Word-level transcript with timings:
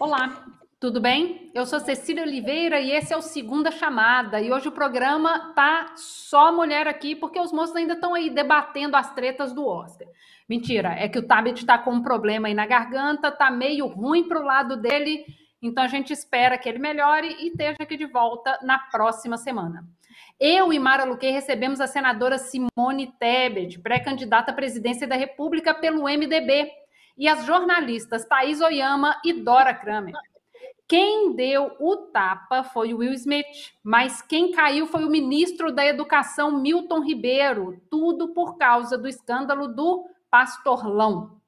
Olá, 0.00 0.44
tudo 0.80 1.00
bem? 1.00 1.52
Eu 1.54 1.64
sou 1.66 1.78
Cecília 1.78 2.24
Oliveira 2.24 2.80
e 2.80 2.90
esse 2.90 3.12
é 3.12 3.16
o 3.16 3.22
Segunda 3.22 3.70
Chamada. 3.70 4.40
E 4.40 4.52
hoje 4.52 4.66
o 4.66 4.72
programa 4.72 5.52
tá 5.54 5.92
só 5.96 6.52
mulher 6.52 6.88
aqui 6.88 7.14
porque 7.14 7.38
os 7.38 7.52
moços 7.52 7.76
ainda 7.76 7.94
estão 7.94 8.12
aí 8.12 8.28
debatendo 8.28 8.96
as 8.96 9.14
tretas 9.14 9.52
do 9.52 9.64
Oscar. 9.64 10.08
Mentira, 10.48 10.94
é 10.98 11.08
que 11.08 11.18
o 11.18 11.26
Tabet 11.26 11.60
está 11.60 11.78
com 11.78 11.92
um 11.92 12.02
problema 12.02 12.48
aí 12.48 12.54
na 12.54 12.66
garganta, 12.66 13.30
tá 13.30 13.52
meio 13.52 13.86
ruim 13.86 14.26
pro 14.26 14.42
lado 14.42 14.76
dele, 14.76 15.24
então 15.62 15.84
a 15.84 15.88
gente 15.88 16.12
espera 16.12 16.58
que 16.58 16.68
ele 16.68 16.78
melhore 16.80 17.28
e 17.38 17.48
esteja 17.48 17.76
aqui 17.80 17.96
de 17.96 18.06
volta 18.06 18.58
na 18.62 18.78
próxima 18.78 19.36
semana. 19.36 19.86
Eu 20.40 20.72
e 20.72 20.78
Mara 20.78 21.04
Luque 21.04 21.30
recebemos 21.30 21.80
a 21.80 21.86
senadora 21.86 22.36
Simone 22.36 23.12
Tebet, 23.18 23.78
pré-candidata 23.78 24.50
à 24.50 24.54
presidência 24.54 25.06
da 25.06 25.14
República 25.14 25.72
pelo 25.72 26.02
MDB 26.02 26.83
e 27.16 27.28
as 27.28 27.44
jornalistas 27.44 28.24
Thaís 28.24 28.60
Oyama 28.60 29.20
e 29.24 29.32
Dora 29.32 29.74
Kramer. 29.74 30.14
Quem 30.86 31.34
deu 31.34 31.74
o 31.80 31.96
tapa 31.96 32.62
foi 32.62 32.92
o 32.92 32.98
Will 32.98 33.14
Smith, 33.14 33.72
mas 33.82 34.20
quem 34.20 34.52
caiu 34.52 34.86
foi 34.86 35.04
o 35.04 35.10
ministro 35.10 35.72
da 35.72 35.84
Educação, 35.84 36.60
Milton 36.60 37.00
Ribeiro, 37.00 37.82
tudo 37.90 38.34
por 38.34 38.58
causa 38.58 38.98
do 38.98 39.08
escândalo 39.08 39.68
do 39.68 40.04
pastorlão. 40.30 41.40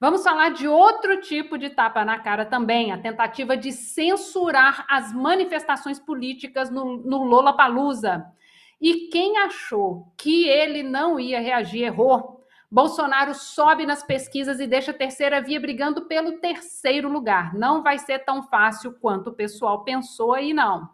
Vamos 0.00 0.24
falar 0.24 0.48
de 0.48 0.66
outro 0.66 1.20
tipo 1.20 1.58
de 1.58 1.70
tapa 1.70 2.04
na 2.04 2.18
cara 2.18 2.46
também, 2.46 2.90
a 2.90 2.98
tentativa 2.98 3.54
de 3.56 3.70
censurar 3.70 4.86
as 4.88 5.12
manifestações 5.12 6.00
políticas 6.00 6.70
no, 6.70 6.96
no 6.96 7.22
Lola 7.22 7.52
Palusa. 7.52 8.24
E 8.80 9.08
quem 9.08 9.36
achou 9.36 10.10
que 10.16 10.48
ele 10.48 10.82
não 10.82 11.20
ia 11.20 11.38
reagir 11.38 11.82
errou. 11.82 12.39
Bolsonaro 12.70 13.34
sobe 13.34 13.84
nas 13.84 14.02
pesquisas 14.04 14.60
e 14.60 14.66
deixa 14.66 14.92
a 14.92 14.94
terceira 14.94 15.40
via 15.40 15.58
brigando 15.58 16.06
pelo 16.06 16.38
terceiro 16.38 17.10
lugar. 17.10 17.52
Não 17.52 17.82
vai 17.82 17.98
ser 17.98 18.20
tão 18.20 18.44
fácil 18.44 18.92
quanto 19.00 19.30
o 19.30 19.34
pessoal 19.34 19.82
pensou 19.82 20.32
aí, 20.32 20.54
não. 20.54 20.88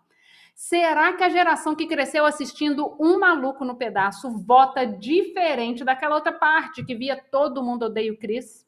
Será 0.55 1.13
que 1.13 1.23
a 1.23 1.29
geração 1.29 1.75
que 1.75 1.87
cresceu 1.87 2.25
assistindo 2.25 2.97
Um 2.99 3.19
Maluco 3.19 3.63
no 3.63 3.77
Pedaço 3.77 4.31
vota 4.39 4.87
diferente 4.87 5.85
daquela 5.85 6.15
outra 6.15 6.33
parte 6.33 6.83
que 6.83 6.95
via 6.95 7.23
todo 7.31 7.63
mundo 7.63 7.85
odeia 7.85 8.11
o 8.11 8.17
Cris? 8.17 8.67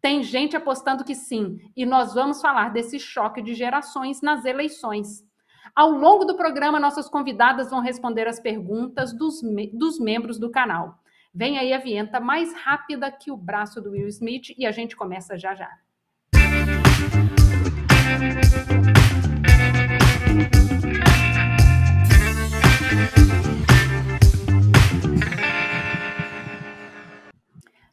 Tem 0.00 0.22
gente 0.22 0.56
apostando 0.56 1.04
que 1.04 1.14
sim, 1.14 1.58
e 1.76 1.84
nós 1.84 2.14
vamos 2.14 2.40
falar 2.40 2.70
desse 2.70 2.98
choque 2.98 3.42
de 3.42 3.52
gerações 3.52 4.22
nas 4.22 4.46
eleições. 4.46 5.26
Ao 5.74 5.90
longo 5.90 6.24
do 6.24 6.38
programa, 6.38 6.80
nossas 6.80 7.06
convidadas 7.06 7.70
vão 7.70 7.80
responder 7.80 8.26
as 8.26 8.40
perguntas 8.40 9.12
dos, 9.12 9.42
me 9.42 9.70
dos 9.76 10.00
membros 10.00 10.38
do 10.38 10.50
canal. 10.50 10.98
Vem 11.36 11.58
aí 11.58 11.74
a 11.74 11.78
vinheta 11.78 12.18
mais 12.18 12.54
rápida 12.54 13.12
que 13.12 13.30
o 13.30 13.36
braço 13.36 13.78
do 13.78 13.90
Will 13.90 14.08
Smith 14.08 14.54
e 14.56 14.64
a 14.64 14.72
gente 14.72 14.96
começa 14.96 15.36
já 15.36 15.54
já. 15.54 15.70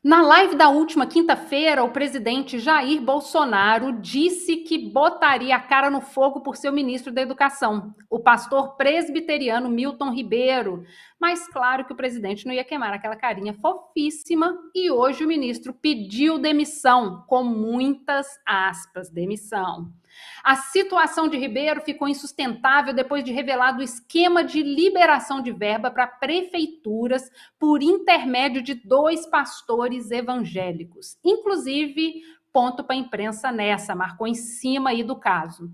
Na 0.04 0.22
live 0.22 0.58
da 0.58 0.68
última 0.68 1.08
quinta-feira, 1.08 1.82
o 1.82 1.90
presidente 1.90 2.60
Jair 2.60 3.02
Bolsonaro 3.02 3.94
disse 4.02 4.58
que 4.58 4.78
botaria 4.78 5.56
a 5.56 5.62
cara 5.62 5.90
no 5.90 6.02
fogo 6.02 6.42
por 6.42 6.58
seu 6.58 6.74
ministro 6.74 7.10
da 7.10 7.22
Educação, 7.22 7.96
o 8.10 8.20
pastor 8.20 8.76
presbiteriano 8.76 9.70
Milton 9.70 10.12
Ribeiro. 10.12 10.84
Mas 11.18 11.48
claro 11.48 11.86
que 11.86 11.94
o 11.94 11.96
presidente 11.96 12.46
não 12.46 12.54
ia 12.54 12.66
queimar 12.66 12.94
aquela 12.94 13.16
carinha 13.16 13.54
fofíssima 13.54 14.54
e 14.76 14.92
hoje 14.92 15.24
o 15.24 15.28
ministro 15.28 15.74
pediu 15.74 16.38
demissão, 16.38 17.24
com 17.26 17.42
muitas 17.42 18.28
aspas, 18.46 19.10
demissão. 19.10 19.90
A 20.44 20.56
situação 20.56 21.28
de 21.28 21.38
Ribeiro 21.38 21.82
ficou 21.82 22.08
insustentável 22.08 22.94
depois 22.94 23.24
de 23.24 23.32
revelado 23.32 23.80
o 23.80 23.84
esquema 23.84 24.44
de 24.44 24.62
liberação 24.62 25.42
de 25.42 25.52
verba 25.52 25.90
para 25.90 26.06
prefeituras 26.06 27.32
por 27.58 27.82
intermédio 27.82 28.62
de 28.62 28.74
dois 28.74 29.26
pastores 29.26 30.12
evangélicos. 30.12 31.18
Inclusive, 31.24 32.22
ponto 32.52 32.84
para 32.84 32.96
a 32.96 33.00
imprensa 33.00 33.52
nessa, 33.52 33.96
marcou 33.96 34.28
em 34.28 34.36
cima 34.36 34.90
aí 34.90 35.04
do 35.04 35.16
caso. 35.16 35.72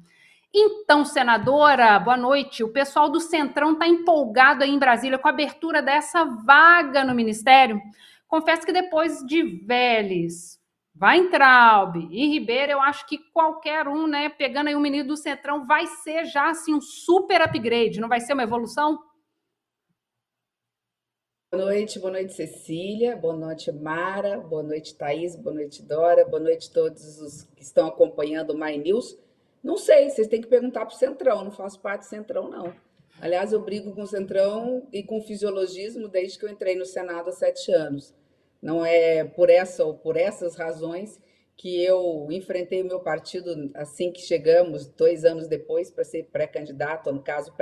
Então, 0.53 1.05
senadora, 1.05 1.99
boa 1.99 2.17
noite. 2.17 2.63
O 2.63 2.69
pessoal 2.69 3.09
do 3.09 3.19
Centrão 3.19 3.73
está 3.73 3.87
empolgado 3.87 4.63
aí 4.63 4.71
em 4.71 4.79
Brasília 4.79 5.19
com 5.19 5.27
a 5.27 5.31
abertura 5.31 5.81
dessa 5.81 6.23
vaga 6.23 7.03
no 7.03 7.13
Ministério. 7.13 7.79
Confesso 8.27 8.65
que 8.65 8.71
depois 8.71 9.19
de 9.25 9.43
Vélez, 9.65 10.58
Weintraub 11.01 11.95
e 12.11 12.27
Ribeiro, 12.27 12.73
eu 12.73 12.81
acho 12.81 13.07
que 13.07 13.17
qualquer 13.31 13.87
um, 13.87 14.05
né, 14.05 14.27
pegando 14.27 14.67
aí 14.67 14.75
um 14.75 14.81
menino 14.81 15.07
do 15.07 15.15
Centrão, 15.15 15.65
vai 15.65 15.87
ser 15.87 16.25
já 16.25 16.49
assim 16.49 16.73
um 16.73 16.81
super 16.81 17.41
upgrade, 17.41 18.01
não 18.01 18.09
vai 18.09 18.19
ser 18.19 18.33
uma 18.33 18.43
evolução? 18.43 18.99
Boa 21.49 21.65
noite, 21.65 21.97
boa 21.99 22.11
noite, 22.11 22.33
Cecília, 22.33 23.15
boa 23.15 23.33
noite, 23.33 23.71
Mara, 23.71 24.41
boa 24.41 24.61
noite, 24.61 24.93
Thaís, 24.93 25.37
boa 25.37 25.55
noite, 25.55 25.81
Dora, 25.81 26.25
boa 26.25 26.41
noite 26.41 26.69
a 26.69 26.73
todos 26.73 27.19
os 27.21 27.43
que 27.55 27.63
estão 27.63 27.87
acompanhando 27.87 28.49
o 28.49 28.59
My 28.59 28.77
News. 28.77 29.17
Não 29.63 29.77
sei, 29.77 30.09
vocês 30.09 30.27
têm 30.27 30.41
que 30.41 30.47
perguntar 30.47 30.85
para 30.85 30.93
o 30.93 30.97
Centrão, 30.97 31.45
não 31.45 31.51
faço 31.51 31.79
parte 31.79 32.01
do 32.01 32.09
Centrão, 32.09 32.49
não. 32.49 32.75
Aliás, 33.21 33.53
eu 33.53 33.61
brigo 33.61 33.95
com 33.95 34.01
o 34.01 34.07
Centrão 34.07 34.85
e 34.91 35.01
com 35.01 35.17
o 35.17 35.21
fisiologismo 35.21 36.09
desde 36.09 36.37
que 36.37 36.43
eu 36.43 36.49
entrei 36.49 36.75
no 36.75 36.85
Senado 36.85 37.29
há 37.29 37.31
sete 37.31 37.71
anos. 37.71 38.13
Não 38.61 38.85
é 38.85 39.23
por 39.23 39.49
essa 39.49 39.83
ou 39.85 39.93
por 39.93 40.17
essas 40.17 40.55
razões 40.55 41.19
que 41.59 41.83
eu 41.83 42.25
enfrentei 42.31 42.81
o 42.81 42.85
meu 42.85 43.01
partido 43.01 43.69
assim 43.73 44.13
que 44.13 44.21
chegamos, 44.21 44.87
dois 44.87 45.25
anos 45.25 45.45
depois, 45.45 45.91
para 45.91 46.05
ser 46.05 46.23
pré-candidata, 46.31 47.11
no 47.11 47.21
caso, 47.21 47.53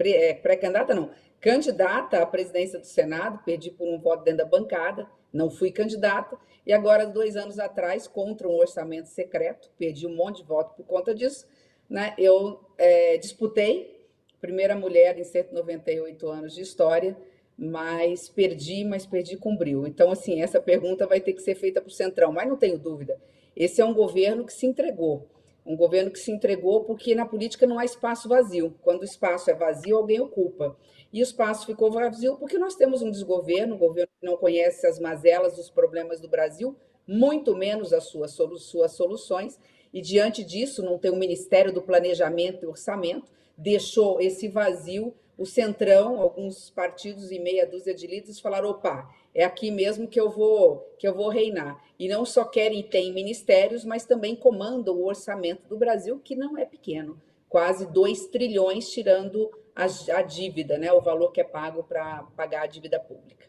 é, 0.00 0.32
pré-candidata 0.32 0.94
não, 0.94 1.10
candidata 1.38 2.22
à 2.22 2.24
presidência 2.24 2.78
do 2.78 2.86
Senado, 2.86 3.42
perdi 3.44 3.70
por 3.70 3.86
um 3.86 3.98
voto 3.98 4.24
dentro 4.24 4.38
da 4.38 4.46
bancada, 4.46 5.06
não 5.30 5.50
fui 5.50 5.70
candidata, 5.70 6.38
e 6.64 6.72
agora, 6.72 7.06
dois 7.06 7.36
anos 7.36 7.58
atrás, 7.58 8.08
contra 8.08 8.48
um 8.48 8.56
orçamento 8.56 9.08
secreto, 9.08 9.70
perdi 9.78 10.06
um 10.06 10.16
monte 10.16 10.38
de 10.38 10.48
voto 10.48 10.74
por 10.74 10.86
conta 10.86 11.14
disso, 11.14 11.46
né, 11.90 12.14
eu 12.16 12.58
é, 12.78 13.18
disputei, 13.18 14.08
primeira 14.40 14.74
mulher 14.74 15.18
em 15.18 15.24
198 15.24 16.26
anos 16.26 16.54
de 16.54 16.62
história, 16.62 17.14
mas 17.56 18.28
perdi, 18.28 18.84
mas 18.84 19.06
perdi 19.06 19.36
com 19.36 19.56
brilho. 19.56 19.86
Então, 19.86 20.10
assim, 20.10 20.42
essa 20.42 20.60
pergunta 20.60 21.06
vai 21.06 21.20
ter 21.20 21.32
que 21.32 21.40
ser 21.40 21.54
feita 21.54 21.80
para 21.80 21.88
o 21.88 21.92
Centrão, 21.92 22.32
mas 22.32 22.48
não 22.48 22.56
tenho 22.56 22.78
dúvida. 22.78 23.18
Esse 23.56 23.80
é 23.80 23.84
um 23.84 23.94
governo 23.94 24.44
que 24.44 24.52
se 24.52 24.66
entregou. 24.66 25.28
Um 25.64 25.76
governo 25.76 26.10
que 26.10 26.18
se 26.18 26.30
entregou 26.30 26.84
porque 26.84 27.14
na 27.14 27.26
política 27.26 27.66
não 27.66 27.78
há 27.78 27.84
espaço 27.84 28.28
vazio. 28.28 28.74
Quando 28.82 29.00
o 29.00 29.04
espaço 29.04 29.50
é 29.50 29.54
vazio, 29.54 29.96
alguém 29.96 30.20
ocupa. 30.20 30.76
E 31.12 31.20
o 31.20 31.22
espaço 31.22 31.66
ficou 31.66 31.90
vazio 31.90 32.36
porque 32.36 32.58
nós 32.58 32.76
temos 32.76 33.00
um 33.00 33.10
desgoverno, 33.10 33.74
um 33.74 33.78
governo 33.78 34.10
que 34.20 34.26
não 34.26 34.36
conhece 34.36 34.86
as 34.86 35.00
mazelas, 35.00 35.58
os 35.58 35.70
problemas 35.70 36.20
do 36.20 36.28
Brasil, 36.28 36.76
muito 37.08 37.56
menos 37.56 37.92
as 37.92 38.04
suas, 38.04 38.32
suas 38.32 38.92
soluções. 38.92 39.58
E 39.92 40.02
diante 40.02 40.44
disso, 40.44 40.82
não 40.82 40.98
tem 40.98 41.10
o 41.10 41.14
um 41.14 41.18
Ministério 41.18 41.72
do 41.72 41.80
Planejamento 41.80 42.62
e 42.62 42.68
Orçamento, 42.68 43.32
deixou 43.56 44.20
esse 44.20 44.46
vazio 44.46 45.14
o 45.38 45.44
Centrão, 45.44 46.20
alguns 46.20 46.70
partidos 46.70 47.30
e 47.30 47.38
meia 47.38 47.66
dúzia 47.66 47.94
de 47.94 48.06
líderes 48.06 48.40
falaram: 48.40 48.70
opa, 48.70 49.08
é 49.34 49.44
aqui 49.44 49.70
mesmo 49.70 50.08
que 50.08 50.18
eu 50.18 50.30
vou 50.30 50.78
que 50.98 51.06
eu 51.06 51.14
vou 51.14 51.28
reinar. 51.28 51.82
E 51.98 52.08
não 52.08 52.24
só 52.24 52.44
querem 52.44 52.82
ter 52.82 53.12
ministérios, 53.12 53.84
mas 53.84 54.06
também 54.06 54.34
comandam 54.34 54.94
o 54.94 55.06
orçamento 55.06 55.68
do 55.68 55.76
Brasil, 55.76 56.18
que 56.18 56.34
não 56.34 56.56
é 56.56 56.64
pequeno, 56.64 57.20
quase 57.48 57.86
2 57.86 58.28
trilhões, 58.28 58.90
tirando 58.90 59.50
a, 59.74 59.84
a 60.16 60.22
dívida, 60.22 60.78
né, 60.78 60.90
o 60.92 61.00
valor 61.00 61.32
que 61.32 61.40
é 61.40 61.44
pago 61.44 61.84
para 61.84 62.22
pagar 62.34 62.62
a 62.62 62.66
dívida 62.66 62.98
pública. 62.98 63.46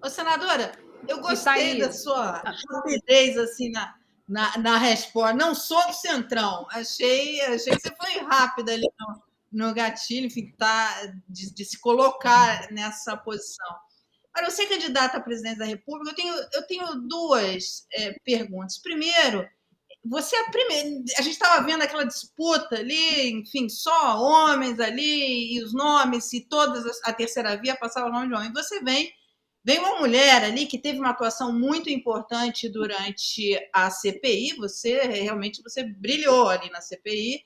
Ô, 0.00 0.08
senadora, 0.08 0.72
eu 1.08 1.20
gostei 1.20 1.80
da 1.80 1.90
sua 1.90 2.42
rapidez 2.70 3.36
assim 3.36 3.70
na, 3.70 3.96
na, 4.28 4.58
na 4.58 4.78
resposta. 4.78 5.34
Não 5.34 5.52
sou 5.52 5.84
do 5.88 5.92
Centrão, 5.92 6.64
achei, 6.70 7.40
achei 7.40 7.74
que 7.74 7.80
você 7.80 7.94
foi 7.96 8.20
rápida 8.22 8.72
ali. 8.72 8.88
Não 9.00 9.27
no 9.50 9.72
gatilho, 9.74 10.26
enfim, 10.26 10.52
tá, 10.56 11.12
de, 11.28 11.52
de, 11.54 11.64
se 11.64 11.80
colocar 11.80 12.70
nessa 12.70 13.16
posição. 13.16 13.66
Para 14.32 14.50
você 14.50 14.66
candidata 14.66 15.16
à 15.16 15.20
presidência 15.20 15.58
da 15.58 15.64
República, 15.64 16.10
eu 16.10 16.14
tenho, 16.14 16.34
eu 16.52 16.66
tenho 16.66 16.94
duas 17.08 17.86
é, 17.92 18.12
perguntas. 18.24 18.78
Primeiro, 18.78 19.48
você 20.04 20.36
é 20.36 20.40
a 20.40 20.50
primeira. 20.50 20.88
A 21.18 21.22
gente 21.22 21.32
estava 21.34 21.64
vendo 21.66 21.82
aquela 21.82 22.04
disputa 22.04 22.76
ali, 22.76 23.30
enfim, 23.30 23.68
só 23.68 24.20
homens 24.20 24.78
ali, 24.78 25.54
e 25.54 25.62
os 25.62 25.72
nomes, 25.72 26.32
e 26.32 26.40
todas 26.42 26.84
a 27.04 27.12
terceira 27.12 27.56
via 27.56 27.76
passava 27.76 28.08
o 28.08 28.12
nome 28.12 28.28
de 28.28 28.34
homem. 28.34 28.52
Você 28.52 28.80
vem, 28.82 29.10
vem 29.64 29.78
uma 29.78 29.98
mulher 29.98 30.44
ali 30.44 30.66
que 30.66 30.78
teve 30.78 30.98
uma 30.98 31.10
atuação 31.10 31.52
muito 31.52 31.90
importante 31.90 32.68
durante 32.68 33.58
a 33.72 33.90
CPI. 33.90 34.56
Você 34.58 35.00
realmente 35.02 35.62
você 35.62 35.82
brilhou 35.82 36.48
ali 36.48 36.70
na 36.70 36.80
CPI 36.80 37.42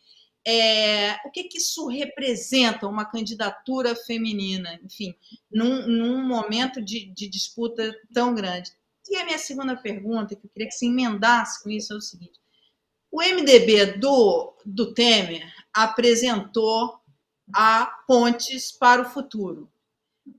é, 0.46 1.14
o 1.24 1.30
que, 1.30 1.44
que 1.44 1.58
isso 1.58 1.86
representa, 1.86 2.88
uma 2.88 3.04
candidatura 3.04 3.94
feminina, 3.94 4.78
enfim, 4.82 5.14
num, 5.50 5.86
num 5.86 6.26
momento 6.26 6.82
de, 6.82 7.06
de, 7.06 7.28
disputa 7.28 7.94
tão 8.12 8.34
grande? 8.34 8.72
E 9.08 9.16
a 9.16 9.24
minha 9.24 9.38
segunda 9.38 9.76
pergunta, 9.76 10.34
que 10.34 10.46
eu 10.46 10.50
queria 10.50 10.68
que 10.68 10.74
você 10.74 10.86
emendasse 10.86 11.62
com 11.62 11.70
isso, 11.70 11.92
é 11.92 11.96
o 11.96 12.00
seguinte: 12.00 12.40
O 13.10 13.20
MDB 13.20 13.98
do, 13.98 14.54
do 14.64 14.92
Temer 14.94 15.46
apresentou 15.72 17.00
a 17.54 17.86
Pontes 18.06 18.72
para 18.72 19.02
o 19.02 19.10
Futuro. 19.10 19.70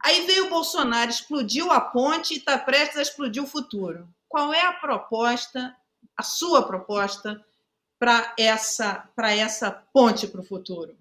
Aí 0.03 0.25
veio 0.25 0.47
o 0.47 0.50
Bolsonaro, 0.50 1.09
explodiu 1.09 1.71
a 1.71 1.79
ponte 1.79 2.33
e 2.33 2.38
está 2.38 2.57
prestes 2.57 2.97
a 2.97 3.01
explodir 3.01 3.44
o 3.44 3.47
futuro. 3.47 4.07
Qual 4.29 4.53
é 4.53 4.61
a 4.61 4.73
proposta, 4.73 5.75
a 6.17 6.23
sua 6.23 6.63
proposta, 6.63 7.44
para 8.03 8.33
essa, 8.38 9.09
essa 9.17 9.71
ponte 9.71 10.27
para 10.27 10.41
o 10.41 10.44
futuro? 10.44 10.94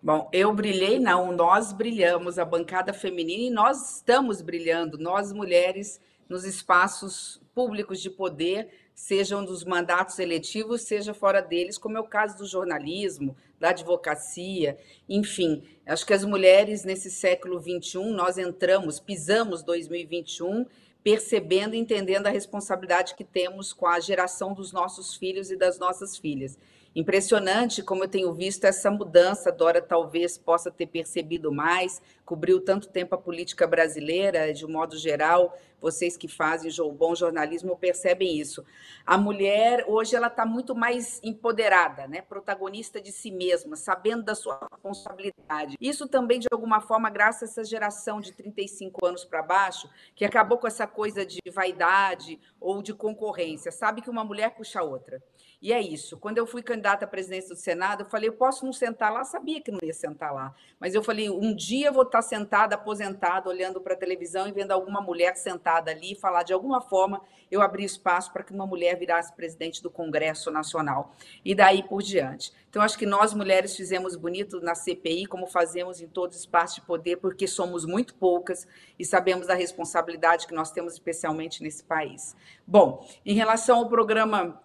Bom, 0.00 0.30
eu 0.32 0.54
brilhei, 0.54 1.00
não, 1.00 1.32
nós 1.32 1.72
brilhamos, 1.72 2.38
a 2.38 2.44
bancada 2.44 2.92
feminina, 2.92 3.42
e 3.42 3.50
nós 3.50 3.96
estamos 3.96 4.40
brilhando, 4.40 4.96
nós 4.96 5.32
mulheres, 5.32 6.00
nos 6.28 6.44
espaços 6.44 7.42
públicos 7.52 8.00
de 8.00 8.08
poder, 8.08 8.68
sejam 8.94 9.44
dos 9.44 9.64
mandatos 9.64 10.20
eletivos, 10.20 10.82
seja 10.82 11.12
fora 11.12 11.40
deles, 11.42 11.76
como 11.76 11.96
é 11.96 12.00
o 12.00 12.04
caso 12.06 12.38
do 12.38 12.46
jornalismo, 12.46 13.36
da 13.58 13.70
advocacia, 13.70 14.78
enfim. 15.08 15.64
Acho 15.84 16.06
que 16.06 16.14
as 16.14 16.24
mulheres 16.24 16.84
nesse 16.84 17.10
século 17.10 17.60
XXI, 17.60 18.12
nós 18.12 18.38
entramos, 18.38 19.00
pisamos 19.00 19.64
2021, 19.64 20.64
percebendo 21.02 21.74
e 21.74 21.78
entendendo 21.78 22.26
a 22.26 22.30
responsabilidade 22.30 23.14
que 23.14 23.24
temos 23.24 23.72
com 23.72 23.86
a 23.86 24.00
geração 24.00 24.52
dos 24.52 24.72
nossos 24.72 25.14
filhos 25.14 25.50
e 25.50 25.56
das 25.56 25.78
nossas 25.78 26.16
filhas. 26.16 26.58
Impressionante 26.94 27.84
como 27.84 28.02
eu 28.02 28.08
tenho 28.08 28.34
visto 28.34 28.64
essa 28.64 28.90
mudança. 28.90 29.52
Dora 29.52 29.80
talvez 29.80 30.36
possa 30.36 30.72
ter 30.72 30.86
percebido 30.86 31.52
mais, 31.52 32.02
cobriu 32.24 32.60
tanto 32.60 32.88
tempo 32.88 33.14
a 33.14 33.18
política 33.18 33.66
brasileira, 33.66 34.52
de 34.52 34.66
um 34.66 34.70
modo 34.70 34.96
geral, 34.96 35.56
vocês 35.80 36.16
que 36.16 36.28
fazem 36.28 36.70
bom 36.92 37.14
jornalismo 37.14 37.76
percebem 37.76 38.38
isso. 38.38 38.64
A 39.06 39.16
mulher 39.16 39.84
hoje 39.88 40.14
ela 40.14 40.26
está 40.26 40.44
muito 40.44 40.74
mais 40.74 41.20
empoderada, 41.22 42.06
né? 42.06 42.20
protagonista 42.22 43.00
de 43.00 43.10
si 43.10 43.30
mesma, 43.30 43.76
sabendo 43.76 44.22
da 44.22 44.34
sua 44.34 44.60
responsabilidade. 44.70 45.76
Isso 45.80 46.06
também, 46.08 46.38
de 46.38 46.48
alguma 46.50 46.80
forma, 46.80 47.08
graças 47.08 47.42
a 47.42 47.44
essa 47.44 47.64
geração 47.64 48.20
de 48.20 48.32
35 48.32 49.06
anos 49.06 49.24
para 49.24 49.42
baixo, 49.42 49.88
que 50.14 50.24
acabou 50.24 50.58
com 50.58 50.66
essa 50.66 50.86
coisa 50.86 51.24
de 51.24 51.40
vaidade 51.50 52.38
ou 52.60 52.82
de 52.82 52.92
concorrência, 52.92 53.72
sabe 53.72 54.02
que 54.02 54.10
uma 54.10 54.24
mulher 54.24 54.54
puxa 54.54 54.80
a 54.80 54.84
outra. 54.84 55.22
E 55.62 55.74
é 55.74 55.80
isso. 55.80 56.16
Quando 56.16 56.38
eu 56.38 56.46
fui 56.46 56.62
candidata 56.62 57.04
à 57.04 57.08
presidência 57.08 57.54
do 57.54 57.60
Senado, 57.60 58.02
eu 58.02 58.06
falei, 58.08 58.30
eu 58.30 58.32
posso 58.32 58.64
não 58.64 58.72
sentar 58.72 59.12
lá, 59.12 59.24
sabia 59.24 59.60
que 59.60 59.70
não 59.70 59.78
ia 59.82 59.92
sentar 59.92 60.32
lá. 60.32 60.54
Mas 60.78 60.94
eu 60.94 61.02
falei, 61.02 61.28
um 61.28 61.54
dia 61.54 61.92
vou 61.92 62.04
estar 62.04 62.22
sentada, 62.22 62.76
aposentada, 62.76 63.46
olhando 63.46 63.78
para 63.78 63.92
a 63.92 63.96
televisão 63.96 64.48
e 64.48 64.52
vendo 64.52 64.72
alguma 64.72 65.02
mulher 65.02 65.36
sentada 65.36 65.90
ali 65.90 66.14
falar 66.14 66.44
de 66.44 66.54
alguma 66.54 66.80
forma, 66.80 67.20
eu 67.50 67.60
abri 67.60 67.84
espaço 67.84 68.32
para 68.32 68.42
que 68.42 68.54
uma 68.54 68.66
mulher 68.66 68.98
virasse 68.98 69.34
presidente 69.34 69.82
do 69.82 69.90
Congresso 69.90 70.50
Nacional. 70.50 71.14
E 71.44 71.54
daí 71.54 71.82
por 71.82 72.02
diante. 72.02 72.52
Então, 72.70 72.80
acho 72.80 72.96
que 72.96 73.04
nós, 73.04 73.34
mulheres, 73.34 73.76
fizemos 73.76 74.16
bonito 74.16 74.60
na 74.60 74.74
CPI, 74.74 75.26
como 75.26 75.46
fazemos 75.46 76.00
em 76.00 76.08
todos 76.08 76.36
os 76.36 76.42
espaços 76.42 76.76
de 76.76 76.82
poder, 76.82 77.16
porque 77.16 77.46
somos 77.46 77.84
muito 77.84 78.14
poucas 78.14 78.66
e 78.98 79.04
sabemos 79.04 79.48
da 79.48 79.54
responsabilidade 79.54 80.46
que 80.46 80.54
nós 80.54 80.70
temos, 80.70 80.94
especialmente 80.94 81.62
nesse 81.62 81.84
país. 81.84 82.34
Bom, 82.66 83.06
em 83.26 83.34
relação 83.34 83.78
ao 83.78 83.88
programa 83.88 84.62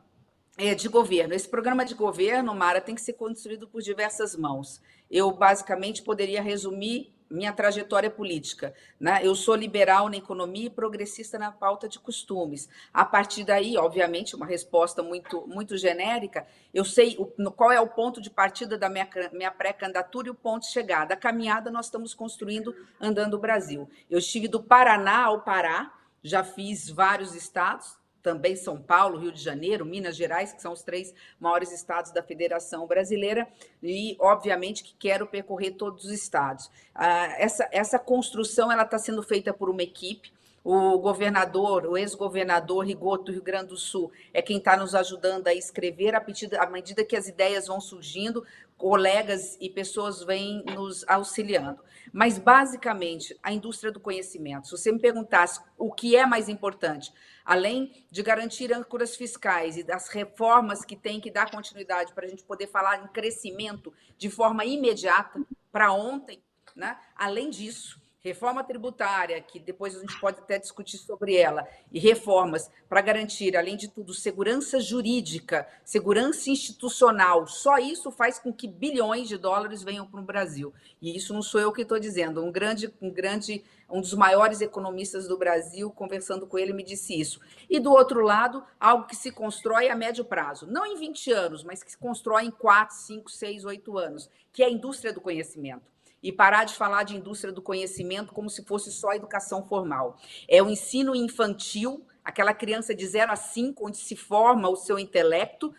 é, 0.57 0.73
de 0.73 0.87
governo. 0.87 1.33
Esse 1.33 1.47
programa 1.47 1.83
de 1.85 1.93
governo, 1.93 2.53
Mara, 2.55 2.81
tem 2.81 2.95
que 2.95 3.01
ser 3.01 3.13
construído 3.13 3.67
por 3.67 3.81
diversas 3.81 4.35
mãos. 4.35 4.81
Eu, 5.09 5.31
basicamente, 5.31 6.01
poderia 6.01 6.41
resumir 6.41 7.13
minha 7.29 7.51
trajetória 7.51 8.09
política. 8.09 8.73
Né? 8.99 9.19
Eu 9.23 9.35
sou 9.35 9.55
liberal 9.55 10.09
na 10.09 10.17
economia 10.17 10.67
e 10.67 10.69
progressista 10.69 11.37
na 11.37 11.51
pauta 11.51 11.89
de 11.89 11.99
costumes. 11.99 12.69
A 12.93 13.03
partir 13.03 13.43
daí, 13.43 13.77
obviamente, 13.77 14.35
uma 14.35 14.45
resposta 14.45 15.01
muito, 15.01 15.45
muito 15.47 15.77
genérica, 15.77 16.47
eu 16.73 16.85
sei 16.85 17.15
o, 17.17 17.25
qual 17.51 17.71
é 17.71 17.79
o 17.79 17.87
ponto 17.87 18.21
de 18.21 18.29
partida 18.29 18.77
da 18.77 18.89
minha, 18.89 19.07
minha 19.33 19.51
pré-candidatura 19.51 20.27
e 20.27 20.31
o 20.31 20.35
ponto 20.35 20.63
de 20.63 20.71
chegada. 20.71 21.13
A 21.13 21.17
caminhada 21.17 21.71
nós 21.71 21.87
estamos 21.87 22.13
construindo 22.13 22.75
andando 23.01 23.35
o 23.35 23.39
Brasil. 23.39 23.89
Eu 24.09 24.19
estive 24.19 24.47
do 24.47 24.61
Paraná 24.61 25.25
ao 25.25 25.41
Pará, 25.41 25.93
já 26.23 26.43
fiz 26.43 26.89
vários 26.89 27.35
estados, 27.35 27.97
também 28.25 28.55
São 28.55 28.81
Paulo, 28.81 29.19
Rio 29.19 29.31
de 29.31 29.39
Janeiro, 29.39 29.85
Minas 29.85 30.15
Gerais, 30.15 30.51
que 30.51 30.59
são 30.59 30.73
os 30.73 30.81
três 30.81 31.13
maiores 31.39 31.71
estados 31.71 32.11
da 32.11 32.23
Federação 32.23 32.87
Brasileira, 32.87 33.47
e 33.83 34.17
obviamente 34.19 34.83
que 34.83 34.95
quero 34.97 35.27
percorrer 35.27 35.73
todos 35.73 36.05
os 36.05 36.11
estados. 36.11 36.71
Ah, 36.95 37.27
essa, 37.37 37.69
essa 37.71 37.99
construção 37.99 38.71
ela 38.71 38.81
está 38.81 38.97
sendo 38.97 39.21
feita 39.21 39.53
por 39.53 39.69
uma 39.69 39.83
equipe. 39.83 40.33
O 40.67 40.97
governador, 40.97 41.85
o 41.85 41.95
ex-governador 41.95 42.87
Rigoto 42.87 43.25
do 43.25 43.31
Rio 43.33 43.43
Grande 43.43 43.67
do 43.67 43.77
Sul, 43.77 44.11
é 44.33 44.41
quem 44.41 44.57
está 44.57 44.75
nos 44.75 44.95
ajudando 44.95 45.47
a 45.47 45.53
escrever 45.53 46.15
à 46.15 46.65
medida 46.65 47.05
que 47.05 47.15
as 47.15 47.27
ideias 47.27 47.67
vão 47.67 47.79
surgindo, 47.79 48.43
colegas 48.75 49.55
e 49.61 49.69
pessoas 49.69 50.23
vêm 50.23 50.63
nos 50.65 51.07
auxiliando. 51.07 51.83
Mas, 52.11 52.39
basicamente, 52.39 53.37
a 53.43 53.53
indústria 53.53 53.91
do 53.91 53.99
conhecimento. 53.99 54.65
Se 54.65 54.71
você 54.71 54.91
me 54.91 54.97
perguntasse 54.97 55.61
o 55.77 55.93
que 55.93 56.15
é 56.15 56.25
mais 56.25 56.49
importante, 56.49 57.13
além 57.45 58.03
de 58.09 58.23
garantir 58.23 58.73
âncoras 58.73 59.15
fiscais 59.15 59.77
e 59.77 59.83
das 59.83 60.09
reformas 60.09 60.83
que 60.83 60.95
tem 60.95 61.21
que 61.21 61.29
dar 61.29 61.51
continuidade 61.51 62.11
para 62.11 62.25
a 62.25 62.29
gente 62.29 62.43
poder 62.43 62.65
falar 62.65 63.03
em 63.03 63.07
crescimento 63.09 63.93
de 64.17 64.31
forma 64.31 64.65
imediata 64.65 65.39
para 65.71 65.93
ontem, 65.93 66.41
né? 66.75 66.97
além 67.15 67.51
disso, 67.51 68.03
reforma 68.29 68.63
tributária, 68.63 69.39
que 69.39 69.59
depois 69.59 69.95
a 69.95 69.99
gente 69.99 70.19
pode 70.19 70.39
até 70.39 70.57
discutir 70.57 70.97
sobre 70.97 71.35
ela, 71.35 71.67
e 71.91 71.99
reformas 71.99 72.69
para 72.89 73.01
garantir, 73.01 73.55
além 73.55 73.77
de 73.77 73.87
tudo, 73.87 74.13
segurança 74.13 74.79
jurídica, 74.79 75.67
segurança 75.83 76.49
institucional. 76.49 77.47
Só 77.47 77.77
isso 77.77 78.11
faz 78.11 78.39
com 78.39 78.51
que 78.51 78.67
bilhões 78.67 79.27
de 79.27 79.37
dólares 79.37 79.83
venham 79.83 80.07
para 80.07 80.19
o 80.19 80.23
Brasil. 80.23 80.73
E 81.01 81.15
isso 81.15 81.33
não 81.33 81.41
sou 81.41 81.61
eu 81.61 81.71
que 81.71 81.83
estou 81.83 81.99
dizendo. 81.99 82.43
Um 82.43 82.51
grande, 82.51 82.93
um 83.01 83.11
grande, 83.11 83.63
um 83.89 84.01
dos 84.01 84.13
maiores 84.13 84.61
economistas 84.61 85.27
do 85.27 85.37
Brasil, 85.37 85.91
conversando 85.91 86.47
com 86.47 86.57
ele, 86.57 86.73
me 86.73 86.83
disse 86.83 87.19
isso. 87.19 87.39
E 87.69 87.79
do 87.79 87.91
outro 87.91 88.21
lado, 88.21 88.63
algo 88.79 89.05
que 89.05 89.15
se 89.15 89.31
constrói 89.31 89.89
a 89.89 89.95
médio 89.95 90.25
prazo, 90.25 90.65
não 90.67 90.85
em 90.85 90.97
20 90.97 91.31
anos, 91.31 91.63
mas 91.63 91.83
que 91.83 91.91
se 91.91 91.97
constrói 91.97 92.45
em 92.45 92.51
4, 92.51 92.95
5, 92.95 93.31
6, 93.31 93.65
8 93.65 93.97
anos, 93.97 94.29
que 94.51 94.63
é 94.63 94.65
a 94.65 94.71
indústria 94.71 95.13
do 95.13 95.21
conhecimento 95.21 95.94
e 96.25 96.31
parar 96.31 96.63
de 96.63 96.73
falar 96.73 97.03
de 97.03 97.15
indústria 97.15 97.53
do 97.53 97.61
conhecimento 97.61 98.33
como 98.33 98.49
se 98.49 98.65
fosse 98.65 98.91
só 98.91 99.13
educação 99.13 99.63
formal. 99.63 100.17
É 100.49 100.59
o 100.59 100.67
ensino 100.67 101.15
infantil, 101.15 102.03
aquela 102.23 102.51
criança 102.51 102.95
de 102.95 103.05
0 103.05 103.31
a 103.31 103.35
5, 103.35 103.85
onde 103.85 103.97
se 103.97 104.15
forma 104.15 104.67
o 104.67 104.75
seu 104.75 104.97
intelecto, 104.97 105.71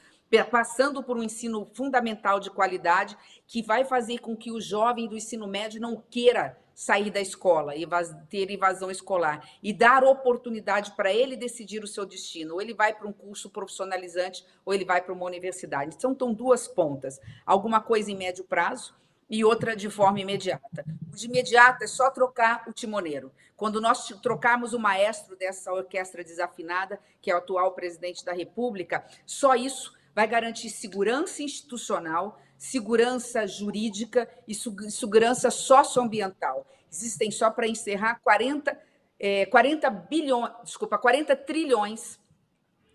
passando 0.49 1.03
por 1.03 1.17
um 1.17 1.23
ensino 1.25 1.69
fundamental 1.75 2.39
de 2.39 2.49
qualidade, 2.49 3.19
que 3.45 3.61
vai 3.61 3.85
fazer 3.85 4.21
com 4.21 4.37
que 4.37 4.53
o 4.53 4.61
jovem 4.61 5.09
do 5.09 5.17
ensino 5.17 5.49
médio 5.49 5.81
não 5.81 6.01
queira 6.09 6.57
sair 6.73 7.11
da 7.11 7.21
escola 7.21 7.75
e 7.75 7.85
ter 8.29 8.49
evasão 8.49 8.89
escolar 8.89 9.49
e 9.61 9.73
dar 9.73 10.05
oportunidade 10.05 10.93
para 10.93 11.13
ele 11.13 11.37
decidir 11.37 11.83
o 11.83 11.89
seu 11.89 12.07
destino. 12.07 12.55
Ou 12.55 12.63
ele 12.63 12.73
vai 12.73 12.95
para 12.95 13.09
um 13.09 13.13
curso 13.13 13.51
profissionalizante 13.51 14.47
ou 14.65 14.73
ele 14.73 14.85
vai 14.85 15.03
para 15.03 15.13
uma 15.13 15.27
universidade. 15.27 15.97
Então, 15.97 16.13
estão 16.13 16.33
duas 16.33 16.69
pontas. 16.69 17.19
Alguma 17.45 17.81
coisa 17.81 18.13
em 18.13 18.17
médio 18.17 18.45
prazo, 18.45 18.95
e 19.29 19.45
outra 19.45 19.75
de 19.75 19.91
forma 19.91 20.21
imediata. 20.21 20.85
O 21.13 21.17
de 21.17 21.27
imediato 21.27 21.83
é 21.83 21.87
só 21.87 22.11
trocar 22.11 22.65
o 22.69 22.73
timoneiro. 22.73 23.33
Quando 23.57 23.81
nós 23.81 24.07
trocarmos 24.23 24.73
o 24.73 24.79
maestro 24.79 25.37
dessa 25.37 25.73
orquestra 25.73 26.23
desafinada, 26.23 27.01
que 27.21 27.31
é 27.31 27.35
o 27.35 27.39
atual 27.39 27.73
presidente 27.73 28.25
da 28.25 28.33
República, 28.33 29.05
só 29.25 29.55
isso 29.55 29.97
vai 30.15 30.27
garantir 30.27 30.71
segurança 30.71 31.43
institucional, 31.43 32.41
segurança 32.57 33.47
jurídica 33.47 34.29
e 34.47 34.55
segurança 34.55 35.51
socioambiental. 35.51 36.67
Existem, 36.91 37.31
só 37.31 37.51
para 37.51 37.67
encerrar, 37.67 38.21
40, 38.23 38.79
é, 39.19 39.47
40 39.47 39.91
bilhões, 39.91 40.53
desculpa, 40.65 40.97
40 40.97 41.37
trilhões 41.37 42.19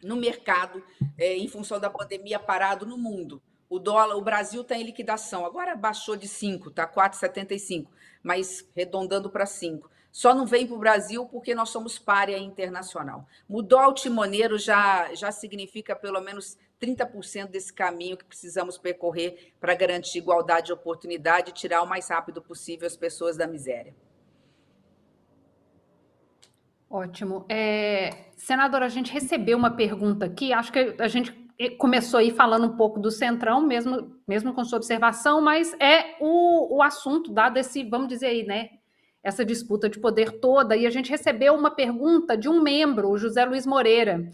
no 0.04 0.16
mercado 0.16 0.84
é, 1.18 1.38
em 1.38 1.48
função 1.48 1.80
da 1.80 1.90
pandemia 1.90 2.40
parado 2.40 2.86
no 2.86 2.98
mundo. 2.98 3.42
O 3.72 3.80
dólar, 3.80 4.18
o 4.18 4.22
Brasil 4.22 4.63
está 4.63 4.75
em 4.75 4.84
liquidação. 4.84 5.46
Agora 5.46 5.78
baixou 5.78 6.18
de 6.18 6.28
5, 6.28 6.68
está 6.68 6.86
4,75, 6.86 7.88
mas 8.22 8.70
redondando 8.75 9.30
para 9.30 9.46
5. 9.46 9.90
Só 10.12 10.36
não 10.36 10.46
vem 10.46 10.68
para 10.68 10.75
o 10.75 10.80
Brasil 10.80 11.25
porque 11.25 11.56
nós 11.56 11.70
somos 11.70 11.98
párea 11.98 12.38
internacional. 12.38 13.25
Mudou 13.48 13.80
o 13.80 13.94
timoneiro 13.94 14.58
já, 14.58 15.13
já 15.13 15.32
significa 15.32 15.96
pelo 15.96 16.20
menos 16.20 16.58
30% 16.82 17.48
desse 17.48 17.72
caminho 17.72 18.18
que 18.18 18.25
precisamos 18.25 18.78
percorrer 18.78 19.54
para 19.58 19.74
garantir 19.74 20.18
igualdade 20.18 20.66
de 20.66 20.74
oportunidade 20.74 21.51
e 21.51 21.54
tirar 21.54 21.82
o 21.82 21.88
mais 21.88 22.10
rápido 22.10 22.42
possível 22.42 22.86
as 22.86 22.98
pessoas 22.98 23.38
da 23.38 23.48
miséria. 23.48 23.96
Ótimo. 26.90 27.46
É, 27.48 28.25
senadora, 28.36 28.86
a 28.86 28.90
gente 28.90 29.13
recebeu 29.13 29.58
uma 29.58 29.72
pergunta 29.72 30.25
aqui, 30.25 30.51
acho 30.51 30.74
que 30.74 30.94
a 31.00 31.08
gente 31.08 31.32
começou 31.70 32.20
aí 32.20 32.32
falando 32.32 32.65
um 32.65 32.75
pouco 32.75 33.00
do 33.00 33.12
Centrão, 33.12 33.62
mesmo, 33.62 34.15
mesmo 34.27 34.53
com 34.53 34.63
sua 34.63 34.77
observação, 34.77 35.41
mas 35.41 35.74
é 35.80 36.15
o, 36.20 36.77
o 36.77 36.82
assunto 36.82 37.32
dado 37.32 37.58
esse, 37.58 37.84
vamos 37.84 38.08
dizer 38.08 38.27
aí, 38.27 38.44
né? 38.44 38.70
Essa 39.24 39.46
disputa 39.46 39.88
de 39.88 40.00
poder 40.00 40.39
toda. 40.39 40.75
E 40.75 40.86
a 40.86 40.89
gente 40.89 41.12
recebeu 41.12 41.53
uma 41.53 41.72
pergunta 41.72 42.36
de 42.36 42.50
um 42.50 42.62
membro, 42.62 43.10
o 43.10 43.18
José 43.18 43.46
Luiz 43.46 43.65
Moreira. 43.65 44.32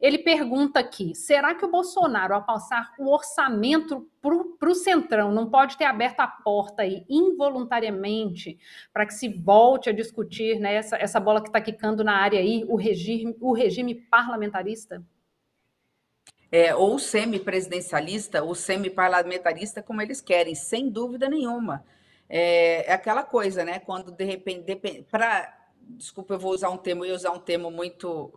Ele 0.00 0.16
pergunta 0.16 0.80
aqui: 0.80 1.14
será 1.14 1.54
que 1.54 1.64
o 1.64 1.70
Bolsonaro, 1.70 2.34
ao 2.34 2.44
passar 2.44 2.94
o 2.98 3.12
orçamento 3.12 4.08
para 4.22 4.70
o 4.70 4.74
Centrão, 4.74 5.30
não 5.30 5.50
pode 5.50 5.76
ter 5.76 5.84
aberto 5.84 6.20
a 6.20 6.26
porta 6.26 6.82
aí 6.82 7.04
involuntariamente 7.08 8.58
para 8.92 9.04
que 9.04 9.12
se 9.12 9.28
volte 9.28 9.90
a 9.90 9.92
discutir 9.92 10.58
né, 10.58 10.74
essa, 10.74 10.96
essa 10.96 11.20
bola 11.20 11.42
que 11.42 11.48
está 11.48 11.60
quicando 11.60 12.02
na 12.02 12.14
área 12.14 12.40
aí, 12.40 12.64
o 12.66 12.76
regime, 12.76 13.36
o 13.40 13.52
regime 13.52 13.94
parlamentarista? 13.94 15.04
É, 16.52 16.74
ou 16.74 16.98
semi-presidencialista 16.98 18.42
ou 18.42 18.54
semi-parlamentarista, 18.54 19.82
como 19.82 20.02
eles 20.02 20.20
querem, 20.20 20.54
sem 20.54 20.88
dúvida 20.90 21.28
nenhuma. 21.28 21.84
É, 22.28 22.90
é 22.90 22.92
aquela 22.92 23.22
coisa, 23.22 23.64
né? 23.64 23.78
Quando 23.78 24.10
de 24.10 24.24
repente, 24.24 25.06
para 25.10 25.56
desculpa, 25.96 26.34
eu 26.34 26.38
vou 26.38 26.52
usar 26.52 26.70
um 26.70 26.76
termo, 26.76 27.04
eu 27.04 27.10
ia 27.10 27.14
usar 27.14 27.30
um 27.30 27.40
termo 27.40 27.70
muito 27.70 28.32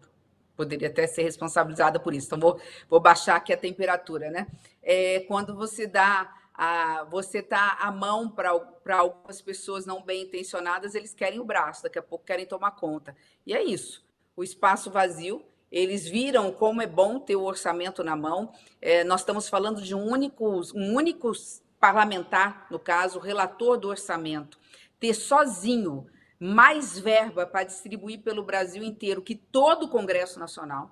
poderia 0.56 0.88
até 0.88 1.08
ser 1.08 1.24
responsabilizada 1.24 2.00
por 2.00 2.14
isso. 2.14 2.28
Então, 2.28 2.40
vou, 2.40 2.60
vou 2.90 3.00
baixar 3.00 3.36
aqui 3.36 3.52
a 3.52 3.58
temperatura, 3.58 4.30
né? 4.30 4.48
É, 4.82 5.22
quando 5.22 5.56
você 5.56 5.88
dá 5.88 6.32
a, 6.54 7.04
você 7.06 7.42
tá 7.42 7.78
a 7.80 7.92
mão 7.92 8.30
para 8.30 8.52
algumas 8.98 9.42
pessoas 9.42 9.86
não 9.86 10.04
bem 10.04 10.24
intencionadas, 10.24 10.94
eles 10.94 11.14
querem 11.14 11.40
o 11.40 11.46
braço, 11.46 11.84
daqui 11.84 11.98
a 11.98 12.04
pouco 12.04 12.26
querem 12.26 12.46
tomar 12.46 12.72
conta. 12.72 13.16
E 13.46 13.54
é 13.54 13.64
isso. 13.64 14.06
O 14.36 14.44
espaço 14.44 14.92
vazio, 14.92 15.44
eles 15.74 16.08
viram 16.08 16.52
como 16.52 16.84
é 16.84 16.88
bom 16.88 17.20
ter 17.20 17.36
o 17.36 17.42
orçamento 17.42 18.04
na 18.04 18.16
mão. 18.16 18.54
É, 18.80 19.04
nós 19.04 19.22
estamos 19.22 19.50
falando 19.50 19.82
de 19.82 19.96
um 19.96 20.06
único, 20.06 20.62
um 20.76 20.94
único 20.94 21.32
parlamentar, 21.80 22.68
no 22.70 22.78
caso, 22.78 23.18
relator 23.18 23.76
do 23.80 23.88
orçamento, 23.88 24.60
ter 25.00 25.16
sozinho 25.16 26.06
mais 26.40 27.00
verba 27.00 27.48
para 27.48 27.64
distribuir 27.64 28.22
pelo 28.22 28.44
Brasil 28.44 28.84
inteiro 28.84 29.24
que 29.24 29.34
todo 29.34 29.88
o 29.88 29.90
Congresso 29.90 30.40
Nacional, 30.40 30.92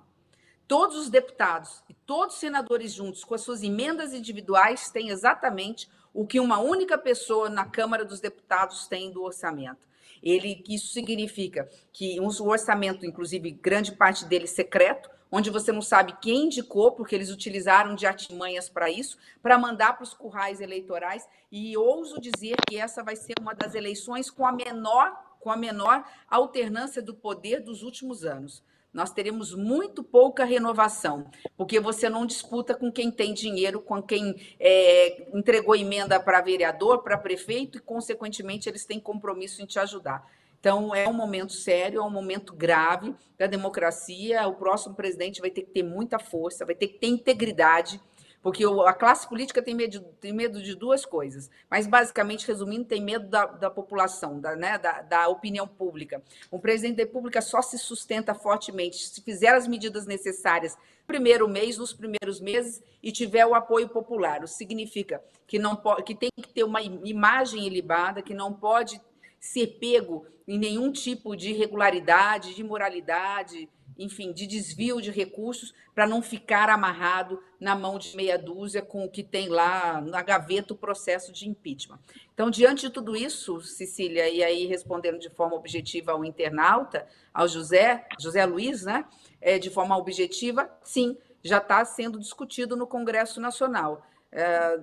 todos 0.66 0.96
os 0.96 1.08
deputados 1.08 1.84
e 1.88 1.94
todos 1.94 2.34
os 2.34 2.40
senadores 2.40 2.92
juntos, 2.92 3.22
com 3.22 3.36
as 3.36 3.42
suas 3.42 3.62
emendas 3.62 4.12
individuais, 4.12 4.90
têm 4.90 5.10
exatamente 5.10 5.88
o 6.12 6.26
que 6.26 6.40
uma 6.40 6.58
única 6.58 6.98
pessoa 6.98 7.48
na 7.48 7.64
Câmara 7.64 8.04
dos 8.04 8.18
Deputados 8.18 8.88
tem 8.88 9.12
do 9.12 9.22
orçamento. 9.22 9.86
Ele, 10.22 10.62
isso 10.68 10.92
significa 10.92 11.68
que 11.92 12.20
um 12.20 12.28
orçamento, 12.48 13.04
inclusive 13.04 13.50
grande 13.50 13.92
parte 13.92 14.24
dele 14.24 14.46
secreto, 14.46 15.10
onde 15.30 15.48
você 15.48 15.72
não 15.72 15.80
sabe 15.80 16.16
quem 16.20 16.44
indicou, 16.44 16.92
porque 16.92 17.14
eles 17.14 17.30
utilizaram 17.30 17.94
de 17.94 18.06
artimanhas 18.06 18.68
para 18.68 18.90
isso, 18.90 19.16
para 19.42 19.58
mandar 19.58 19.94
para 19.94 20.04
os 20.04 20.12
currais 20.12 20.60
eleitorais. 20.60 21.26
E 21.50 21.76
ouso 21.76 22.20
dizer 22.20 22.56
que 22.68 22.78
essa 22.78 23.02
vai 23.02 23.16
ser 23.16 23.32
uma 23.40 23.54
das 23.54 23.74
eleições 23.74 24.30
com 24.30 24.46
a 24.46 24.52
menor 24.52 25.32
com 25.42 25.50
a 25.50 25.56
menor 25.56 26.04
alternância 26.30 27.02
do 27.02 27.14
poder 27.14 27.60
dos 27.60 27.82
últimos 27.82 28.24
anos. 28.24 28.62
Nós 28.92 29.10
teremos 29.10 29.54
muito 29.54 30.04
pouca 30.04 30.44
renovação, 30.44 31.30
porque 31.56 31.80
você 31.80 32.10
não 32.10 32.26
disputa 32.26 32.74
com 32.74 32.92
quem 32.92 33.10
tem 33.10 33.32
dinheiro, 33.32 33.80
com 33.80 34.02
quem 34.02 34.36
é, 34.60 35.28
entregou 35.32 35.74
emenda 35.74 36.20
para 36.20 36.42
vereador, 36.42 37.02
para 37.02 37.16
prefeito, 37.16 37.78
e, 37.78 37.80
consequentemente, 37.80 38.68
eles 38.68 38.84
têm 38.84 39.00
compromisso 39.00 39.62
em 39.62 39.66
te 39.66 39.78
ajudar. 39.78 40.28
Então, 40.60 40.94
é 40.94 41.08
um 41.08 41.12
momento 41.12 41.52
sério, 41.52 42.00
é 42.00 42.04
um 42.04 42.10
momento 42.10 42.54
grave 42.54 43.14
da 43.36 43.48
democracia. 43.48 44.46
O 44.46 44.54
próximo 44.54 44.94
presidente 44.94 45.40
vai 45.40 45.50
ter 45.50 45.62
que 45.62 45.72
ter 45.72 45.82
muita 45.82 46.20
força, 46.20 46.64
vai 46.64 46.74
ter 46.74 46.86
que 46.86 46.98
ter 46.98 47.08
integridade 47.08 48.00
porque 48.42 48.64
a 48.64 48.92
classe 48.92 49.28
política 49.28 49.62
tem 49.62 49.72
medo, 49.72 50.00
tem 50.20 50.32
medo 50.32 50.60
de 50.60 50.74
duas 50.74 51.06
coisas, 51.06 51.48
mas 51.70 51.86
basicamente, 51.86 52.46
resumindo, 52.46 52.84
tem 52.84 53.00
medo 53.00 53.28
da, 53.28 53.46
da 53.46 53.70
população, 53.70 54.40
da, 54.40 54.56
né, 54.56 54.76
da, 54.78 55.00
da, 55.00 55.28
opinião 55.28 55.66
pública. 55.66 56.20
O 56.50 56.58
presidente 56.58 56.96
da 56.96 57.04
República 57.04 57.40
só 57.40 57.62
se 57.62 57.78
sustenta 57.78 58.34
fortemente 58.34 59.08
se 59.08 59.22
fizer 59.22 59.54
as 59.54 59.68
medidas 59.68 60.06
necessárias 60.06 60.74
no 60.74 61.06
primeiro 61.06 61.48
mês, 61.48 61.78
nos 61.78 61.92
primeiros 61.92 62.40
meses, 62.40 62.82
e 63.00 63.12
tiver 63.12 63.46
o 63.46 63.54
apoio 63.54 63.88
popular. 63.88 64.42
O 64.42 64.48
significa 64.48 65.22
que, 65.46 65.58
não 65.58 65.76
pode, 65.76 66.02
que 66.02 66.14
tem 66.14 66.30
que 66.36 66.48
ter 66.48 66.64
uma 66.64 66.82
imagem 66.82 67.64
ilibada, 67.64 68.22
que 68.22 68.34
não 68.34 68.52
pode 68.52 69.00
ser 69.38 69.78
pego 69.78 70.26
em 70.48 70.58
nenhum 70.58 70.90
tipo 70.90 71.36
de 71.36 71.50
irregularidade, 71.50 72.54
de 72.54 72.60
imoralidade, 72.60 73.68
enfim, 73.98 74.32
de 74.32 74.46
desvio 74.46 75.00
de 75.00 75.10
recursos 75.10 75.74
para 75.94 76.06
não 76.06 76.22
ficar 76.22 76.68
amarrado 76.68 77.42
na 77.60 77.74
mão 77.74 77.98
de 77.98 78.16
meia 78.16 78.38
dúzia 78.38 78.82
com 78.82 79.04
o 79.04 79.10
que 79.10 79.22
tem 79.22 79.48
lá 79.48 80.00
na 80.00 80.22
gaveta 80.22 80.74
o 80.74 80.76
processo 80.76 81.32
de 81.32 81.48
impeachment. 81.48 81.98
Então, 82.34 82.50
diante 82.50 82.82
de 82.82 82.90
tudo 82.90 83.16
isso, 83.16 83.60
Cecília, 83.60 84.28
e 84.28 84.42
aí 84.42 84.66
respondendo 84.66 85.18
de 85.18 85.30
forma 85.30 85.56
objetiva 85.56 86.12
ao 86.12 86.24
internauta, 86.24 87.06
ao 87.32 87.46
José, 87.46 88.06
José 88.18 88.44
Luiz, 88.44 88.82
né, 88.82 89.04
é, 89.40 89.58
de 89.58 89.70
forma 89.70 89.96
objetiva, 89.96 90.70
sim, 90.82 91.16
já 91.42 91.58
está 91.58 91.84
sendo 91.84 92.18
discutido 92.18 92.76
no 92.76 92.86
Congresso 92.86 93.40
Nacional. 93.40 94.06
É, 94.30 94.80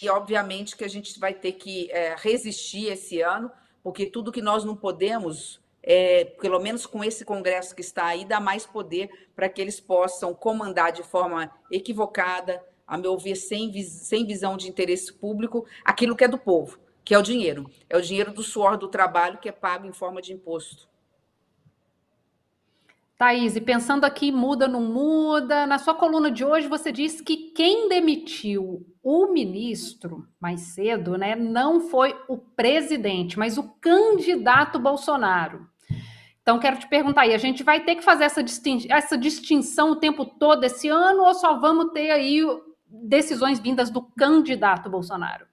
e, 0.00 0.08
obviamente, 0.08 0.76
que 0.76 0.84
a 0.84 0.88
gente 0.88 1.18
vai 1.18 1.32
ter 1.32 1.52
que 1.52 1.90
é, 1.90 2.14
resistir 2.18 2.86
esse 2.86 3.20
ano, 3.20 3.50
porque 3.82 4.06
tudo 4.06 4.32
que 4.32 4.42
nós 4.42 4.64
não 4.64 4.76
podemos 4.76 5.60
é, 5.82 6.24
pelo 6.24 6.60
menos 6.60 6.86
com 6.86 7.02
esse 7.02 7.24
Congresso 7.24 7.74
que 7.74 7.80
está 7.80 8.06
aí, 8.06 8.24
dá 8.24 8.38
mais 8.38 8.64
poder 8.64 9.10
para 9.34 9.48
que 9.48 9.60
eles 9.60 9.80
possam 9.80 10.34
comandar 10.34 10.92
de 10.92 11.02
forma 11.02 11.50
equivocada, 11.70 12.62
a 12.86 12.96
meu 12.96 13.18
ver, 13.18 13.36
sem, 13.36 13.72
sem 13.82 14.26
visão 14.26 14.56
de 14.56 14.68
interesse 14.68 15.12
público, 15.12 15.66
aquilo 15.84 16.14
que 16.14 16.24
é 16.24 16.28
do 16.28 16.38
povo, 16.38 16.78
que 17.04 17.14
é 17.14 17.18
o 17.18 17.22
dinheiro. 17.22 17.68
É 17.88 17.96
o 17.96 18.02
dinheiro 18.02 18.32
do 18.32 18.42
suor 18.42 18.76
do 18.76 18.88
trabalho 18.88 19.38
que 19.38 19.48
é 19.48 19.52
pago 19.52 19.86
em 19.86 19.92
forma 19.92 20.20
de 20.22 20.32
imposto. 20.32 20.88
Thaís, 23.22 23.54
e 23.54 23.60
pensando 23.60 24.04
aqui, 24.04 24.32
muda, 24.32 24.66
não 24.66 24.80
muda, 24.80 25.64
na 25.64 25.78
sua 25.78 25.94
coluna 25.94 26.28
de 26.28 26.44
hoje 26.44 26.66
você 26.66 26.90
disse 26.90 27.22
que 27.22 27.52
quem 27.52 27.88
demitiu 27.88 28.84
o 29.00 29.28
ministro 29.28 30.26
mais 30.40 30.60
cedo, 30.60 31.16
né, 31.16 31.36
não 31.36 31.80
foi 31.80 32.16
o 32.26 32.36
presidente, 32.36 33.38
mas 33.38 33.56
o 33.56 33.68
candidato 33.80 34.78
Bolsonaro. 34.78 35.71
Então, 36.42 36.58
quero 36.58 36.78
te 36.78 36.88
perguntar 36.88 37.22
aí, 37.22 37.34
a 37.34 37.38
gente 37.38 37.62
vai 37.62 37.84
ter 37.84 37.94
que 37.94 38.02
fazer 38.02 38.24
essa, 38.24 38.42
distin 38.42 38.86
essa 38.90 39.16
distinção 39.16 39.92
o 39.92 39.96
tempo 39.96 40.26
todo 40.26 40.64
esse 40.64 40.88
ano 40.88 41.22
ou 41.22 41.34
só 41.34 41.58
vamos 41.58 41.92
ter 41.92 42.10
aí 42.10 42.40
decisões 42.86 43.60
vindas 43.60 43.90
do 43.90 44.02
candidato 44.02 44.90
Bolsonaro? 44.90 45.46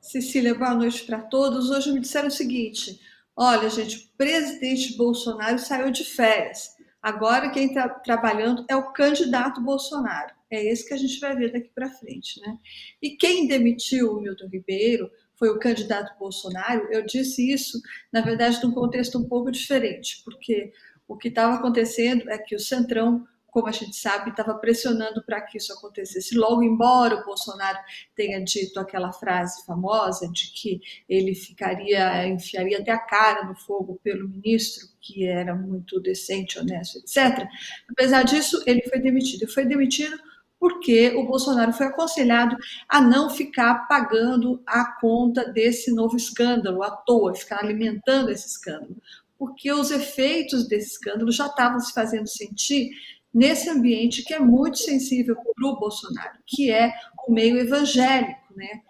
Cecília, 0.00 0.52
boa 0.52 0.74
noite 0.74 1.04
para 1.04 1.20
todos. 1.20 1.70
Hoje 1.70 1.92
me 1.92 2.00
disseram 2.00 2.26
o 2.26 2.30
seguinte: 2.30 3.00
olha, 3.36 3.70
gente, 3.70 3.98
o 3.98 4.16
presidente 4.16 4.96
Bolsonaro 4.96 5.58
saiu 5.60 5.92
de 5.92 6.04
férias. 6.04 6.76
Agora 7.00 7.50
quem 7.50 7.68
está 7.68 7.88
trabalhando 7.88 8.64
é 8.68 8.74
o 8.74 8.92
candidato 8.92 9.60
Bolsonaro. 9.60 10.34
É 10.50 10.64
esse 10.64 10.86
que 10.86 10.94
a 10.94 10.96
gente 10.96 11.18
vai 11.20 11.36
ver 11.36 11.52
daqui 11.52 11.70
para 11.74 11.88
frente, 11.88 12.40
né? 12.40 12.58
E 13.00 13.10
quem 13.10 13.46
demitiu 13.46 14.12
o 14.12 14.20
Milton 14.20 14.48
Ribeiro 14.48 15.10
foi 15.42 15.50
o 15.50 15.58
candidato 15.58 16.16
Bolsonaro, 16.20 16.86
eu 16.92 17.04
disse 17.04 17.52
isso, 17.52 17.82
na 18.12 18.20
verdade, 18.20 18.62
num 18.62 18.70
contexto 18.70 19.18
um 19.18 19.28
pouco 19.28 19.50
diferente, 19.50 20.22
porque 20.24 20.72
o 21.08 21.16
que 21.16 21.26
estava 21.26 21.56
acontecendo 21.56 22.30
é 22.30 22.38
que 22.38 22.54
o 22.54 22.60
Centrão, 22.60 23.26
como 23.48 23.66
a 23.66 23.72
gente 23.72 23.96
sabe, 23.96 24.30
estava 24.30 24.54
pressionando 24.54 25.20
para 25.24 25.40
que 25.40 25.58
isso 25.58 25.72
acontecesse. 25.72 26.36
Logo, 26.36 26.62
embora 26.62 27.16
o 27.16 27.24
Bolsonaro 27.24 27.76
tenha 28.14 28.38
dito 28.44 28.78
aquela 28.78 29.12
frase 29.12 29.66
famosa 29.66 30.30
de 30.30 30.52
que 30.52 30.80
ele 31.08 31.34
ficaria, 31.34 32.24
enfiaria 32.28 32.78
até 32.78 32.92
a 32.92 33.00
cara 33.00 33.44
no 33.44 33.56
fogo 33.56 33.98
pelo 34.00 34.28
ministro, 34.28 34.86
que 35.00 35.26
era 35.26 35.56
muito 35.56 35.98
decente, 35.98 36.56
honesto, 36.56 36.98
etc. 36.98 37.48
Apesar 37.90 38.22
disso, 38.22 38.62
ele 38.64 38.82
foi 38.82 39.00
demitido. 39.00 39.42
Ele 39.42 39.50
foi 39.50 39.64
demitido 39.64 40.16
porque 40.62 41.08
o 41.16 41.26
Bolsonaro 41.26 41.72
foi 41.72 41.86
aconselhado 41.86 42.56
a 42.88 43.00
não 43.00 43.28
ficar 43.28 43.88
pagando 43.88 44.62
a 44.64 44.84
conta 45.00 45.44
desse 45.44 45.92
novo 45.92 46.16
escândalo 46.16 46.84
à 46.84 46.90
toa, 46.92 47.34
ficar 47.34 47.64
alimentando 47.64 48.30
esse 48.30 48.46
escândalo, 48.46 48.96
porque 49.36 49.72
os 49.72 49.90
efeitos 49.90 50.68
desse 50.68 50.92
escândalo 50.92 51.32
já 51.32 51.46
estavam 51.46 51.80
se 51.80 51.92
fazendo 51.92 52.28
sentir 52.28 52.90
nesse 53.34 53.68
ambiente 53.68 54.22
que 54.22 54.34
é 54.34 54.38
muito 54.38 54.78
sensível 54.78 55.34
para 55.34 55.68
o 55.68 55.80
Bolsonaro, 55.80 56.38
que 56.46 56.70
é 56.70 56.92
o 57.26 57.32
meio 57.32 57.58
evangélico, 57.58 58.54
né? 58.54 58.82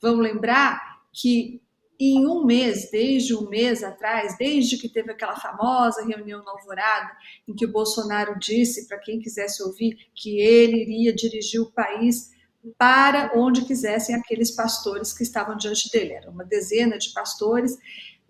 Vamos 0.00 0.24
lembrar 0.24 1.02
que 1.12 1.62
em 1.98 2.26
um 2.26 2.44
mês, 2.44 2.90
desde 2.90 3.34
um 3.34 3.48
mês 3.48 3.82
atrás, 3.82 4.36
desde 4.36 4.76
que 4.76 4.88
teve 4.88 5.12
aquela 5.12 5.36
famosa 5.36 6.04
reunião 6.04 6.42
na 6.44 6.50
Alvorada, 6.50 7.12
em 7.46 7.54
que 7.54 7.64
o 7.64 7.72
Bolsonaro 7.72 8.38
disse 8.38 8.88
para 8.88 8.98
quem 8.98 9.20
quisesse 9.20 9.62
ouvir 9.62 9.96
que 10.14 10.40
ele 10.40 10.82
iria 10.82 11.14
dirigir 11.14 11.60
o 11.60 11.70
país 11.70 12.30
para 12.78 13.32
onde 13.34 13.64
quisessem 13.64 14.14
aqueles 14.14 14.50
pastores 14.52 15.12
que 15.12 15.22
estavam 15.22 15.56
diante 15.56 15.90
dele. 15.90 16.12
Era 16.12 16.30
uma 16.30 16.44
dezena 16.44 16.96
de 16.96 17.12
pastores 17.12 17.76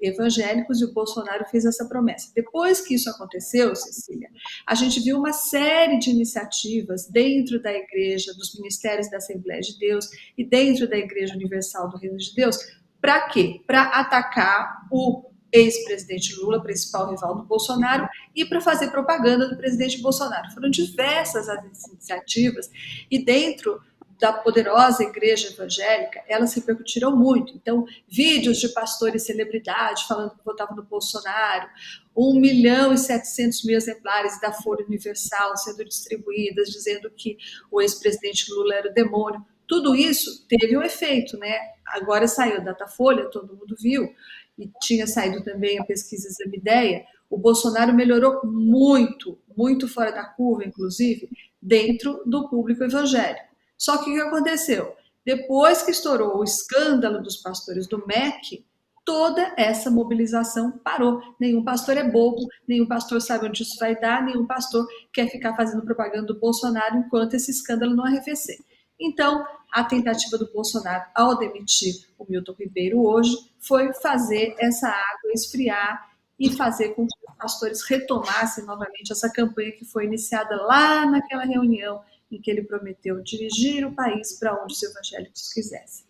evangélicos 0.02 0.80
e 0.80 0.84
o 0.84 0.92
Bolsonaro 0.92 1.44
fez 1.48 1.64
essa 1.64 1.86
promessa. 1.86 2.32
Depois 2.34 2.80
que 2.80 2.94
isso 2.94 3.08
aconteceu, 3.08 3.74
Cecília, 3.76 4.28
a 4.66 4.74
gente 4.74 5.00
viu 5.00 5.16
uma 5.16 5.32
série 5.32 5.98
de 5.98 6.10
iniciativas 6.10 7.06
dentro 7.08 7.62
da 7.62 7.72
igreja, 7.72 8.34
dos 8.34 8.54
ministérios 8.58 9.08
da 9.08 9.18
Assembleia 9.18 9.60
de 9.60 9.78
Deus 9.78 10.08
e 10.36 10.44
dentro 10.44 10.88
da 10.88 10.96
Igreja 10.96 11.34
Universal 11.34 11.88
do 11.88 11.98
Reino 11.98 12.16
de 12.16 12.34
Deus 12.34 12.58
para 13.02 13.28
quê? 13.28 13.60
Para 13.66 13.82
atacar 13.82 14.86
o 14.90 15.24
ex-presidente 15.52 16.34
Lula, 16.36 16.62
principal 16.62 17.10
rival 17.10 17.34
do 17.34 17.42
Bolsonaro, 17.42 18.08
e 18.34 18.44
para 18.44 18.60
fazer 18.60 18.90
propaganda 18.90 19.48
do 19.48 19.56
presidente 19.56 20.00
Bolsonaro. 20.00 20.50
Foram 20.52 20.70
diversas 20.70 21.48
as 21.48 21.88
iniciativas 21.88 22.70
e 23.10 23.22
dentro 23.22 23.82
da 24.22 24.32
poderosa 24.32 25.02
igreja 25.02 25.48
evangélica, 25.48 26.22
elas 26.28 26.54
repercutiram 26.54 27.14
muito. 27.16 27.52
Então, 27.56 27.84
vídeos 28.08 28.58
de 28.58 28.68
pastores 28.68 29.24
celebridade 29.24 30.06
falando 30.06 30.36
que 30.36 30.44
votavam 30.44 30.76
no 30.76 30.84
Bolsonaro, 30.84 31.68
1 32.16 32.38
milhão 32.38 32.94
e 32.94 32.98
700 32.98 33.64
mil 33.64 33.76
exemplares 33.76 34.40
da 34.40 34.52
Folha 34.52 34.86
Universal 34.86 35.56
sendo 35.56 35.84
distribuídas, 35.84 36.68
dizendo 36.68 37.10
que 37.10 37.36
o 37.68 37.80
ex-presidente 37.80 38.46
Lula 38.52 38.76
era 38.76 38.90
o 38.90 38.94
demônio. 38.94 39.44
Tudo 39.66 39.94
isso 39.94 40.46
teve 40.48 40.76
um 40.76 40.82
efeito, 40.82 41.38
né? 41.38 41.58
Agora 41.86 42.26
saiu 42.26 42.56
a 42.56 42.60
Datafolha, 42.60 43.30
todo 43.30 43.54
mundo 43.56 43.74
viu, 43.80 44.12
e 44.58 44.70
tinha 44.80 45.06
saído 45.06 45.42
também 45.42 45.78
a 45.78 45.84
pesquisa 45.84 46.28
Examideia. 46.28 47.04
O 47.30 47.38
Bolsonaro 47.38 47.94
melhorou 47.94 48.40
muito, 48.44 49.38
muito 49.56 49.88
fora 49.88 50.12
da 50.12 50.24
curva, 50.24 50.64
inclusive, 50.64 51.28
dentro 51.60 52.22
do 52.26 52.48
público 52.48 52.84
evangélico. 52.84 53.46
Só 53.78 53.98
que 53.98 54.10
o 54.10 54.14
que 54.14 54.20
aconteceu? 54.20 54.94
Depois 55.24 55.82
que 55.82 55.90
estourou 55.90 56.38
o 56.38 56.44
escândalo 56.44 57.22
dos 57.22 57.36
pastores 57.36 57.86
do 57.86 58.04
MEC, 58.06 58.64
toda 59.04 59.54
essa 59.56 59.90
mobilização 59.90 60.72
parou. 60.72 61.20
Nenhum 61.38 61.64
pastor 61.64 61.96
é 61.96 62.08
bobo, 62.08 62.46
nenhum 62.66 62.86
pastor 62.86 63.20
sabe 63.20 63.46
onde 63.46 63.62
isso 63.62 63.76
vai 63.78 63.98
dar, 63.98 64.24
nenhum 64.24 64.46
pastor 64.46 64.86
quer 65.12 65.28
ficar 65.28 65.54
fazendo 65.54 65.84
propaganda 65.84 66.26
do 66.26 66.38
Bolsonaro 66.38 66.96
enquanto 66.96 67.34
esse 67.34 67.50
escândalo 67.50 67.94
não 67.94 68.04
arrefecer. 68.04 68.58
Então, 69.02 69.44
a 69.72 69.82
tentativa 69.82 70.38
do 70.38 70.50
Bolsonaro 70.52 71.04
ao 71.12 71.36
demitir 71.36 72.06
o 72.16 72.24
Milton 72.28 72.54
Ribeiro 72.56 73.04
hoje 73.04 73.36
foi 73.58 73.92
fazer 73.94 74.54
essa 74.60 74.86
água 74.88 75.32
esfriar 75.34 76.12
e 76.38 76.52
fazer 76.52 76.90
com 76.90 77.06
que 77.06 77.16
os 77.28 77.36
pastores 77.36 77.82
retomassem 77.82 78.64
novamente 78.64 79.10
essa 79.10 79.30
campanha 79.32 79.72
que 79.72 79.84
foi 79.84 80.04
iniciada 80.04 80.54
lá 80.62 81.04
naquela 81.04 81.44
reunião 81.44 82.00
em 82.30 82.40
que 82.40 82.50
ele 82.50 82.62
prometeu 82.62 83.20
dirigir 83.22 83.84
o 83.86 83.92
país 83.92 84.38
para 84.38 84.54
onde 84.62 84.74
os 84.74 84.82
evangélicos 84.82 85.52
quisessem. 85.52 86.06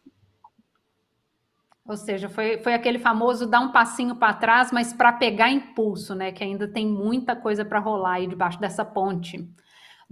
Ou 1.84 1.96
seja, 1.96 2.28
foi, 2.28 2.58
foi 2.62 2.74
aquele 2.74 2.98
famoso 2.98 3.46
dar 3.46 3.60
um 3.60 3.72
passinho 3.72 4.14
para 4.14 4.32
trás, 4.34 4.70
mas 4.70 4.92
para 4.92 5.12
pegar 5.12 5.50
impulso, 5.50 6.14
né? 6.14 6.30
Que 6.30 6.44
ainda 6.44 6.68
tem 6.68 6.86
muita 6.86 7.34
coisa 7.34 7.64
para 7.64 7.80
rolar 7.80 8.14
aí 8.14 8.26
debaixo 8.26 8.60
dessa 8.60 8.84
ponte. 8.84 9.48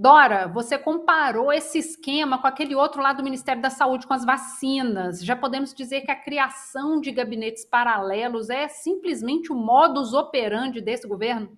Dora, 0.01 0.49
você 0.49 0.79
comparou 0.79 1.53
esse 1.53 1.77
esquema 1.77 2.41
com 2.41 2.47
aquele 2.47 2.75
outro 2.75 3.03
lá 3.03 3.13
do 3.13 3.23
Ministério 3.23 3.61
da 3.61 3.69
Saúde 3.69 4.07
com 4.07 4.15
as 4.15 4.25
vacinas. 4.25 5.23
Já 5.23 5.37
podemos 5.37 5.75
dizer 5.75 6.01
que 6.01 6.11
a 6.11 6.17
criação 6.17 6.99
de 7.03 7.13
gabinetes 7.13 7.67
paralelos 7.67 8.49
é 8.49 8.67
simplesmente 8.67 9.53
o 9.53 9.55
modus 9.55 10.15
operandi 10.15 10.81
desse 10.81 11.07
governo? 11.07 11.55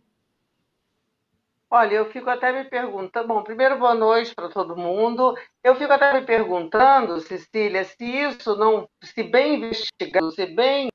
Olha, 1.70 1.94
eu 1.94 2.10
fico 2.10 2.28
até 2.28 2.50
me 2.52 2.68
perguntando. 2.68 3.28
Bom, 3.28 3.44
primeiro, 3.44 3.78
boa 3.78 3.94
noite 3.94 4.34
para 4.34 4.48
todo 4.48 4.76
mundo. 4.76 5.38
Eu 5.62 5.76
fico 5.76 5.92
até 5.92 6.12
me 6.12 6.26
perguntando, 6.26 7.20
Cecília, 7.20 7.84
se 7.84 8.04
isso 8.04 8.56
não, 8.56 8.88
se 9.04 9.22
bem 9.22 9.54
investigado, 9.54 10.32
se 10.32 10.46
bem 10.46 10.88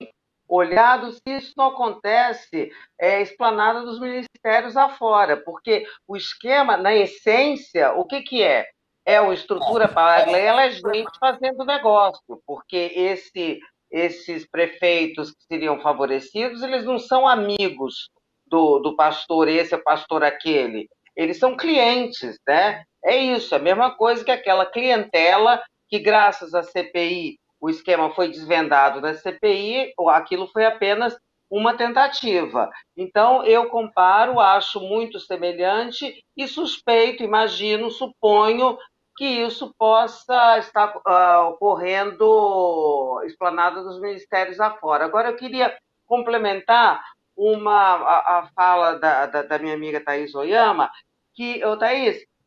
olhado, 0.47 1.11
se 1.11 1.21
isso 1.27 1.53
não 1.57 1.67
acontece 1.67 2.71
é, 2.99 3.21
explanada 3.21 3.81
dos 3.81 3.99
ministérios 3.99 4.77
afora, 4.77 5.37
porque 5.37 5.85
o 6.07 6.15
esquema, 6.15 6.77
na 6.77 6.95
essência, 6.95 7.91
o 7.93 8.05
que, 8.05 8.21
que 8.21 8.43
é? 8.43 8.65
É 9.05 9.21
uma 9.21 9.33
estrutura 9.33 9.87
paralela, 9.87 10.63
é 10.63 10.71
gente 10.71 11.17
fazendo 11.19 11.65
negócio, 11.65 12.41
porque 12.45 12.91
esse, 12.93 13.59
esses 13.91 14.45
prefeitos 14.49 15.31
que 15.31 15.43
seriam 15.51 15.79
favorecidos, 15.79 16.61
eles 16.61 16.83
não 16.85 16.99
são 16.99 17.27
amigos 17.27 18.09
do, 18.45 18.79
do 18.79 18.95
pastor 18.95 19.47
esse, 19.47 19.73
é 19.73 19.77
pastor 19.77 20.23
aquele. 20.23 20.89
Eles 21.15 21.37
são 21.37 21.55
clientes, 21.55 22.37
né? 22.47 22.83
É 23.03 23.17
isso, 23.17 23.53
é 23.53 23.57
a 23.57 23.61
mesma 23.61 23.95
coisa 23.95 24.23
que 24.23 24.31
aquela 24.31 24.65
clientela 24.65 25.61
que, 25.89 25.99
graças 25.99 26.53
à 26.53 26.63
CPI, 26.63 27.39
o 27.59 27.69
esquema 27.69 28.09
foi 28.11 28.29
desvendado 28.29 29.01
da 29.01 29.13
CPI, 29.13 29.93
aquilo 30.09 30.47
foi 30.47 30.65
apenas 30.65 31.17
uma 31.49 31.75
tentativa. 31.75 32.69
Então, 32.95 33.43
eu 33.43 33.69
comparo, 33.69 34.39
acho 34.39 34.81
muito 34.81 35.19
semelhante 35.19 36.23
e 36.35 36.47
suspeito, 36.47 37.23
imagino, 37.23 37.89
suponho 37.89 38.77
que 39.15 39.25
isso 39.25 39.73
possa 39.77 40.59
estar 40.59 40.95
uh, 40.97 41.49
ocorrendo 41.49 43.21
explanado 43.25 43.83
dos 43.83 43.99
ministérios 43.99 44.59
afora. 44.59 45.05
Agora, 45.05 45.29
eu 45.29 45.35
queria 45.35 45.75
complementar 46.05 47.03
uma, 47.35 47.71
a, 47.71 48.39
a 48.39 48.49
fala 48.55 48.99
da, 48.99 49.25
da, 49.25 49.41
da, 49.43 49.59
minha 49.59 49.73
amiga 49.73 50.03
Thaís 50.03 50.35
Oyama, 50.35 50.89
que, 51.33 51.63
ô, 51.65 51.77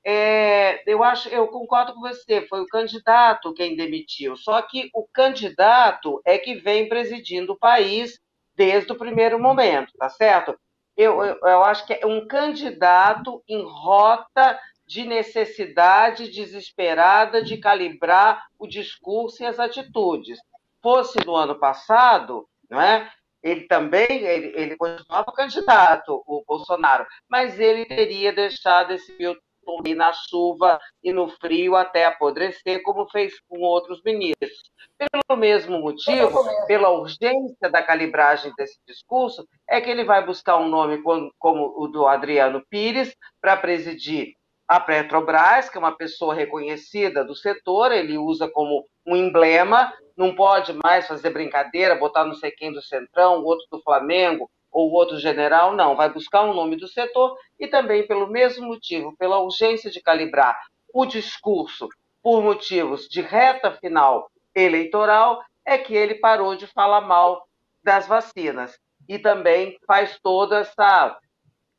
é, 0.04 0.82
eu 0.90 1.04
acho, 1.04 1.28
eu 1.28 1.46
concordo 1.48 1.94
com 1.94 2.00
você, 2.00 2.46
foi 2.48 2.60
o 2.60 2.66
candidato 2.66 3.52
quem 3.52 3.76
demitiu, 3.76 4.36
só 4.36 4.60
que 4.62 4.88
o 4.94 5.06
candidato 5.12 6.20
é 6.24 6.38
que 6.38 6.54
vem 6.54 6.88
presidindo 6.88 7.52
o 7.52 7.58
país 7.58 8.18
desde 8.54 8.92
o 8.92 8.96
primeiro 8.96 9.38
momento, 9.38 9.92
tá 9.98 10.08
certo? 10.08 10.58
Eu, 10.96 11.22
eu, 11.22 11.38
eu 11.42 11.64
acho 11.64 11.86
que 11.86 11.94
é 11.94 12.06
um 12.06 12.26
candidato 12.26 13.42
em 13.48 13.62
rota 13.62 14.58
de 14.86 15.04
necessidade 15.04 16.30
desesperada 16.30 17.42
de 17.42 17.58
calibrar 17.58 18.44
o 18.58 18.66
discurso 18.66 19.42
e 19.42 19.46
as 19.46 19.60
atitudes. 19.60 20.38
Fosse 20.82 21.18
no 21.24 21.36
ano 21.36 21.58
passado, 21.58 22.48
não 22.68 22.80
é? 22.80 23.10
ele 23.42 23.66
também 23.66 24.06
ele, 24.10 24.52
ele 24.54 24.76
continuava 24.76 25.32
candidato, 25.32 26.22
o 26.26 26.44
Bolsonaro, 26.46 27.06
mas 27.28 27.58
ele 27.58 27.86
teria 27.86 28.32
deixado 28.32 28.92
esse 28.92 29.12
Milton 29.18 29.40
ir 29.85 29.94
na 29.94 30.12
chuva 30.12 30.80
e 31.02 31.12
no 31.12 31.28
frio 31.28 31.76
até 31.76 32.04
apodrecer, 32.04 32.83
como 32.83 33.09
fez 33.11 33.40
com 33.48 33.61
outros 33.61 34.02
ministros. 34.04 34.62
Pelo 34.98 35.38
mesmo 35.38 35.80
motivo, 35.80 36.44
pela 36.66 36.90
urgência 36.90 37.70
da 37.70 37.83
calibragem 37.83 38.52
desse 38.56 38.78
discurso, 38.87 39.46
é 39.68 39.80
que 39.80 39.90
ele 39.90 40.04
vai 40.04 40.24
buscar 40.24 40.56
um 40.59 40.68
nome 40.68 41.02
como 41.38 41.74
o 41.76 41.88
do 41.88 42.06
Adriano 42.06 42.62
Pires 42.68 43.14
para 43.40 43.56
presidir 43.56 44.35
a 44.70 44.78
Petrobras, 44.78 45.68
que 45.68 45.76
é 45.76 45.80
uma 45.80 45.96
pessoa 45.96 46.33
reconhecida 46.33 47.24
do 47.24 47.35
setor, 47.35 47.90
ele 47.90 48.16
usa 48.16 48.48
como 48.48 48.85
um 49.04 49.16
emblema, 49.16 49.92
não 50.16 50.33
pode 50.33 50.72
mais 50.85 51.09
fazer 51.09 51.30
brincadeira, 51.30 51.96
botar 51.96 52.24
não 52.24 52.35
sei 52.35 52.52
quem 52.52 52.72
do 52.72 52.80
Centrão, 52.80 53.42
outro 53.42 53.66
do 53.68 53.83
Flamengo, 53.83 54.48
ou 54.70 54.90
outro 54.92 55.18
general, 55.18 55.74
não, 55.74 55.96
vai 55.96 56.12
buscar 56.12 56.42
um 56.42 56.54
nome 56.54 56.76
do 56.76 56.87
setor 56.87 57.37
e 57.59 57.66
também 57.66 58.06
pelo 58.06 58.28
mesmo 58.28 58.66
motivo, 58.66 59.16
pela 59.16 59.38
urgência 59.38 59.90
de 59.90 60.00
calibrar 60.00 60.59
o 60.92 61.04
discurso 61.04 61.88
por 62.22 62.42
motivos 62.42 63.09
de 63.09 63.20
reta 63.20 63.72
final 63.72 64.30
eleitoral, 64.54 65.42
é 65.64 65.78
que 65.78 65.94
ele 65.94 66.16
parou 66.16 66.54
de 66.54 66.66
falar 66.66 67.00
mal 67.00 67.46
das 67.83 68.06
vacinas. 68.06 68.78
E 69.09 69.18
também 69.18 69.78
faz 69.87 70.18
toda 70.22 70.59
essa 70.59 71.18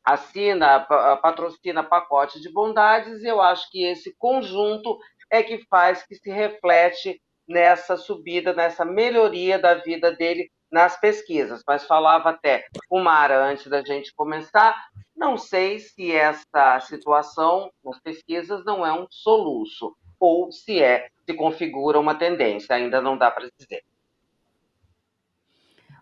assina, 0.04 0.80
patrocina 1.22 1.82
pacote 1.82 2.40
de 2.40 2.52
bondades, 2.52 3.22
e 3.22 3.26
eu 3.26 3.40
acho 3.40 3.70
que 3.70 3.84
esse 3.84 4.14
conjunto 4.18 4.98
é 5.30 5.42
que 5.42 5.64
faz 5.66 6.04
que 6.04 6.14
se 6.16 6.30
reflete 6.30 7.20
nessa 7.48 7.96
subida, 7.96 8.52
nessa 8.52 8.84
melhoria 8.84 9.58
da 9.58 9.74
vida 9.74 10.12
dele 10.12 10.50
nas 10.72 10.98
pesquisas. 10.98 11.62
Mas 11.66 11.86
falava 11.86 12.30
até 12.30 12.64
o 12.90 12.98
Mara 12.98 13.44
antes 13.44 13.66
da 13.66 13.82
gente 13.82 14.14
começar, 14.14 14.74
não 15.14 15.36
sei 15.36 15.78
se 15.78 16.10
essa 16.10 16.80
situação 16.80 17.70
nas 17.84 18.00
pesquisas 18.00 18.64
não 18.64 18.84
é 18.84 18.92
um 18.92 19.06
soluço 19.10 19.94
ou 20.18 20.50
se 20.50 20.82
é, 20.82 21.08
se 21.26 21.34
configura 21.34 22.00
uma 22.00 22.14
tendência, 22.14 22.74
ainda 22.74 23.00
não 23.00 23.18
dá 23.18 23.30
para 23.30 23.48
dizer. 23.58 23.84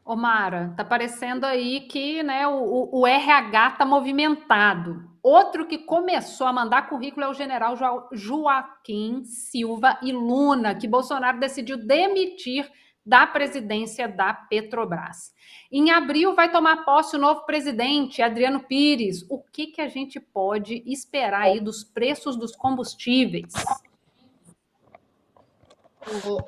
Omara, 0.05 0.75
tá 0.77 0.85
parecendo 0.85 1.47
aí 1.47 1.83
que 1.83 2.23
né, 2.23 2.47
o, 2.47 2.89
o 2.93 3.07
RH 3.07 3.73
tá 3.73 3.85
movimentado. 3.85 5.09
Outro 5.23 5.67
que 5.67 5.79
começou 5.79 6.47
a 6.47 6.53
mandar 6.53 6.89
currículo 6.89 7.27
é 7.27 7.29
o 7.29 7.35
general 7.35 7.77
jo 7.77 8.09
Joaquim 8.13 9.23
Silva 9.25 9.99
e 10.03 10.13
Luna, 10.13 10.75
que 10.75 10.89
Bolsonaro 10.89 11.39
decidiu 11.39 11.77
demitir 11.77 12.71
da 13.11 13.27
presidência 13.27 14.07
da 14.07 14.33
Petrobras. 14.33 15.35
Em 15.71 15.91
abril 15.91 16.33
vai 16.37 16.51
tomar 16.53 16.85
posse 16.85 17.17
o 17.17 17.19
novo 17.19 17.45
presidente, 17.45 18.23
Adriano 18.23 18.61
Pires. 18.61 19.27
O 19.29 19.43
que, 19.43 19.67
que 19.67 19.81
a 19.81 19.89
gente 19.89 20.21
pode 20.21 20.85
esperar 20.87 21.43
aí 21.43 21.59
dos 21.59 21.83
preços 21.83 22.37
dos 22.37 22.55
combustíveis? 22.55 23.53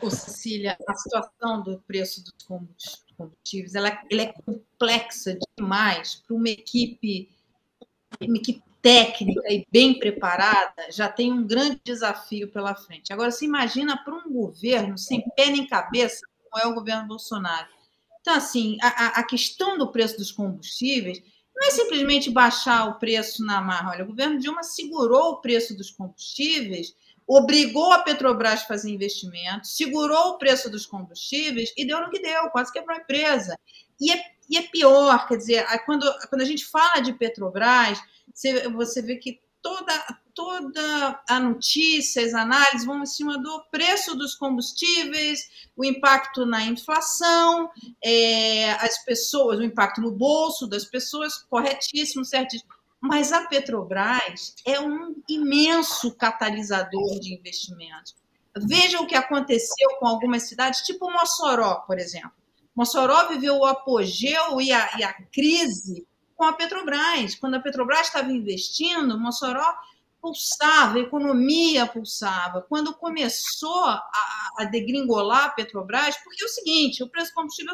Ô, 0.01 0.09
Cecília, 0.09 0.79
a 0.89 0.95
situação 0.95 1.65
do 1.65 1.81
preço 1.81 2.23
dos 2.23 3.05
combustíveis 3.17 3.75
ela, 3.75 4.01
ela 4.09 4.23
é 4.23 4.33
complexa 4.33 5.37
demais 5.59 6.15
para 6.15 6.37
uma 6.37 6.49
equipe, 6.49 7.29
uma 8.21 8.37
equipe 8.37 8.63
técnica 8.81 9.53
e 9.53 9.67
bem 9.71 9.99
preparada, 9.99 10.91
já 10.91 11.09
tem 11.09 11.33
um 11.33 11.45
grande 11.45 11.81
desafio 11.85 12.49
pela 12.53 12.75
frente. 12.77 13.13
Agora, 13.13 13.33
se 13.33 13.45
imagina 13.45 13.97
para 14.05 14.15
um 14.15 14.33
governo 14.33 14.97
sem 14.97 15.25
pé 15.37 15.51
nem 15.51 15.67
cabeça, 15.67 16.21
como 16.53 16.63
é 16.63 16.67
o 16.67 16.75
governo 16.75 17.09
Bolsonaro, 17.09 17.67
Então, 18.21 18.35
assim, 18.35 18.77
a, 18.83 19.21
a 19.21 19.25
questão 19.25 19.79
do 19.79 19.91
preço 19.91 20.19
dos 20.19 20.31
combustíveis 20.31 21.23
não 21.57 21.67
é 21.67 21.71
simplesmente 21.71 22.31
baixar 22.31 22.89
o 22.89 22.99
preço 22.99 23.45
na 23.45 23.61
marra. 23.61 23.91
Olha, 23.91 24.05
o 24.05 24.09
governo 24.09 24.39
Dilma 24.39 24.63
segurou 24.63 25.33
o 25.33 25.41
preço 25.41 25.77
dos 25.77 25.91
combustíveis, 25.91 26.95
obrigou 27.27 27.93
a 27.93 28.01
Petrobras 28.01 28.63
a 28.63 28.67
fazer 28.67 28.91
investimentos, 28.91 29.77
segurou 29.77 30.31
o 30.31 30.39
preço 30.39 30.71
dos 30.71 30.87
combustíveis 30.87 31.73
e 31.77 31.87
deu 31.87 32.01
no 32.01 32.11
que 32.11 32.21
deu, 32.21 32.51
quase 32.51 32.73
quebrou 32.73 32.97
a 32.97 33.01
empresa. 33.01 33.59
E 34.01 34.13
é, 34.13 34.23
e 34.49 34.57
é 34.59 34.63
pior, 34.63 35.27
quer 35.27 35.37
dizer, 35.37 35.65
quando, 35.87 36.07
quando 36.29 36.43
a 36.43 36.47
gente 36.47 36.67
fala 36.67 37.01
de 37.01 37.13
Petrobras, 37.13 37.99
você, 38.33 38.69
você 38.69 39.01
vê 39.01 39.17
que 39.17 39.41
toda, 39.63 39.93
toda 40.35 41.23
a 41.29 41.41
notícia, 41.41 42.25
as 42.25 42.35
análises 42.35 42.87
vão 42.87 43.03
em 43.03 43.07
cima 43.07 43.39
do 43.39 43.65
preço 43.71 44.17
dos 44.17 44.35
combustíveis, 44.35 45.41
o 45.77 45.85
impacto 45.85 46.45
na 46.47 46.65
inflação, 46.65 47.71
é, 48.03 48.73
as 48.73 49.05
pessoas, 49.05 49.59
o 49.59 49.63
impacto 49.63 50.01
no 50.01 50.11
bolso 50.11 50.67
das 50.67 50.85
pessoas, 50.85 51.39
corretíssimo, 51.39 52.25
certíssimo. 52.25 52.71
Mas 53.01 53.33
a 53.33 53.47
Petrobras 53.47 54.55
é 54.65 54.81
um 54.81 55.17
imenso 55.29 56.15
catalisador 56.15 57.19
de 57.19 57.35
investimentos. 57.35 58.15
Veja 58.57 59.01
o 59.01 59.07
que 59.07 59.15
aconteceu 59.15 59.97
com 59.99 60.07
algumas 60.07 60.45
cidades, 60.45 60.83
tipo 60.83 61.11
Mossoró, 61.11 61.77
por 61.87 61.99
exemplo. 61.99 62.33
Mossoró 62.75 63.29
viveu 63.29 63.57
o 63.57 63.67
apogeu 63.67 64.61
e 64.61 64.73
a, 64.73 64.99
e 64.99 65.05
a 65.05 65.13
crise 65.13 66.07
com 66.37 66.45
a 66.45 66.53
Petrobras. 66.53 67.35
Quando 67.35 67.55
a 67.55 67.61
Petrobras 67.61 68.07
estava 68.07 68.33
investindo, 68.33 69.19
Mossoró 69.19 69.75
pulsava, 70.23 70.99
a 70.99 71.01
economia 71.01 71.85
pulsava. 71.85 72.65
Quando 72.69 72.95
começou 72.95 73.85
a, 73.85 74.03
a 74.59 74.65
degringolar 74.67 75.47
a 75.47 75.51
Petrobras, 75.51 76.17
porque 76.23 76.45
é 76.45 76.47
o 76.47 76.49
seguinte, 76.49 77.03
o 77.03 77.09
preço 77.09 77.33
do 77.33 77.35
combustível 77.35 77.73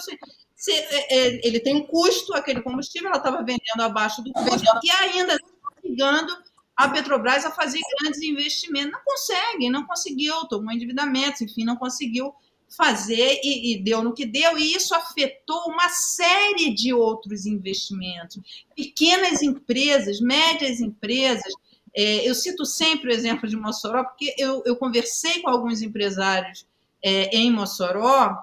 é, 0.68 1.16
é, 1.16 1.46
ele 1.46 1.60
tem 1.60 1.76
um 1.76 1.86
custo, 1.86 2.32
aquele 2.32 2.62
combustível, 2.62 3.08
ela 3.08 3.18
estava 3.18 3.44
vendendo 3.44 3.80
abaixo 3.80 4.22
do 4.22 4.32
custo, 4.32 4.64
e 4.82 4.90
ainda 4.90 5.36
obrigando 5.76 6.34
a 6.74 6.88
Petrobras 6.88 7.44
a 7.44 7.50
fazer 7.50 7.80
grandes 8.00 8.22
investimentos. 8.22 8.92
Não 8.92 9.00
consegue, 9.04 9.68
não 9.68 9.86
conseguiu, 9.86 10.46
tomou 10.46 10.72
endividamentos, 10.72 11.42
enfim, 11.42 11.64
não 11.64 11.76
conseguiu 11.76 12.34
fazer 12.68 13.40
e, 13.42 13.72
e, 13.72 13.82
deu 13.82 14.02
no 14.02 14.12
que 14.12 14.26
deu, 14.26 14.58
e 14.58 14.74
isso 14.74 14.94
afetou 14.94 15.68
uma 15.68 15.88
série 15.88 16.74
de 16.74 16.92
outros 16.92 17.46
investimentos. 17.46 18.38
Pequenas 18.76 19.42
empresas, 19.42 20.20
médias 20.20 20.80
empresas, 20.80 21.52
é, 21.94 22.28
eu 22.28 22.34
cito 22.34 22.64
sempre 22.64 23.10
o 23.10 23.14
exemplo 23.14 23.48
de 23.48 23.56
Mossoró, 23.56 24.04
porque 24.04 24.34
eu, 24.38 24.62
eu 24.66 24.76
conversei 24.76 25.40
com 25.40 25.50
alguns 25.50 25.82
empresários 25.82 26.66
é, 27.02 27.36
em 27.36 27.50
Mossoró 27.50 28.36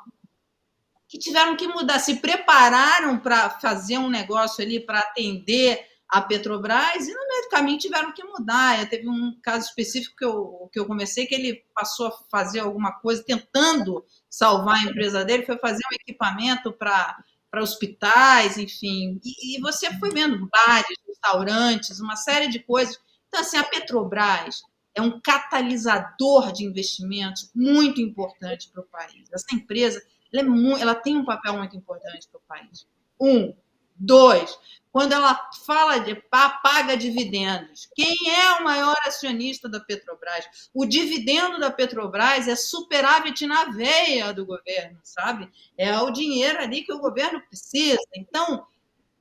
que 1.08 1.20
tiveram 1.20 1.56
que 1.56 1.68
mudar, 1.68 2.00
se 2.00 2.16
prepararam 2.16 3.20
para 3.20 3.50
fazer 3.50 3.98
um 3.98 4.10
negócio 4.10 4.64
ali 4.64 4.80
para 4.80 5.00
atender 5.00 5.86
a 6.08 6.22
Petrobras 6.22 7.08
e 7.08 7.14
no 7.14 7.28
meio 7.28 7.44
do 7.44 7.50
caminho 7.50 7.78
tiveram 7.78 8.12
que 8.12 8.24
mudar. 8.24 8.80
Eu, 8.80 8.90
teve 8.90 9.08
um 9.08 9.38
caso 9.42 9.68
específico 9.68 10.16
que 10.18 10.26
eu, 10.26 10.70
que 10.72 10.80
eu 10.80 10.86
comecei 10.86 11.26
que 11.26 11.36
ele 11.36 11.64
passou 11.74 12.08
a 12.08 12.12
fazer 12.30 12.60
alguma 12.60 12.92
coisa 13.00 13.24
tentando 13.24 14.06
salvar 14.30 14.76
a 14.76 14.90
empresa 14.90 15.24
dele, 15.24 15.46
foi 15.46 15.58
fazer 15.58 15.84
um 15.92 15.96
equipamento 15.96 16.72
para 16.72 17.18
para 17.56 17.64
hospitais, 17.64 18.58
enfim, 18.58 19.18
e, 19.24 19.56
e, 19.56 19.62
você 19.62 19.90
foi 19.98 20.10
vendo 20.10 20.50
bares, 20.50 20.98
restaurantes, 21.08 22.02
uma 22.02 22.18
série 22.18 22.50
de 22.50 22.60
coisas 22.60 23.00
então, 23.36 23.42
assim, 23.42 23.58
a 23.58 23.64
Petrobras 23.66 24.64
é 24.94 25.02
um 25.02 25.20
catalisador 25.20 26.54
de 26.54 26.64
investimentos 26.64 27.52
muito 27.54 28.00
importante 28.00 28.70
para 28.70 28.82
o 28.82 28.86
país. 28.86 29.28
Essa 29.30 29.54
empresa 29.54 30.02
ela, 30.32 30.42
é 30.42 30.46
muito, 30.46 30.82
ela 30.82 30.96
tem 30.96 31.18
um 31.18 31.26
papel 31.26 31.58
muito 31.58 31.76
importante 31.76 32.30
para 32.30 32.38
o 32.38 32.44
país. 32.48 32.88
Um. 33.20 33.54
Dois, 33.98 34.60
quando 34.92 35.14
ela 35.14 35.50
fala 35.66 36.00
de 36.00 36.16
paga 36.62 36.98
dividendos, 36.98 37.88
quem 37.96 38.14
é 38.30 38.54
o 38.60 38.64
maior 38.66 38.96
acionista 39.06 39.70
da 39.70 39.80
Petrobras? 39.80 40.70
O 40.74 40.86
dividendo 40.86 41.60
da 41.60 41.72
Petrobras 41.72 42.46
é 42.50 42.58
superávit 42.58 43.46
na 43.48 43.66
veia 43.66 44.34
do 44.34 44.46
governo, 44.46 45.00
sabe? 45.02 45.50
É 45.78 45.98
o 45.98 46.12
dinheiro 46.12 46.60
ali 46.60 46.84
que 46.84 46.92
o 46.92 47.00
governo 47.00 47.42
precisa. 47.48 48.02
Então, 48.18 48.68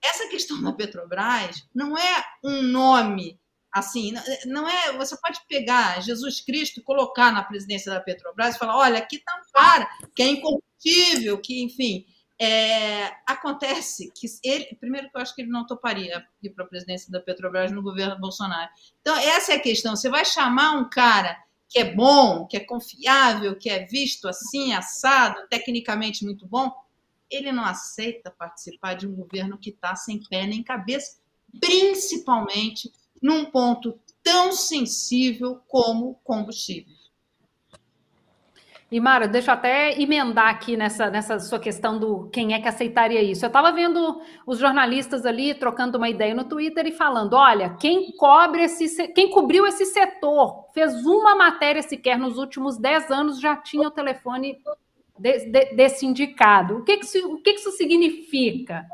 essa 0.03 0.29
questão 0.29 0.61
da 0.61 0.73
Petrobras 0.73 1.65
não 1.73 1.97
é 1.97 2.25
um 2.43 2.61
nome 2.61 3.39
Assim, 3.75 4.15
não 4.47 4.69
é. 4.69 4.93
Você 4.97 5.17
pode 5.17 5.41
pegar 5.49 6.01
Jesus 6.01 6.41
Cristo, 6.41 6.81
colocar 6.81 7.33
na 7.33 7.43
presidência 7.43 7.93
da 7.93 8.01
Petrobras 8.01 8.55
e 8.55 8.59
falar: 8.59 8.79
olha, 8.79 8.99
aqui 8.99 9.17
está 9.17 9.35
um 9.35 9.53
cara 9.53 9.89
que 10.15 10.23
é 10.23 10.29
incorruptível, 10.29 11.39
que, 11.41 11.63
enfim. 11.63 12.07
É, 12.37 13.13
acontece 13.29 14.11
que 14.13 14.27
ele, 14.43 14.77
primeiro 14.81 15.09
que 15.09 15.17
eu 15.17 15.21
acho 15.21 15.33
que 15.37 15.43
ele 15.43 15.53
não 15.53 15.65
toparia 15.65 16.27
ir 16.43 16.51
para 16.51 16.65
a 16.65 16.69
presidência 16.69 17.11
da 17.11 17.21
Petrobras 17.21 17.71
no 17.71 17.81
governo 17.81 18.19
Bolsonaro. 18.19 18.69
Então, 19.01 19.17
essa 19.17 19.53
é 19.53 19.57
a 19.57 19.61
questão. 19.61 19.95
Você 19.95 20.09
vai 20.09 20.25
chamar 20.25 20.73
um 20.73 20.91
cara 20.91 21.39
que 21.69 21.79
é 21.79 21.95
bom, 21.95 22.47
que 22.47 22.57
é 22.57 22.61
confiável, 22.61 23.57
que 23.57 23.71
é 23.71 23.85
visto 23.87 24.29
assim, 24.29 24.73
assado, 24.73 25.47
tecnicamente 25.49 26.25
muito 26.25 26.47
bom, 26.47 26.73
ele 27.31 27.51
não 27.51 27.65
aceita 27.65 28.31
participar 28.31 28.95
de 28.95 29.07
um 29.07 29.15
governo 29.15 29.59
que 29.59 29.71
está 29.71 29.97
sem 29.97 30.21
pé 30.29 30.47
nem 30.47 30.63
cabeça, 30.63 31.19
principalmente 31.61 32.93
num 33.25 33.47
ponto 33.47 33.99
tão 34.23 34.53
sensível 34.53 35.59
como 35.67 36.21
combustível. 36.23 36.93
E 38.93 39.01
Mara, 39.01 39.27
deixa 39.27 39.51
eu 39.51 39.55
até 39.55 39.99
emendar 39.99 40.51
aqui 40.51 40.77
nessa, 40.77 41.09
nessa 41.09 41.41
sua 41.41 41.59
questão 41.59 41.99
do 41.99 42.29
quem 42.29 42.53
é 42.53 42.61
que 42.61 42.69
aceitaria 42.69 43.23
isso. 43.23 43.43
Eu 43.43 43.47
estava 43.47 43.73
vendo 43.73 44.21
os 44.47 44.59
jornalistas 44.59 45.25
ali 45.25 45.55
trocando 45.55 45.97
uma 45.97 46.11
ideia 46.11 46.35
no 46.35 46.45
Twitter 46.45 46.87
e 46.87 46.93
falando: 46.93 47.33
olha, 47.33 47.71
quem 47.81 48.13
cobre 48.13 48.65
esse, 48.65 49.09
quem 49.09 49.31
cobriu 49.31 49.67
esse 49.67 49.87
setor, 49.87 50.69
fez 50.75 51.07
uma 51.07 51.35
matéria 51.35 51.81
sequer 51.81 52.19
nos 52.19 52.37
últimos 52.37 52.77
10 52.77 53.11
anos, 53.11 53.41
já 53.41 53.57
tinha 53.57 53.89
o 53.89 53.91
telefone 53.91 54.61
de, 55.19 55.47
de, 55.47 55.75
desse 55.75 56.05
indicado. 56.05 56.77
O 56.77 56.85
que, 56.85 56.99
que, 56.99 57.07
isso, 57.07 57.33
o 57.33 57.41
que, 57.41 57.55
que 57.55 57.61
isso 57.61 57.73
significa? 57.73 58.87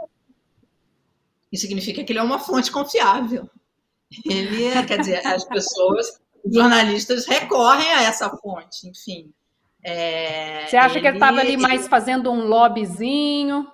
Isso 1.51 1.63
significa 1.63 2.05
que 2.05 2.13
ele 2.13 2.21
é 2.21 2.23
uma 2.23 2.39
fonte 2.39 2.71
confiável. 2.71 3.51
Ele, 4.25 4.65
é, 4.65 4.83
quer 4.85 4.99
dizer, 4.99 5.27
as 5.27 5.45
pessoas, 5.45 6.21
os 6.45 6.55
jornalistas 6.55 7.27
recorrem 7.27 7.93
a 7.93 8.03
essa 8.03 8.29
fonte, 8.37 8.89
enfim. 8.89 9.33
É, 9.83 10.67
Você 10.67 10.77
acha 10.77 10.95
ele, 10.95 11.01
que 11.01 11.07
ele 11.07 11.17
estava 11.17 11.41
ali 11.41 11.57
mais 11.57 11.87
fazendo 11.89 12.31
um 12.31 12.47
lobbyzinho? 12.47 13.67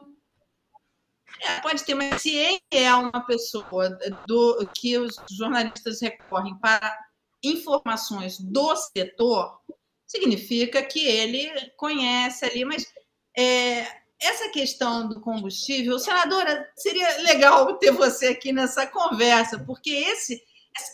É, 1.43 1.61
pode 1.61 1.85
ter, 1.85 1.95
mas 1.95 2.23
se 2.23 2.35
ele 2.35 2.61
é 2.71 2.95
uma 2.95 3.21
pessoa 3.27 3.91
do 4.27 4.69
que 4.75 4.97
os 4.99 5.17
jornalistas 5.31 6.01
recorrem 6.01 6.57
para 6.59 6.97
informações 7.43 8.39
do 8.39 8.75
setor, 8.77 9.61
significa 10.07 10.83
que 10.83 11.05
ele 11.05 11.51
conhece 11.77 12.45
ali, 12.45 12.65
mas 12.65 12.87
é, 13.37 13.87
essa 14.21 14.49
questão 14.49 15.09
do 15.09 15.21
combustível, 15.21 15.99
senadora, 15.99 16.69
seria 16.77 17.23
legal 17.23 17.77
ter 17.79 17.93
você 17.93 18.29
aqui 18.29 18.53
nessa 18.53 18.87
conversa, 18.87 19.59
porque 19.59 19.91
esse 19.91 20.43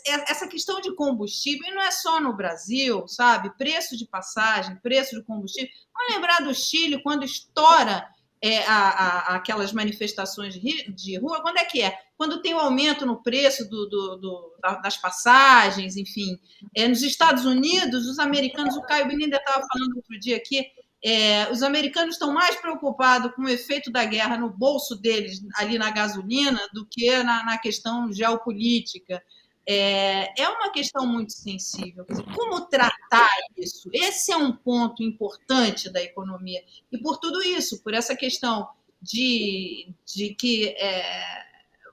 essa 0.05 0.47
questão 0.47 0.79
de 0.79 0.95
combustível 0.95 1.73
não 1.73 1.81
é 1.81 1.91
só 1.91 2.21
no 2.21 2.33
Brasil, 2.33 3.05
sabe? 3.05 3.55
Preço 3.57 3.97
de 3.97 4.07
passagem, 4.07 4.77
preço 4.77 5.13
de 5.13 5.23
combustível. 5.23 5.69
Vamos 5.93 6.15
lembrar 6.15 6.39
do 6.39 6.53
Chile 6.55 7.03
quando 7.03 7.25
estoura 7.25 8.07
é, 8.41 8.65
a, 8.65 8.89
a, 8.89 9.35
aquelas 9.35 9.71
manifestações 9.71 10.53
de, 10.53 11.17
rua. 11.17 11.41
Quando 11.41 11.57
é 11.57 11.65
que 11.65 11.81
é? 11.81 11.97
Quando 12.17 12.41
tem 12.41 12.53
o 12.53 12.57
um 12.57 12.59
aumento 12.59 13.05
no 13.05 13.21
preço 13.21 13.69
do, 13.69 13.87
do, 13.87 14.17
do, 14.17 14.55
das 14.81 14.97
passagens, 14.97 15.95
enfim. 15.95 16.37
É, 16.75 16.87
nos 16.87 17.01
Estados 17.01 17.45
Unidos, 17.45 18.05
os 18.05 18.19
americanos, 18.19 18.75
o 18.75 18.81
Caio 18.83 19.07
Benini 19.07 19.33
estava 19.33 19.65
falando 19.65 19.95
outro 19.95 20.19
dia 20.19 20.37
aqui, 20.37 20.65
é, 21.03 21.51
os 21.51 21.61
americanos 21.61 22.15
estão 22.15 22.33
mais 22.33 22.55
preocupados 22.55 23.33
com 23.35 23.43
o 23.43 23.49
efeito 23.49 23.91
da 23.91 24.05
guerra 24.05 24.37
no 24.37 24.49
bolso 24.49 24.95
deles, 24.95 25.41
ali 25.57 25.77
na 25.77 25.91
gasolina, 25.91 26.61
do 26.73 26.85
que 26.85 27.11
na, 27.23 27.43
na 27.43 27.57
questão 27.57 28.11
geopolítica. 28.11 29.21
É, 29.65 30.41
é, 30.41 30.47
uma 30.47 30.71
questão 30.71 31.05
muito 31.05 31.33
sensível. 31.33 32.05
Como 32.33 32.67
tratar 32.67 33.29
isso? 33.57 33.89
Esse 33.91 34.31
é 34.31 34.37
um 34.37 34.53
ponto 34.53 35.03
importante 35.03 35.89
da 35.89 36.01
economia. 36.01 36.63
E 36.89 36.97
por 36.97 37.17
tudo 37.17 37.41
isso, 37.41 37.83
por 37.83 37.93
essa 37.93 38.15
questão 38.15 38.69
de, 39.01 39.93
de 40.05 40.33
que 40.35 40.69
é, 40.69 41.43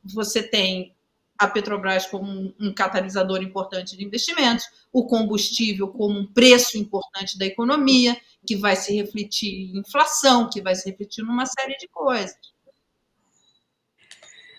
você 0.05 0.41
tem 0.41 0.95
a 1.37 1.49
Petrobras 1.49 2.07
como 2.07 2.31
um, 2.31 2.55
um 2.61 2.73
catalisador 2.73 3.43
importante 3.43 3.97
de 3.97 4.05
investimentos, 4.05 4.67
o 4.93 5.07
combustível 5.07 5.89
como 5.89 6.19
um 6.19 6.27
preço 6.27 6.77
importante 6.77 7.39
da 7.39 7.47
economia, 7.47 8.17
que 8.47 8.57
vai 8.57 8.77
se 8.77 8.95
refletir 8.95 9.71
em 9.71 9.79
inflação, 9.79 10.49
que 10.49 10.61
vai 10.61 10.75
se 10.75 10.89
refletir 10.91 11.23
numa 11.25 11.47
série 11.47 11.77
de 11.77 11.89
coisas. 11.89 12.39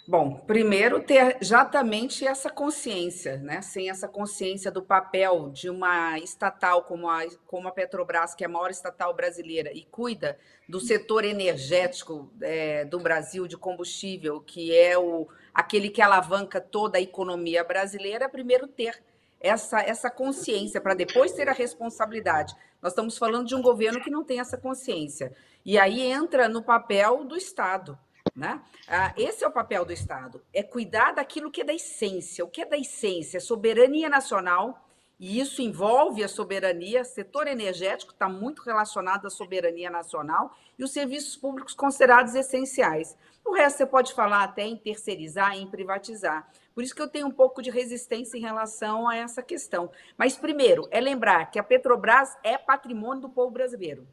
Bom, 0.07 0.35
primeiro 0.45 1.01
ter 1.01 1.37
exatamente 1.39 2.27
essa 2.27 2.49
consciência, 2.49 3.37
né? 3.37 3.61
Sem 3.61 3.89
essa 3.89 4.07
consciência 4.07 4.69
do 4.69 4.81
papel 4.81 5.49
de 5.51 5.69
uma 5.69 6.17
estatal 6.19 6.83
como 6.83 7.07
a, 7.09 7.21
como 7.45 7.67
a 7.67 7.71
Petrobras, 7.71 8.35
que 8.35 8.43
é 8.43 8.47
a 8.47 8.49
maior 8.49 8.71
estatal 8.71 9.13
brasileira 9.13 9.71
e 9.71 9.85
cuida 9.85 10.37
do 10.67 10.81
setor 10.81 11.23
energético 11.23 12.29
é, 12.41 12.83
do 12.83 12.99
Brasil 12.99 13.47
de 13.47 13.55
combustível, 13.55 14.41
que 14.41 14.75
é 14.75 14.97
o, 14.97 15.29
aquele 15.53 15.89
que 15.89 16.01
alavanca 16.01 16.59
toda 16.59 16.97
a 16.97 17.01
economia 17.01 17.63
brasileira, 17.63 18.27
primeiro 18.27 18.67
ter 18.67 19.01
essa, 19.39 19.81
essa 19.81 20.09
consciência 20.09 20.81
para 20.81 20.93
depois 20.93 21.31
ter 21.31 21.47
a 21.47 21.53
responsabilidade. 21.53 22.55
Nós 22.81 22.91
estamos 22.91 23.17
falando 23.17 23.47
de 23.47 23.55
um 23.55 23.61
governo 23.61 24.01
que 24.01 24.09
não 24.09 24.23
tem 24.23 24.39
essa 24.39 24.57
consciência. 24.57 25.35
E 25.63 25.77
aí 25.77 26.01
entra 26.01 26.49
no 26.49 26.63
papel 26.63 27.23
do 27.23 27.35
Estado. 27.35 27.97
Né? 28.35 28.61
Ah, 28.87 29.13
esse 29.17 29.43
é 29.43 29.47
o 29.47 29.51
papel 29.51 29.83
do 29.83 29.91
Estado, 29.91 30.41
é 30.53 30.63
cuidar 30.63 31.11
daquilo 31.13 31.51
que 31.51 31.61
é 31.61 31.65
da 31.65 31.73
essência. 31.73 32.45
O 32.45 32.47
que 32.47 32.61
é 32.61 32.65
da 32.65 32.77
essência? 32.77 33.37
É 33.37 33.39
soberania 33.41 34.07
nacional, 34.07 34.87
e 35.21 35.39
isso 35.39 35.61
envolve 35.61 36.23
a 36.23 36.27
soberania, 36.27 37.03
setor 37.03 37.47
energético 37.47 38.11
está 38.11 38.27
muito 38.27 38.63
relacionado 38.63 39.27
à 39.27 39.29
soberania 39.29 39.87
nacional 39.87 40.51
e 40.79 40.83
os 40.83 40.91
serviços 40.91 41.35
públicos 41.35 41.75
considerados 41.75 42.33
essenciais. 42.33 43.15
O 43.43 43.53
resto 43.53 43.77
você 43.77 43.85
pode 43.85 44.13
falar 44.13 44.43
até 44.43 44.63
em 44.63 44.77
terceirizar, 44.77 45.57
em 45.57 45.67
privatizar. 45.67 46.49
Por 46.73 46.83
isso 46.83 46.95
que 46.95 47.01
eu 47.01 47.09
tenho 47.09 47.27
um 47.27 47.31
pouco 47.31 47.61
de 47.61 47.69
resistência 47.69 48.37
em 48.37 48.41
relação 48.41 49.07
a 49.07 49.15
essa 49.15 49.41
questão. 49.41 49.91
Mas, 50.17 50.37
primeiro, 50.37 50.87
é 50.91 51.01
lembrar 51.01 51.51
que 51.51 51.59
a 51.59 51.63
Petrobras 51.63 52.37
é 52.43 52.57
patrimônio 52.57 53.21
do 53.21 53.29
povo 53.29 53.51
brasileiro. 53.51 54.07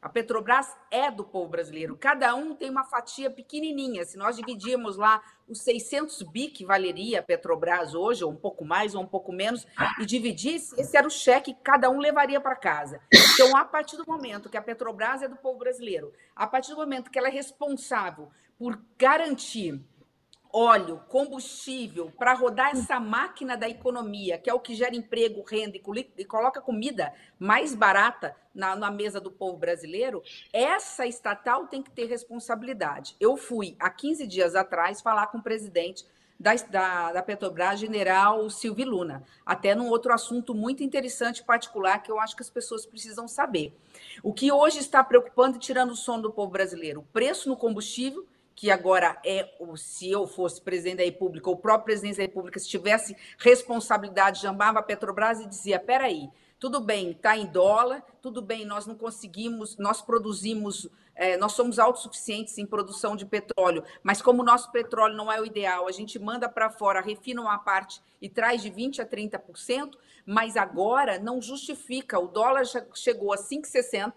A 0.00 0.08
Petrobras 0.08 0.76
é 0.92 1.10
do 1.10 1.24
povo 1.24 1.48
brasileiro. 1.48 1.96
Cada 1.96 2.32
um 2.32 2.54
tem 2.54 2.70
uma 2.70 2.84
fatia 2.84 3.28
pequenininha. 3.28 4.04
Se 4.04 4.16
nós 4.16 4.36
dividirmos 4.36 4.96
lá 4.96 5.20
os 5.48 5.60
600 5.62 6.22
bi 6.22 6.48
que 6.48 6.64
valeria 6.64 7.18
a 7.18 7.22
Petrobras 7.22 7.94
hoje, 7.94 8.22
ou 8.22 8.30
um 8.30 8.36
pouco 8.36 8.64
mais 8.64 8.94
ou 8.94 9.02
um 9.02 9.06
pouco 9.06 9.32
menos, 9.32 9.66
e 10.00 10.06
dividisse, 10.06 10.80
esse 10.80 10.96
era 10.96 11.06
o 11.06 11.10
cheque 11.10 11.52
que 11.52 11.60
cada 11.62 11.90
um 11.90 11.98
levaria 11.98 12.40
para 12.40 12.54
casa. 12.54 13.00
Então, 13.34 13.56
a 13.56 13.64
partir 13.64 13.96
do 13.96 14.06
momento 14.06 14.48
que 14.48 14.56
a 14.56 14.62
Petrobras 14.62 15.20
é 15.20 15.28
do 15.28 15.36
povo 15.36 15.58
brasileiro, 15.58 16.12
a 16.34 16.46
partir 16.46 16.70
do 16.70 16.76
momento 16.76 17.10
que 17.10 17.18
ela 17.18 17.28
é 17.28 17.32
responsável 17.32 18.30
por 18.58 18.80
garantir 18.98 19.80
óleo, 20.52 21.02
combustível, 21.08 22.10
para 22.18 22.32
rodar 22.32 22.70
essa 22.70 22.98
máquina 22.98 23.56
da 23.56 23.68
economia, 23.68 24.38
que 24.38 24.48
é 24.48 24.54
o 24.54 24.60
que 24.60 24.74
gera 24.74 24.96
emprego, 24.96 25.44
renda 25.44 25.78
e 26.16 26.24
coloca 26.24 26.60
comida 26.60 27.12
mais 27.38 27.74
barata 27.74 28.34
na, 28.54 28.74
na, 28.74 28.90
mesa 28.90 29.20
do 29.20 29.30
povo 29.30 29.58
brasileiro, 29.58 30.22
essa 30.52 31.06
estatal 31.06 31.66
tem 31.66 31.82
que 31.82 31.90
ter 31.90 32.06
responsabilidade. 32.06 33.14
Eu 33.20 33.36
fui, 33.36 33.76
há 33.78 33.90
15 33.90 34.26
dias 34.26 34.56
atrás, 34.56 35.00
falar 35.00 35.26
com 35.28 35.38
o 35.38 35.42
presidente 35.42 36.04
da, 36.40 36.54
da, 36.54 37.12
da 37.12 37.22
Petrobras, 37.22 37.80
general 37.80 38.48
Silvio 38.48 38.88
Luna, 38.88 39.24
até 39.44 39.74
num 39.74 39.88
outro 39.88 40.12
assunto 40.12 40.54
muito 40.54 40.82
interessante, 40.82 41.42
particular, 41.42 42.02
que 42.02 42.10
eu 42.10 42.18
acho 42.18 42.34
que 42.36 42.42
as 42.42 42.50
pessoas 42.50 42.86
precisam 42.86 43.28
saber. 43.28 43.72
O 44.22 44.32
que 44.32 44.50
hoje 44.50 44.78
está 44.78 45.02
preocupando 45.02 45.56
e 45.56 45.60
tirando 45.60 45.90
o 45.90 45.96
sono 45.96 46.22
do 46.22 46.32
povo 46.32 46.50
brasileiro? 46.50 47.00
O 47.00 47.12
preço 47.12 47.48
no 47.48 47.56
combustível, 47.56 48.26
que 48.58 48.72
agora 48.72 49.16
é, 49.24 49.48
se 49.76 50.10
eu 50.10 50.26
fosse 50.26 50.60
presidente 50.60 50.96
da 50.96 51.04
República, 51.04 51.48
o 51.48 51.56
próprio 51.56 51.84
presidente 51.84 52.16
da 52.16 52.24
República, 52.24 52.58
se 52.58 52.68
tivesse 52.68 53.16
responsabilidade, 53.38 54.40
chamava 54.40 54.80
a 54.80 54.82
Petrobras 54.82 55.38
e 55.38 55.46
dizia: 55.46 55.78
peraí, 55.78 56.28
tudo 56.58 56.80
bem, 56.80 57.12
está 57.12 57.36
em 57.36 57.46
dólar, 57.46 58.02
tudo 58.20 58.42
bem, 58.42 58.66
nós 58.66 58.84
não 58.84 58.96
conseguimos, 58.96 59.78
nós 59.78 60.02
produzimos, 60.02 60.88
é, 61.14 61.36
nós 61.36 61.52
somos 61.52 61.78
autossuficientes 61.78 62.58
em 62.58 62.66
produção 62.66 63.14
de 63.14 63.24
petróleo, 63.24 63.84
mas 64.02 64.20
como 64.20 64.42
o 64.42 64.44
nosso 64.44 64.72
petróleo 64.72 65.14
não 65.14 65.30
é 65.30 65.40
o 65.40 65.46
ideal, 65.46 65.86
a 65.86 65.92
gente 65.92 66.18
manda 66.18 66.48
para 66.48 66.68
fora, 66.68 67.00
refina 67.00 67.40
uma 67.40 67.60
parte 67.60 68.02
e 68.20 68.28
traz 68.28 68.60
de 68.60 68.72
20% 68.72 68.98
a 68.98 69.06
30%, 69.06 69.92
mas 70.26 70.56
agora 70.56 71.16
não 71.20 71.40
justifica, 71.40 72.18
o 72.18 72.26
dólar 72.26 72.64
chegou 72.92 73.32
a 73.32 73.36
5,60 73.36 74.14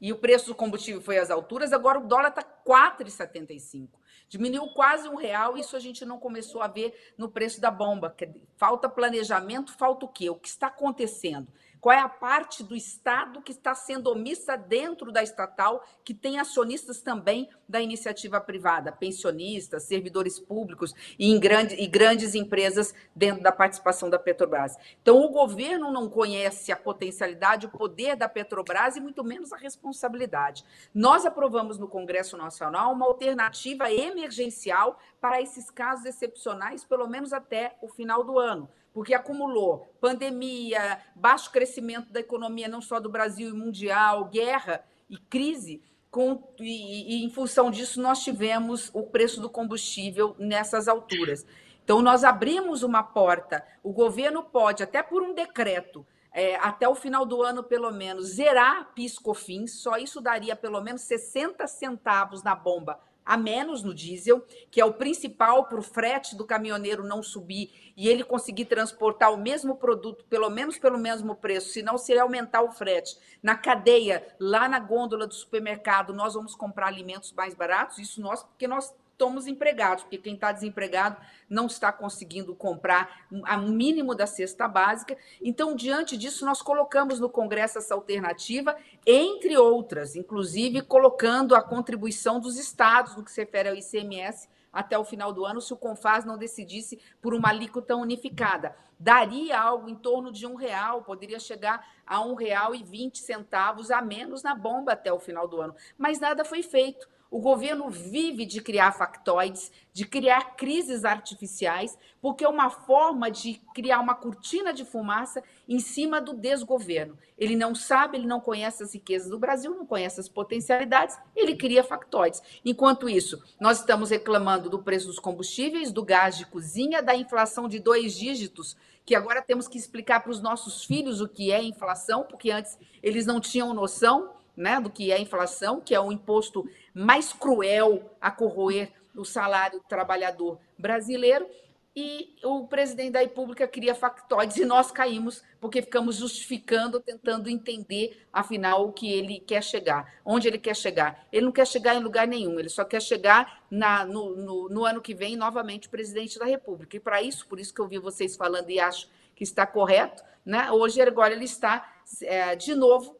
e 0.00 0.12
o 0.12 0.16
preço 0.16 0.46
do 0.46 0.54
combustível 0.54 1.00
foi 1.00 1.18
às 1.18 1.30
alturas, 1.30 1.72
agora 1.72 1.98
o 1.98 2.06
dólar 2.06 2.28
está 2.28 2.42
4,75. 2.42 3.88
Diminuiu 4.28 4.68
quase 4.68 5.08
um 5.08 5.16
real, 5.16 5.56
isso 5.56 5.74
a 5.74 5.80
gente 5.80 6.04
não 6.04 6.18
começou 6.18 6.60
a 6.60 6.68
ver 6.68 6.94
no 7.16 7.28
preço 7.28 7.60
da 7.60 7.70
bomba. 7.70 8.14
Falta 8.56 8.88
planejamento, 8.88 9.72
falta 9.72 10.04
o 10.04 10.08
quê? 10.08 10.28
O 10.28 10.36
que 10.36 10.48
está 10.48 10.66
acontecendo? 10.66 11.48
Qual 11.80 11.96
é 11.96 12.00
a 12.00 12.08
parte 12.08 12.64
do 12.64 12.74
Estado 12.74 13.40
que 13.40 13.52
está 13.52 13.74
sendo 13.74 14.10
omissa 14.10 14.56
dentro 14.56 15.12
da 15.12 15.22
estatal, 15.22 15.84
que 16.04 16.12
tem 16.12 16.38
acionistas 16.38 17.00
também 17.00 17.48
da 17.68 17.80
iniciativa 17.80 18.40
privada, 18.40 18.90
pensionistas, 18.90 19.84
servidores 19.84 20.40
públicos 20.40 20.92
e, 21.18 21.30
em 21.30 21.38
grande, 21.38 21.76
e 21.76 21.86
grandes 21.86 22.34
empresas 22.34 22.94
dentro 23.14 23.42
da 23.42 23.52
participação 23.52 24.10
da 24.10 24.18
Petrobras. 24.18 24.76
Então, 25.00 25.20
o 25.20 25.28
governo 25.28 25.92
não 25.92 26.08
conhece 26.08 26.72
a 26.72 26.76
potencialidade, 26.76 27.66
o 27.66 27.70
poder 27.70 28.16
da 28.16 28.28
Petrobras 28.28 28.96
e 28.96 29.00
muito 29.00 29.22
menos 29.22 29.52
a 29.52 29.56
responsabilidade. 29.56 30.64
Nós 30.92 31.24
aprovamos 31.24 31.78
no 31.78 31.86
Congresso 31.86 32.36
Nacional 32.36 32.92
uma 32.92 33.06
alternativa 33.06 33.92
emergencial 33.92 34.98
para 35.20 35.40
esses 35.40 35.70
casos 35.70 36.06
excepcionais, 36.06 36.84
pelo 36.84 37.06
menos 37.06 37.32
até 37.32 37.76
o 37.80 37.88
final 37.88 38.24
do 38.24 38.38
ano 38.38 38.68
porque 38.92 39.14
acumulou 39.14 39.88
pandemia, 40.00 41.00
baixo 41.14 41.50
crescimento 41.50 42.12
da 42.12 42.20
economia, 42.20 42.68
não 42.68 42.80
só 42.80 42.98
do 43.00 43.08
Brasil 43.08 43.48
e 43.48 43.52
mundial, 43.52 44.26
guerra 44.26 44.84
e 45.08 45.16
crise. 45.16 45.82
Com, 46.10 46.42
e, 46.58 47.20
e, 47.20 47.24
em 47.24 47.30
função 47.30 47.70
disso, 47.70 48.00
nós 48.00 48.24
tivemos 48.24 48.90
o 48.94 49.02
preço 49.02 49.40
do 49.40 49.50
combustível 49.50 50.34
nessas 50.38 50.88
alturas. 50.88 51.44
Então, 51.84 52.00
nós 52.00 52.24
abrimos 52.24 52.82
uma 52.82 53.02
porta, 53.02 53.64
o 53.82 53.92
governo 53.92 54.42
pode, 54.42 54.82
até 54.82 55.02
por 55.02 55.22
um 55.22 55.34
decreto, 55.34 56.06
é, 56.32 56.56
até 56.56 56.88
o 56.88 56.94
final 56.94 57.26
do 57.26 57.42
ano, 57.42 57.62
pelo 57.62 57.90
menos, 57.90 58.26
zerar 58.26 58.92
PIS-COFINS, 58.94 59.82
só 59.82 59.96
isso 59.96 60.20
daria 60.20 60.56
pelo 60.56 60.80
menos 60.80 61.02
60 61.02 61.66
centavos 61.66 62.42
na 62.42 62.54
bomba 62.54 62.98
a 63.28 63.36
menos 63.36 63.82
no 63.82 63.92
diesel, 63.92 64.42
que 64.70 64.80
é 64.80 64.84
o 64.86 64.94
principal 64.94 65.66
para 65.66 65.78
o 65.78 65.82
frete 65.82 66.34
do 66.34 66.46
caminhoneiro 66.46 67.04
não 67.04 67.22
subir 67.22 67.92
e 67.94 68.08
ele 68.08 68.24
conseguir 68.24 68.64
transportar 68.64 69.30
o 69.34 69.36
mesmo 69.36 69.76
produto, 69.76 70.24
pelo 70.24 70.48
menos 70.48 70.78
pelo 70.78 70.96
mesmo 70.96 71.34
preço, 71.36 71.68
senão 71.68 71.98
se 71.98 72.10
ele 72.10 72.22
aumentar 72.22 72.62
o 72.62 72.72
frete 72.72 73.18
na 73.42 73.54
cadeia, 73.54 74.26
lá 74.40 74.66
na 74.66 74.78
gôndola 74.78 75.26
do 75.26 75.34
supermercado, 75.34 76.14
nós 76.14 76.32
vamos 76.32 76.54
comprar 76.54 76.86
alimentos 76.86 77.30
mais 77.32 77.54
baratos, 77.54 77.98
isso 77.98 78.18
nós, 78.22 78.42
porque 78.42 78.66
nós 78.66 78.94
estamos 79.18 79.48
empregados, 79.48 80.04
porque 80.04 80.16
quem 80.16 80.34
está 80.34 80.52
desempregado 80.52 81.16
não 81.50 81.66
está 81.66 81.90
conseguindo 81.90 82.54
comprar 82.54 83.26
o 83.32 83.68
mínimo 83.68 84.14
da 84.14 84.28
cesta 84.28 84.68
básica. 84.68 85.18
Então, 85.42 85.74
diante 85.74 86.16
disso, 86.16 86.46
nós 86.46 86.62
colocamos 86.62 87.18
no 87.18 87.28
Congresso 87.28 87.78
essa 87.78 87.94
alternativa, 87.94 88.76
entre 89.04 89.58
outras, 89.58 90.14
inclusive 90.14 90.82
colocando 90.82 91.56
a 91.56 91.60
contribuição 91.60 92.38
dos 92.38 92.56
estados 92.56 93.16
no 93.16 93.24
que 93.24 93.32
se 93.32 93.40
refere 93.40 93.68
ao 93.68 93.74
ICMS 93.74 94.48
até 94.72 94.96
o 94.96 95.04
final 95.04 95.32
do 95.32 95.44
ano, 95.44 95.60
se 95.60 95.72
o 95.72 95.76
Confaz 95.76 96.24
não 96.24 96.38
decidisse 96.38 97.00
por 97.20 97.34
uma 97.34 97.48
alíquota 97.48 97.96
unificada. 97.96 98.76
Daria 99.00 99.58
algo 99.58 99.88
em 99.88 99.96
torno 99.96 100.30
de 100.30 100.46
um 100.46 100.54
real, 100.54 101.02
poderia 101.02 101.40
chegar 101.40 101.84
a 102.06 102.20
um 102.20 102.34
real 102.34 102.72
e 102.72 102.84
vinte 102.84 103.18
centavos 103.18 103.90
a 103.90 104.00
menos 104.00 104.44
na 104.44 104.54
bomba 104.54 104.92
até 104.92 105.12
o 105.12 105.18
final 105.18 105.48
do 105.48 105.60
ano. 105.60 105.74
Mas 105.96 106.20
nada 106.20 106.44
foi 106.44 106.62
feito. 106.62 107.08
O 107.30 107.40
governo 107.40 107.90
vive 107.90 108.46
de 108.46 108.58
criar 108.58 108.90
factoides, 108.92 109.70
de 109.92 110.06
criar 110.06 110.56
crises 110.56 111.04
artificiais, 111.04 111.98
porque 112.22 112.42
é 112.42 112.48
uma 112.48 112.70
forma 112.70 113.30
de 113.30 113.60
criar 113.74 114.00
uma 114.00 114.14
cortina 114.14 114.72
de 114.72 114.82
fumaça 114.82 115.42
em 115.68 115.78
cima 115.78 116.22
do 116.22 116.32
desgoverno. 116.32 117.18
Ele 117.36 117.54
não 117.54 117.74
sabe, 117.74 118.16
ele 118.16 118.26
não 118.26 118.40
conhece 118.40 118.82
as 118.82 118.94
riquezas 118.94 119.28
do 119.28 119.38
Brasil, 119.38 119.74
não 119.74 119.84
conhece 119.84 120.18
as 120.18 120.28
potencialidades, 120.28 121.18
ele 121.36 121.54
cria 121.54 121.84
factoides. 121.84 122.42
Enquanto 122.64 123.10
isso, 123.10 123.42
nós 123.60 123.80
estamos 123.80 124.08
reclamando 124.08 124.70
do 124.70 124.82
preço 124.82 125.06
dos 125.06 125.18
combustíveis, 125.18 125.92
do 125.92 126.02
gás 126.02 126.38
de 126.38 126.46
cozinha, 126.46 127.02
da 127.02 127.14
inflação 127.14 127.68
de 127.68 127.78
dois 127.78 128.14
dígitos, 128.14 128.74
que 129.04 129.14
agora 129.14 129.42
temos 129.42 129.68
que 129.68 129.76
explicar 129.76 130.20
para 130.20 130.32
os 130.32 130.40
nossos 130.40 130.82
filhos 130.84 131.20
o 131.20 131.28
que 131.28 131.52
é 131.52 131.62
inflação, 131.62 132.24
porque 132.24 132.50
antes 132.50 132.78
eles 133.02 133.26
não 133.26 133.38
tinham 133.38 133.74
noção 133.74 134.37
né, 134.58 134.80
do 134.80 134.90
que 134.90 135.12
é 135.12 135.20
inflação, 135.20 135.80
que 135.80 135.94
é 135.94 136.00
o 136.00 136.10
imposto 136.10 136.68
mais 136.92 137.32
cruel 137.32 138.10
a 138.20 138.30
corroer 138.30 138.90
o 139.14 139.24
salário 139.24 139.78
do 139.78 139.84
trabalhador 139.84 140.58
brasileiro. 140.76 141.48
E 141.94 142.36
o 142.44 142.66
presidente 142.68 143.12
da 143.12 143.20
República 143.20 143.66
cria 143.66 143.94
factoides 143.94 144.56
e 144.56 144.64
nós 144.64 144.90
caímos 144.92 145.42
porque 145.60 145.82
ficamos 145.82 146.16
justificando, 146.16 147.00
tentando 147.00 147.48
entender, 147.48 148.24
afinal, 148.32 148.86
o 148.86 148.92
que 148.92 149.12
ele 149.12 149.40
quer 149.40 149.62
chegar, 149.62 150.20
onde 150.24 150.46
ele 150.46 150.58
quer 150.58 150.76
chegar. 150.76 151.26
Ele 151.32 151.46
não 151.46 151.52
quer 151.52 151.66
chegar 151.66 151.96
em 151.96 152.02
lugar 152.02 152.26
nenhum, 152.28 152.58
ele 152.58 152.68
só 152.68 152.84
quer 152.84 153.02
chegar 153.02 153.64
na, 153.68 154.04
no, 154.04 154.36
no, 154.36 154.68
no 154.68 154.84
ano 154.84 155.00
que 155.00 155.14
vem, 155.14 155.36
novamente, 155.36 155.88
presidente 155.88 156.38
da 156.38 156.44
República. 156.44 156.96
E 156.96 157.00
para 157.00 157.20
isso, 157.20 157.46
por 157.48 157.58
isso 157.58 157.74
que 157.74 157.80
eu 157.80 157.88
vi 157.88 157.98
vocês 157.98 158.36
falando 158.36 158.70
e 158.70 158.78
acho 158.78 159.08
que 159.34 159.42
está 159.42 159.66
correto, 159.66 160.22
né? 160.44 160.70
hoje 160.70 161.00
agora 161.00 161.32
ele 161.32 161.44
está 161.44 162.00
é, 162.22 162.54
de 162.54 162.74
novo 162.74 163.18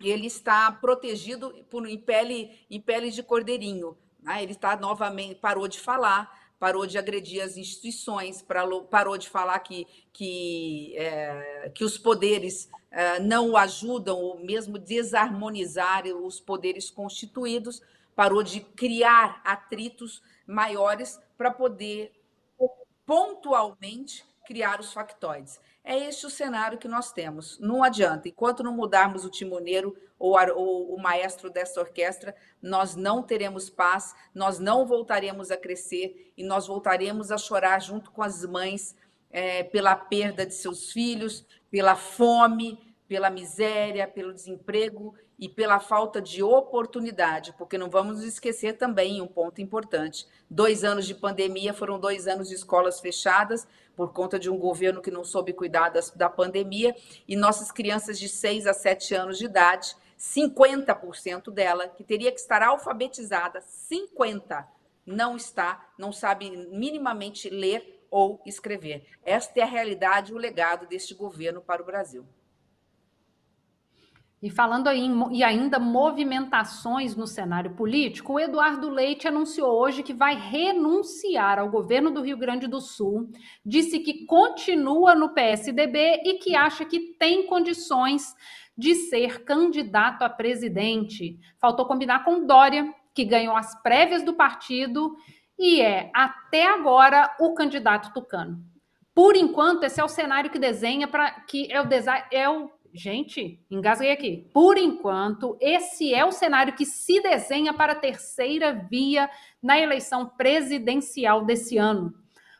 ele 0.00 0.26
está 0.26 0.70
protegido 0.72 1.50
por, 1.70 1.86
em, 1.86 1.98
pele, 1.98 2.58
em 2.70 2.80
pele 2.80 3.10
de 3.10 3.22
cordeirinho. 3.22 3.96
Né? 4.20 4.42
Ele 4.42 4.52
está 4.52 4.76
novamente, 4.76 5.36
parou 5.36 5.66
de 5.66 5.80
falar, 5.80 6.52
parou 6.58 6.86
de 6.86 6.98
agredir 6.98 7.42
as 7.42 7.56
instituições, 7.56 8.44
parou 8.90 9.16
de 9.16 9.28
falar 9.28 9.58
que, 9.60 9.86
que, 10.12 10.94
é, 10.96 11.70
que 11.74 11.84
os 11.84 11.96
poderes 11.96 12.68
é, 12.90 13.20
não 13.20 13.50
o 13.50 13.56
ajudam, 13.56 14.16
ou 14.16 14.38
mesmo 14.38 14.78
desarmonizar 14.78 16.06
os 16.06 16.40
poderes 16.40 16.90
constituídos, 16.90 17.80
parou 18.14 18.42
de 18.42 18.60
criar 18.60 19.40
atritos 19.44 20.22
maiores 20.46 21.20
para 21.36 21.50
poder 21.50 22.12
pontualmente 23.06 24.24
criar 24.44 24.80
os 24.80 24.92
factoides. 24.92 25.60
É 25.90 25.96
este 26.06 26.26
o 26.26 26.30
cenário 26.30 26.76
que 26.76 26.86
nós 26.86 27.12
temos. 27.12 27.58
Não 27.58 27.82
adianta, 27.82 28.28
enquanto 28.28 28.62
não 28.62 28.74
mudarmos 28.74 29.24
o 29.24 29.30
timoneiro 29.30 29.96
ou, 30.18 30.36
ou 30.54 30.94
o 30.94 31.00
maestro 31.00 31.48
dessa 31.48 31.80
orquestra, 31.80 32.36
nós 32.60 32.94
não 32.94 33.22
teremos 33.22 33.70
paz, 33.70 34.14
nós 34.34 34.58
não 34.58 34.86
voltaremos 34.86 35.50
a 35.50 35.56
crescer 35.56 36.30
e 36.36 36.44
nós 36.44 36.66
voltaremos 36.66 37.32
a 37.32 37.38
chorar 37.38 37.80
junto 37.80 38.10
com 38.10 38.22
as 38.22 38.44
mães 38.44 38.94
é, 39.30 39.62
pela 39.62 39.96
perda 39.96 40.44
de 40.44 40.52
seus 40.52 40.92
filhos, 40.92 41.46
pela 41.70 41.96
fome, 41.96 42.94
pela 43.08 43.30
miséria, 43.30 44.06
pelo 44.06 44.34
desemprego 44.34 45.14
e 45.38 45.48
pela 45.48 45.80
falta 45.80 46.20
de 46.20 46.42
oportunidade, 46.42 47.54
porque 47.56 47.78
não 47.78 47.88
vamos 47.88 48.22
esquecer 48.22 48.74
também 48.74 49.22
um 49.22 49.26
ponto 49.26 49.62
importante: 49.62 50.26
dois 50.50 50.84
anos 50.84 51.06
de 51.06 51.14
pandemia 51.14 51.72
foram 51.72 51.98
dois 51.98 52.28
anos 52.28 52.48
de 52.48 52.56
escolas 52.56 53.00
fechadas 53.00 53.66
por 53.98 54.12
conta 54.12 54.38
de 54.38 54.48
um 54.48 54.56
governo 54.56 55.02
que 55.02 55.10
não 55.10 55.24
soube 55.24 55.52
cuidar 55.52 55.88
das, 55.88 56.12
da 56.12 56.30
pandemia, 56.30 56.94
e 57.26 57.34
nossas 57.34 57.72
crianças 57.72 58.16
de 58.16 58.28
6 58.28 58.68
a 58.68 58.72
7 58.72 59.12
anos 59.12 59.38
de 59.38 59.46
idade, 59.46 59.96
50% 60.16 61.50
dela, 61.50 61.88
que 61.88 62.04
teria 62.04 62.30
que 62.30 62.38
estar 62.38 62.62
alfabetizada, 62.62 63.58
50% 63.60 64.64
não 65.04 65.34
está, 65.36 65.84
não 65.98 66.12
sabe 66.12 66.48
minimamente 66.70 67.50
ler 67.50 68.06
ou 68.08 68.40
escrever. 68.46 69.04
Esta 69.24 69.58
é 69.58 69.62
a 69.64 69.66
realidade 69.66 70.30
e 70.30 70.34
o 70.34 70.38
legado 70.38 70.86
deste 70.86 71.12
governo 71.12 71.60
para 71.60 71.82
o 71.82 71.84
Brasil. 71.84 72.24
E 74.40 74.48
falando 74.48 74.86
aí 74.86 75.10
e 75.32 75.42
ainda 75.42 75.80
movimentações 75.80 77.16
no 77.16 77.26
cenário 77.26 77.74
político, 77.74 78.34
o 78.34 78.40
Eduardo 78.40 78.88
Leite 78.88 79.26
anunciou 79.26 79.72
hoje 79.72 80.04
que 80.04 80.14
vai 80.14 80.36
renunciar 80.36 81.58
ao 81.58 81.68
governo 81.68 82.10
do 82.12 82.22
Rio 82.22 82.36
Grande 82.36 82.68
do 82.68 82.80
Sul, 82.80 83.28
disse 83.66 83.98
que 83.98 84.24
continua 84.26 85.16
no 85.16 85.30
PSDB 85.30 86.22
e 86.24 86.34
que 86.34 86.54
acha 86.54 86.84
que 86.84 87.16
tem 87.18 87.46
condições 87.46 88.32
de 88.76 88.94
ser 88.94 89.42
candidato 89.44 90.22
a 90.22 90.28
presidente. 90.28 91.36
Faltou 91.60 91.84
combinar 91.86 92.24
com 92.24 92.46
Dória, 92.46 92.94
que 93.12 93.24
ganhou 93.24 93.56
as 93.56 93.74
prévias 93.82 94.22
do 94.22 94.34
partido 94.34 95.16
e 95.58 95.80
é, 95.80 96.12
até 96.14 96.68
agora, 96.68 97.34
o 97.40 97.52
candidato 97.54 98.12
tucano. 98.12 98.64
Por 99.12 99.34
enquanto, 99.34 99.82
esse 99.82 100.00
é 100.00 100.04
o 100.04 100.08
cenário 100.08 100.48
que 100.48 100.60
desenha 100.60 101.08
para 101.08 101.28
que 101.40 101.66
é 101.72 101.82
o, 101.82 101.88
é 102.30 102.48
o 102.48 102.70
Gente, 102.92 103.60
engasguei 103.70 104.10
aqui. 104.10 104.48
Por 104.52 104.78
enquanto, 104.78 105.56
esse 105.60 106.14
é 106.14 106.24
o 106.24 106.32
cenário 106.32 106.74
que 106.74 106.86
se 106.86 107.20
desenha 107.20 107.74
para 107.74 107.92
a 107.92 107.96
terceira 107.96 108.72
via 108.72 109.28
na 109.62 109.78
eleição 109.78 110.26
presidencial 110.26 111.44
desse 111.44 111.76
ano. 111.76 112.14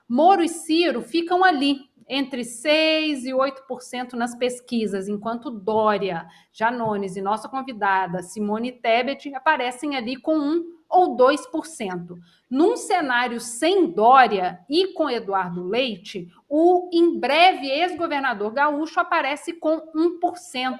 Moro 0.08 0.42
e 0.42 0.48
Ciro 0.48 1.02
ficam 1.02 1.44
ali, 1.44 1.80
entre 2.08 2.42
6% 2.42 3.24
e 3.24 3.32
8% 3.32 4.14
nas 4.14 4.34
pesquisas, 4.34 5.08
enquanto 5.08 5.50
Dória, 5.50 6.26
Janones 6.52 7.16
e 7.16 7.20
nossa 7.20 7.48
convidada 7.48 8.22
Simone 8.22 8.72
Tebet 8.72 9.34
aparecem 9.34 9.96
ali 9.96 10.16
com 10.16 10.38
1 10.38 10.78
ou 10.88 11.16
2%. 11.16 12.16
Num 12.50 12.76
cenário 12.76 13.38
sem 13.38 13.90
Dória 13.90 14.58
e 14.70 14.94
com 14.94 15.10
Eduardo 15.10 15.62
Leite, 15.62 16.28
o 16.48 16.88
em 16.92 17.18
breve 17.18 17.68
ex-governador 17.68 18.52
gaúcho 18.52 18.98
aparece 18.98 19.52
com 19.52 19.80
1%. 19.94 20.78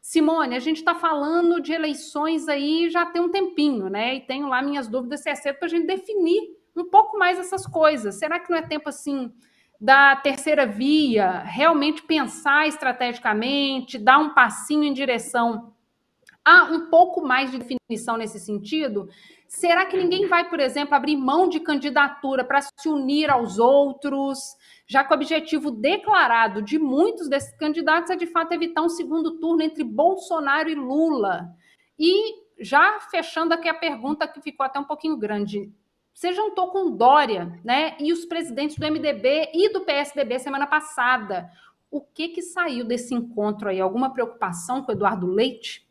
Simone, 0.00 0.54
a 0.54 0.60
gente 0.60 0.78
está 0.78 0.94
falando 0.94 1.60
de 1.60 1.72
eleições 1.72 2.48
aí 2.48 2.90
já 2.90 3.06
tem 3.06 3.22
um 3.22 3.30
tempinho, 3.30 3.88
né? 3.88 4.16
E 4.16 4.20
tenho 4.20 4.48
lá 4.48 4.60
minhas 4.62 4.86
dúvidas 4.86 5.22
se 5.22 5.30
é 5.30 5.34
certo 5.34 5.58
para 5.58 5.66
a 5.66 5.70
gente 5.70 5.86
definir 5.86 6.42
um 6.76 6.84
pouco 6.84 7.18
mais 7.18 7.38
essas 7.38 7.66
coisas. 7.66 8.16
Será 8.16 8.38
que 8.38 8.50
não 8.50 8.58
é 8.58 8.62
tempo 8.62 8.88
assim 8.88 9.32
da 9.80 10.16
terceira 10.16 10.66
via 10.66 11.40
realmente 11.40 12.02
pensar 12.02 12.66
estrategicamente, 12.66 13.98
dar 13.98 14.18
um 14.18 14.34
passinho 14.34 14.84
em 14.84 14.92
direção 14.92 15.72
a 16.44 16.64
um 16.64 16.90
pouco 16.90 17.22
mais 17.22 17.50
de 17.50 17.58
definição 17.58 18.16
nesse 18.16 18.38
sentido? 18.38 19.08
Será 19.48 19.86
que 19.86 19.96
ninguém 19.96 20.26
vai, 20.26 20.48
por 20.48 20.60
exemplo, 20.60 20.94
abrir 20.94 21.16
mão 21.16 21.48
de 21.48 21.60
candidatura 21.60 22.44
para 22.44 22.60
se 22.60 22.88
unir 22.88 23.30
aos 23.30 23.58
outros, 23.58 24.38
já 24.86 25.04
que 25.04 25.12
o 25.12 25.16
objetivo 25.16 25.70
declarado 25.70 26.60
de 26.60 26.78
muitos 26.78 27.28
desses 27.28 27.56
candidatos 27.56 28.10
é 28.10 28.16
de 28.16 28.26
fato 28.26 28.52
evitar 28.52 28.82
um 28.82 28.88
segundo 28.88 29.38
turno 29.38 29.62
entre 29.62 29.84
Bolsonaro 29.84 30.68
e 30.68 30.74
Lula? 30.74 31.48
E 31.98 32.44
já 32.58 33.00
fechando 33.00 33.54
aqui 33.54 33.68
a 33.68 33.74
pergunta 33.74 34.28
que 34.28 34.40
ficou 34.40 34.66
até 34.66 34.78
um 34.78 34.84
pouquinho 34.84 35.16
grande, 35.16 35.72
você 36.12 36.32
juntou 36.32 36.68
com 36.68 36.96
Dória, 36.96 37.60
né? 37.64 37.96
E 37.98 38.12
os 38.12 38.24
presidentes 38.24 38.76
do 38.76 38.86
MDB 38.86 39.50
e 39.52 39.72
do 39.72 39.80
PSDB 39.80 40.38
semana 40.38 40.66
passada. 40.66 41.50
O 41.90 42.00
que 42.00 42.28
que 42.28 42.42
saiu 42.42 42.84
desse 42.84 43.14
encontro 43.14 43.68
aí? 43.68 43.80
Alguma 43.80 44.12
preocupação 44.12 44.82
com 44.82 44.92
o 44.92 44.94
Eduardo 44.94 45.26
Leite? 45.26 45.83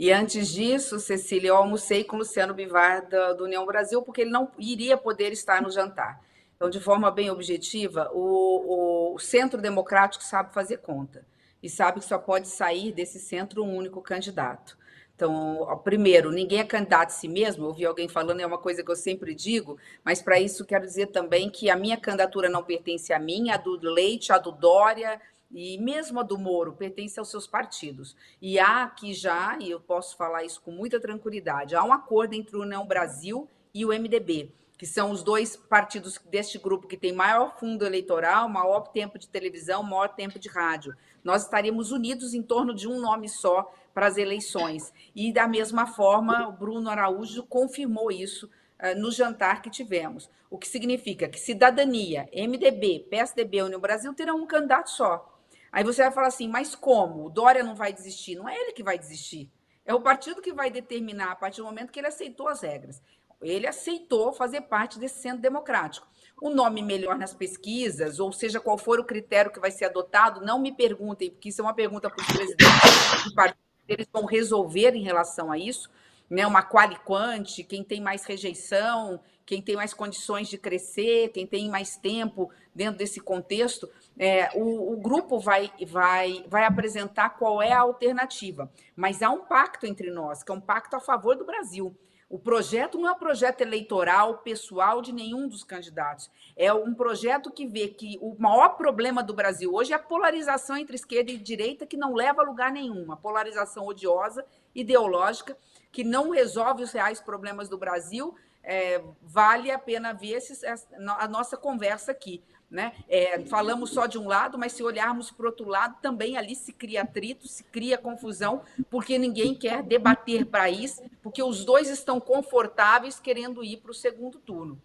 E 0.00 0.10
antes 0.10 0.48
disso, 0.48 0.98
Cecília, 0.98 1.48
eu 1.48 1.56
almocei 1.56 2.04
com 2.04 2.16
o 2.16 2.20
Luciano 2.20 2.54
Bivar 2.54 3.06
da, 3.06 3.34
do 3.34 3.44
União 3.44 3.66
Brasil, 3.66 4.00
porque 4.00 4.22
ele 4.22 4.30
não 4.30 4.50
iria 4.58 4.96
poder 4.96 5.30
estar 5.30 5.60
no 5.60 5.70
jantar. 5.70 6.18
Então, 6.56 6.70
de 6.70 6.80
forma 6.80 7.10
bem 7.10 7.30
objetiva, 7.30 8.10
o, 8.14 9.12
o 9.14 9.18
Centro 9.18 9.60
Democrático 9.60 10.24
sabe 10.24 10.54
fazer 10.54 10.78
conta 10.78 11.26
e 11.62 11.68
sabe 11.68 12.00
que 12.00 12.06
só 12.06 12.16
pode 12.16 12.48
sair 12.48 12.92
desse 12.92 13.20
centro 13.20 13.62
um 13.62 13.76
único 13.76 14.00
candidato. 14.00 14.78
Então, 15.14 15.78
primeiro, 15.84 16.32
ninguém 16.32 16.60
é 16.60 16.64
candidato 16.64 17.08
a 17.08 17.12
si 17.12 17.28
mesmo. 17.28 17.64
Eu 17.64 17.68
ouvi 17.68 17.84
alguém 17.84 18.08
falando, 18.08 18.40
é 18.40 18.46
uma 18.46 18.56
coisa 18.56 18.82
que 18.82 18.90
eu 18.90 18.96
sempre 18.96 19.34
digo, 19.34 19.76
mas 20.02 20.22
para 20.22 20.40
isso 20.40 20.64
quero 20.64 20.86
dizer 20.86 21.08
também 21.08 21.50
que 21.50 21.68
a 21.68 21.76
minha 21.76 21.98
candidatura 21.98 22.48
não 22.48 22.64
pertence 22.64 23.12
a 23.12 23.18
mim, 23.18 23.50
a 23.50 23.58
do 23.58 23.76
Leite, 23.82 24.32
a 24.32 24.38
do 24.38 24.50
Dória, 24.50 25.20
e 25.52 25.78
mesmo 25.78 26.20
a 26.20 26.22
do 26.22 26.38
Moro 26.38 26.72
pertence 26.72 27.18
aos 27.18 27.30
seus 27.30 27.46
partidos. 27.46 28.16
E 28.40 28.58
há 28.58 28.84
aqui 28.84 29.12
já, 29.12 29.58
e 29.60 29.70
eu 29.70 29.80
posso 29.80 30.16
falar 30.16 30.44
isso 30.44 30.60
com 30.62 30.70
muita 30.70 31.00
tranquilidade, 31.00 31.74
há 31.74 31.84
um 31.84 31.92
acordo 31.92 32.34
entre 32.34 32.56
o 32.56 32.62
União 32.62 32.86
Brasil 32.86 33.48
e 33.74 33.84
o 33.84 33.88
MDB, 33.88 34.52
que 34.78 34.86
são 34.86 35.10
os 35.10 35.22
dois 35.22 35.56
partidos 35.56 36.18
deste 36.30 36.58
grupo 36.58 36.86
que 36.88 36.96
tem 36.96 37.12
maior 37.12 37.58
fundo 37.58 37.84
eleitoral, 37.84 38.48
maior 38.48 38.88
tempo 38.88 39.18
de 39.18 39.28
televisão, 39.28 39.82
maior 39.82 40.08
tempo 40.08 40.38
de 40.38 40.48
rádio. 40.48 40.96
Nós 41.22 41.42
estaríamos 41.42 41.92
unidos 41.92 42.32
em 42.32 42.42
torno 42.42 42.74
de 42.74 42.88
um 42.88 43.00
nome 43.00 43.28
só 43.28 43.72
para 43.92 44.06
as 44.06 44.16
eleições. 44.16 44.92
E 45.14 45.32
da 45.32 45.46
mesma 45.46 45.86
forma, 45.86 46.48
o 46.48 46.52
Bruno 46.52 46.88
Araújo 46.88 47.42
confirmou 47.42 48.10
isso 48.10 48.46
uh, 48.46 48.98
no 48.98 49.10
jantar 49.10 49.60
que 49.60 49.70
tivemos. 49.70 50.30
O 50.48 50.58
que 50.58 50.66
significa 50.66 51.28
que 51.28 51.38
cidadania, 51.38 52.28
MDB, 52.32 53.06
PSDB 53.10 53.62
União 53.62 53.80
Brasil 53.80 54.14
terão 54.14 54.38
um 54.38 54.46
candidato 54.46 54.90
só. 54.90 55.39
Aí 55.72 55.84
você 55.84 56.02
vai 56.02 56.10
falar 56.10 56.28
assim, 56.28 56.48
mas 56.48 56.74
como? 56.74 57.26
O 57.26 57.30
Dória 57.30 57.62
não 57.62 57.74
vai 57.74 57.92
desistir? 57.92 58.34
Não 58.34 58.48
é 58.48 58.54
ele 58.56 58.72
que 58.72 58.82
vai 58.82 58.98
desistir. 58.98 59.50
É 59.84 59.94
o 59.94 60.00
partido 60.00 60.42
que 60.42 60.52
vai 60.52 60.70
determinar 60.70 61.32
a 61.32 61.36
partir 61.36 61.58
do 61.58 61.66
momento 61.66 61.90
que 61.90 62.00
ele 62.00 62.08
aceitou 62.08 62.48
as 62.48 62.60
regras. 62.60 63.02
Ele 63.40 63.66
aceitou 63.66 64.32
fazer 64.32 64.62
parte 64.62 64.98
desse 64.98 65.20
centro 65.20 65.40
democrático. 65.40 66.06
O 66.42 66.50
nome 66.50 66.82
melhor 66.82 67.16
nas 67.16 67.32
pesquisas, 67.32 68.20
ou 68.20 68.32
seja, 68.32 68.60
qual 68.60 68.76
for 68.76 69.00
o 69.00 69.04
critério 69.04 69.50
que 69.50 69.60
vai 69.60 69.70
ser 69.70 69.86
adotado, 69.86 70.44
não 70.44 70.58
me 70.58 70.72
perguntem, 70.72 71.30
porque 71.30 71.48
isso 71.48 71.60
é 71.60 71.64
uma 71.64 71.74
pergunta 71.74 72.10
para 72.10 72.20
os 72.20 72.26
presidentes 72.26 73.24
do 73.24 73.34
partido, 73.34 73.58
eles 73.88 74.08
vão 74.12 74.24
resolver 74.24 74.94
em 74.94 75.02
relação 75.02 75.50
a 75.50 75.58
isso, 75.58 75.90
né? 76.28 76.46
Uma 76.46 76.62
quali-quante, 76.62 77.64
quem 77.64 77.82
tem 77.82 78.00
mais 78.00 78.24
rejeição, 78.24 79.20
quem 79.50 79.60
tem 79.60 79.74
mais 79.74 79.92
condições 79.92 80.48
de 80.48 80.56
crescer, 80.56 81.30
quem 81.30 81.44
tem 81.44 81.68
mais 81.68 81.96
tempo 81.96 82.52
dentro 82.72 82.98
desse 82.98 83.18
contexto, 83.18 83.90
é, 84.16 84.48
o, 84.54 84.92
o, 84.92 84.96
grupo 84.96 85.40
vai, 85.40 85.72
vai, 85.88 86.44
vai 86.46 86.64
apresentar 86.64 87.30
qual 87.30 87.60
é 87.60 87.72
a 87.72 87.80
alternativa. 87.80 88.70
Mas 88.94 89.22
há 89.22 89.28
um 89.28 89.40
pacto 89.40 89.86
entre 89.86 90.08
nós, 90.08 90.44
que 90.44 90.52
é 90.52 90.54
um 90.54 90.60
pacto 90.60 90.94
a 90.94 91.00
favor 91.00 91.36
do 91.36 91.44
Brasil. 91.44 91.92
O 92.28 92.38
projeto 92.38 92.96
não 92.96 93.08
é 93.08 93.12
um 93.12 93.18
projeto 93.18 93.60
eleitoral 93.62 94.38
pessoal 94.38 95.02
de 95.02 95.12
nenhum 95.12 95.48
dos 95.48 95.64
candidatos. 95.64 96.30
É 96.56 96.72
um 96.72 96.94
projeto 96.94 97.50
que 97.50 97.66
vê 97.66 97.88
que 97.88 98.18
o 98.22 98.36
maior 98.38 98.76
problema 98.76 99.20
do 99.20 99.34
Brasil 99.34 99.74
hoje 99.74 99.92
é 99.92 99.96
a 99.96 99.98
polarização 99.98 100.76
entre 100.76 100.94
esquerda 100.94 101.32
e 101.32 101.36
direita, 101.36 101.84
que 101.84 101.96
não 101.96 102.14
leva 102.14 102.42
a 102.42 102.44
lugar 102.44 102.70
nenhum. 102.70 103.02
Uma 103.02 103.16
polarização 103.16 103.84
odiosa, 103.84 104.46
ideológica, 104.72 105.58
que 105.90 106.04
não 106.04 106.30
resolve 106.30 106.84
os 106.84 106.92
reais 106.92 107.20
problemas 107.20 107.68
do 107.68 107.76
Brasil. 107.76 108.32
É, 108.62 109.02
vale 109.22 109.70
a 109.70 109.78
pena 109.78 110.12
ver 110.12 110.32
esses, 110.32 110.62
a 110.64 111.28
nossa 111.28 111.56
conversa 111.56 112.12
aqui. 112.12 112.42
Né? 112.70 112.92
É, 113.08 113.40
falamos 113.46 113.90
só 113.90 114.06
de 114.06 114.16
um 114.16 114.28
lado, 114.28 114.56
mas 114.56 114.72
se 114.72 114.82
olharmos 114.82 115.28
para 115.30 115.44
o 115.44 115.48
outro 115.48 115.66
lado, 115.66 115.96
também 116.00 116.36
ali 116.36 116.54
se 116.54 116.72
cria 116.72 117.02
atrito, 117.02 117.48
se 117.48 117.64
cria 117.64 117.98
confusão, 117.98 118.62
porque 118.88 119.18
ninguém 119.18 119.56
quer 119.56 119.82
debater 119.82 120.46
país, 120.46 121.02
porque 121.20 121.42
os 121.42 121.64
dois 121.64 121.88
estão 121.88 122.20
confortáveis 122.20 123.18
querendo 123.18 123.64
ir 123.64 123.78
para 123.78 123.90
o 123.90 123.94
segundo 123.94 124.38
turno. 124.38 124.80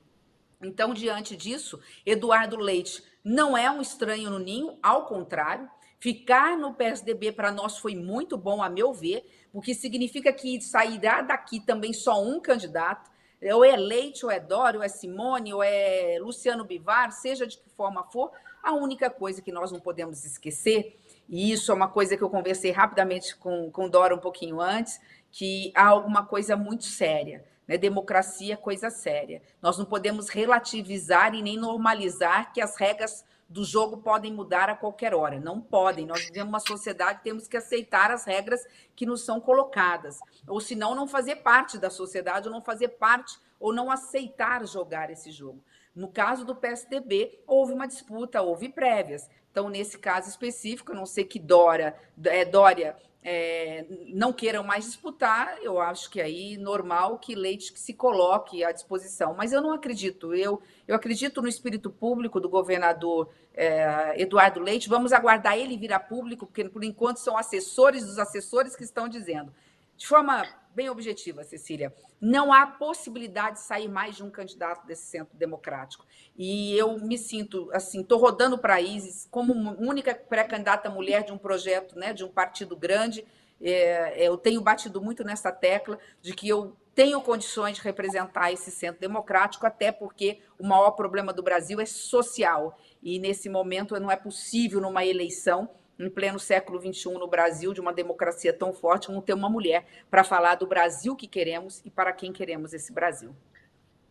Então, 0.61 0.95
diante 0.95 1.35
disso, 1.35 1.79
Eduardo 2.03 2.57
Leite 2.57 3.03
não 3.23 3.57
é 3.57 3.69
um 3.69 3.81
estranho 3.81 4.29
no 4.29 4.39
ninho, 4.39 4.77
ao 4.81 5.05
contrário, 5.05 5.69
ficar 5.99 6.57
no 6.57 6.73
PSDB 6.73 7.31
para 7.31 7.51
nós 7.51 7.77
foi 7.77 7.95
muito 7.95 8.37
bom, 8.37 8.61
a 8.61 8.69
meu 8.69 8.93
ver, 8.93 9.25
porque 9.51 9.73
significa 9.73 10.31
que 10.33 10.59
sairá 10.61 11.21
daqui 11.21 11.59
também 11.59 11.93
só 11.93 12.23
um 12.23 12.39
candidato, 12.39 13.09
ou 13.53 13.63
é 13.63 13.75
Leite, 13.75 14.25
ou 14.25 14.31
é 14.31 14.39
Dória, 14.39 14.79
ou 14.79 14.83
é 14.83 14.87
Simone, 14.87 15.53
ou 15.53 15.63
é 15.63 16.17
Luciano 16.19 16.63
Bivar, 16.63 17.11
seja 17.11 17.45
de 17.45 17.57
que 17.57 17.69
forma 17.69 18.03
for, 18.03 18.31
a 18.63 18.73
única 18.73 19.09
coisa 19.09 19.41
que 19.41 19.51
nós 19.51 19.71
não 19.71 19.79
podemos 19.79 20.25
esquecer, 20.25 20.97
e 21.27 21.51
isso 21.51 21.71
é 21.71 21.75
uma 21.75 21.87
coisa 21.87 22.15
que 22.15 22.23
eu 22.23 22.29
conversei 22.29 22.71
rapidamente 22.71 23.35
com, 23.35 23.71
com 23.71 23.89
Dora 23.89 24.15
um 24.15 24.19
pouquinho 24.19 24.59
antes, 24.61 24.99
que 25.31 25.71
há 25.75 25.87
alguma 25.87 26.25
coisa 26.25 26.55
muito 26.55 26.85
séria. 26.85 27.43
Né? 27.67 27.77
Democracia 27.77 28.53
é 28.53 28.57
coisa 28.57 28.89
séria. 28.89 29.41
Nós 29.61 29.77
não 29.77 29.85
podemos 29.85 30.29
relativizar 30.29 31.33
e 31.33 31.41
nem 31.41 31.57
normalizar 31.57 32.53
que 32.53 32.61
as 32.61 32.77
regras 32.77 33.25
do 33.47 33.63
jogo 33.63 33.97
podem 33.97 34.33
mudar 34.33 34.69
a 34.69 34.75
qualquer 34.75 35.13
hora. 35.13 35.39
Não 35.39 35.61
podem. 35.61 36.05
Nós 36.05 36.25
vivemos 36.25 36.49
uma 36.49 36.59
sociedade, 36.59 37.21
temos 37.23 37.47
que 37.47 37.57
aceitar 37.57 38.11
as 38.11 38.25
regras 38.25 38.65
que 38.95 39.05
nos 39.05 39.21
são 39.21 39.39
colocadas. 39.39 40.19
Ou 40.47 40.59
senão, 40.59 40.95
não 40.95 41.07
fazer 41.07 41.37
parte 41.37 41.77
da 41.77 41.89
sociedade, 41.89 42.47
ou 42.47 42.53
não 42.53 42.61
fazer 42.61 42.89
parte, 42.89 43.37
ou 43.59 43.73
não 43.73 43.91
aceitar 43.91 44.65
jogar 44.65 45.09
esse 45.09 45.31
jogo. 45.31 45.63
No 45.95 46.09
caso 46.09 46.43
do 46.43 46.55
PSDB, 46.55 47.39
houve 47.47 47.71
uma 47.71 47.87
disputa, 47.87 48.41
houve 48.41 48.67
prévias. 48.67 49.29
Então, 49.49 49.69
nesse 49.69 49.97
caso 49.97 50.29
específico, 50.29 50.91
a 50.91 50.95
não 50.95 51.05
sei 51.05 51.23
que 51.23 51.39
Dória, 51.39 51.95
é, 52.25 52.43
Dória 52.43 52.97
é, 53.27 53.87
não 54.09 54.31
queiram 54.31 54.63
mais 54.63 54.85
disputar, 54.85 55.57
eu 55.63 55.79
acho 55.79 56.11
que 56.11 56.21
aí 56.21 56.57
normal 56.57 57.17
que 57.17 57.33
Leite 57.33 57.73
se 57.75 57.91
coloque 57.91 58.63
à 58.63 58.71
disposição. 58.71 59.33
Mas 59.33 59.51
eu 59.51 59.61
não 59.61 59.71
acredito. 59.71 60.35
Eu, 60.35 60.61
eu 60.87 60.95
acredito 60.95 61.41
no 61.41 61.47
espírito 61.47 61.89
público 61.89 62.39
do 62.39 62.47
governador 62.47 63.33
é, 63.55 64.13
Eduardo 64.21 64.59
Leite. 64.59 64.87
Vamos 64.87 65.11
aguardar 65.11 65.57
ele 65.57 65.75
vir 65.75 65.91
a 65.91 65.99
público, 65.99 66.45
porque 66.45 66.69
por 66.69 66.83
enquanto 66.83 67.17
são 67.17 67.35
assessores 67.35 68.05
dos 68.05 68.19
assessores 68.19 68.75
que 68.75 68.83
estão 68.83 69.09
dizendo. 69.09 69.51
De 69.97 70.05
forma 70.05 70.45
bem 70.75 70.89
objetiva, 70.89 71.43
Cecília, 71.43 71.93
não 72.19 72.51
há 72.51 72.67
possibilidade 72.67 73.55
de 73.55 73.61
sair 73.61 73.87
mais 73.87 74.15
de 74.17 74.23
um 74.23 74.29
candidato 74.29 74.85
desse 74.85 75.05
centro 75.05 75.35
democrático. 75.37 76.05
E 76.37 76.77
eu 76.77 76.99
me 76.99 77.17
sinto 77.17 77.69
assim, 77.71 78.01
estou 78.01 78.19
rodando 78.19 78.57
países 78.57 79.27
como 79.31 79.53
única 79.79 80.13
pré-candidata 80.13 80.89
mulher 80.89 81.23
de 81.23 81.31
um 81.31 81.37
projeto, 81.37 81.97
né, 81.97 82.13
de 82.13 82.23
um 82.23 82.29
partido 82.29 82.75
grande. 82.75 83.25
É, 83.61 84.27
eu 84.27 84.37
tenho 84.37 84.59
batido 84.59 85.01
muito 85.01 85.23
nessa 85.23 85.51
tecla 85.51 85.97
de 86.21 86.33
que 86.33 86.49
eu 86.49 86.75
tenho 86.93 87.21
condições 87.21 87.77
de 87.77 87.83
representar 87.83 88.51
esse 88.51 88.71
centro 88.71 89.01
democrático, 89.01 89.65
até 89.65 89.91
porque 89.91 90.39
o 90.57 90.65
maior 90.65 90.91
problema 90.91 91.33
do 91.33 91.43
Brasil 91.43 91.79
é 91.79 91.85
social. 91.85 92.77
E 93.01 93.19
nesse 93.19 93.49
momento 93.49 93.99
não 93.99 94.11
é 94.11 94.15
possível, 94.15 94.81
numa 94.81 95.05
eleição, 95.05 95.69
em 95.97 96.09
pleno 96.09 96.39
século 96.39 96.79
XXI 96.79 97.13
no 97.13 97.27
Brasil, 97.27 97.73
de 97.73 97.81
uma 97.81 97.93
democracia 97.93 98.51
tão 98.51 98.73
forte, 98.73 99.11
não 99.11 99.21
ter 99.21 99.33
uma 99.33 99.49
mulher 99.49 99.85
para 100.09 100.23
falar 100.23 100.55
do 100.55 100.67
Brasil 100.67 101.15
que 101.15 101.27
queremos 101.27 101.81
e 101.85 101.89
para 101.89 102.11
quem 102.11 102.33
queremos 102.33 102.73
esse 102.73 102.91
Brasil. 102.91 103.35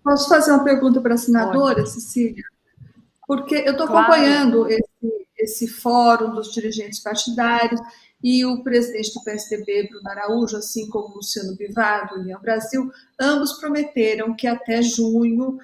Posso 0.02 0.28
fazer 0.28 0.52
uma 0.52 0.64
pergunta 0.64 1.00
para 1.00 1.14
a 1.14 1.18
senadora, 1.18 1.76
Pode. 1.76 1.90
Cecília? 1.90 2.44
Porque 3.26 3.54
eu 3.54 3.72
estou 3.72 3.86
claro. 3.86 4.12
acompanhando 4.12 4.68
esse, 4.68 5.26
esse 5.38 5.68
fórum 5.68 6.34
dos 6.34 6.52
dirigentes 6.52 7.00
partidários 7.00 7.80
e 8.22 8.44
o 8.44 8.62
presidente 8.62 9.12
do 9.14 9.22
PSDB, 9.22 9.88
Bruno 9.88 10.08
Araújo, 10.08 10.56
assim 10.56 10.88
como 10.88 11.08
o 11.08 11.16
Luciano 11.16 11.56
Bivar, 11.56 12.08
do 12.08 12.20
União 12.20 12.40
Brasil, 12.40 12.90
ambos 13.20 13.54
prometeram 13.54 14.34
que 14.34 14.46
até 14.46 14.80
junho 14.82 15.58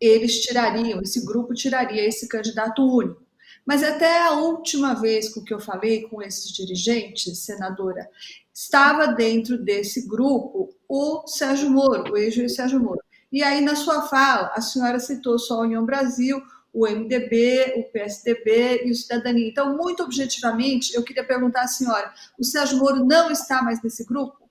eles 0.00 0.40
tirariam, 0.40 1.00
esse 1.00 1.24
grupo 1.24 1.54
tiraria 1.54 2.06
esse 2.06 2.28
candidato 2.28 2.82
único. 2.82 3.25
Mas 3.66 3.82
até 3.82 4.22
a 4.22 4.30
última 4.30 4.94
vez 4.94 5.28
com 5.28 5.42
que 5.42 5.52
eu 5.52 5.58
falei 5.58 6.02
com 6.02 6.22
esses 6.22 6.52
dirigentes, 6.52 7.40
senadora, 7.40 8.08
estava 8.54 9.08
dentro 9.08 9.58
desse 9.58 10.06
grupo 10.06 10.72
o 10.88 11.26
Sérgio 11.26 11.68
Moro, 11.68 12.12
o 12.12 12.16
ex-juiz 12.16 12.54
Sérgio 12.54 12.78
Moro. 12.78 13.00
E 13.32 13.42
aí, 13.42 13.60
na 13.60 13.74
sua 13.74 14.02
fala, 14.02 14.52
a 14.54 14.60
senhora 14.60 15.00
citou 15.00 15.36
só 15.36 15.56
a 15.56 15.62
União 15.62 15.84
Brasil, 15.84 16.40
o 16.72 16.86
MDB, 16.86 17.74
o 17.76 17.90
PSDB 17.90 18.84
e 18.84 18.90
o 18.92 18.94
Cidadania. 18.94 19.48
Então, 19.48 19.76
muito 19.76 20.04
objetivamente, 20.04 20.94
eu 20.94 21.02
queria 21.02 21.24
perguntar 21.24 21.62
à 21.62 21.66
senhora: 21.66 22.14
o 22.38 22.44
Sérgio 22.44 22.78
Moro 22.78 23.04
não 23.04 23.30
está 23.30 23.62
mais 23.62 23.82
nesse 23.82 24.04
grupo? 24.04 24.48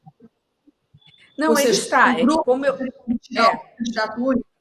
Não, 1.37 1.51
Ou 1.51 1.59
ele 1.59 1.67
seja, 1.67 1.81
está. 1.81 2.05
O 2.07 2.17
é 2.17 2.21
grupo 2.21 2.41
é 2.41 2.43
como 2.43 2.65
eu... 2.65 2.73
é. 2.75 3.75
candidato 3.77 4.21
único? 4.21 4.54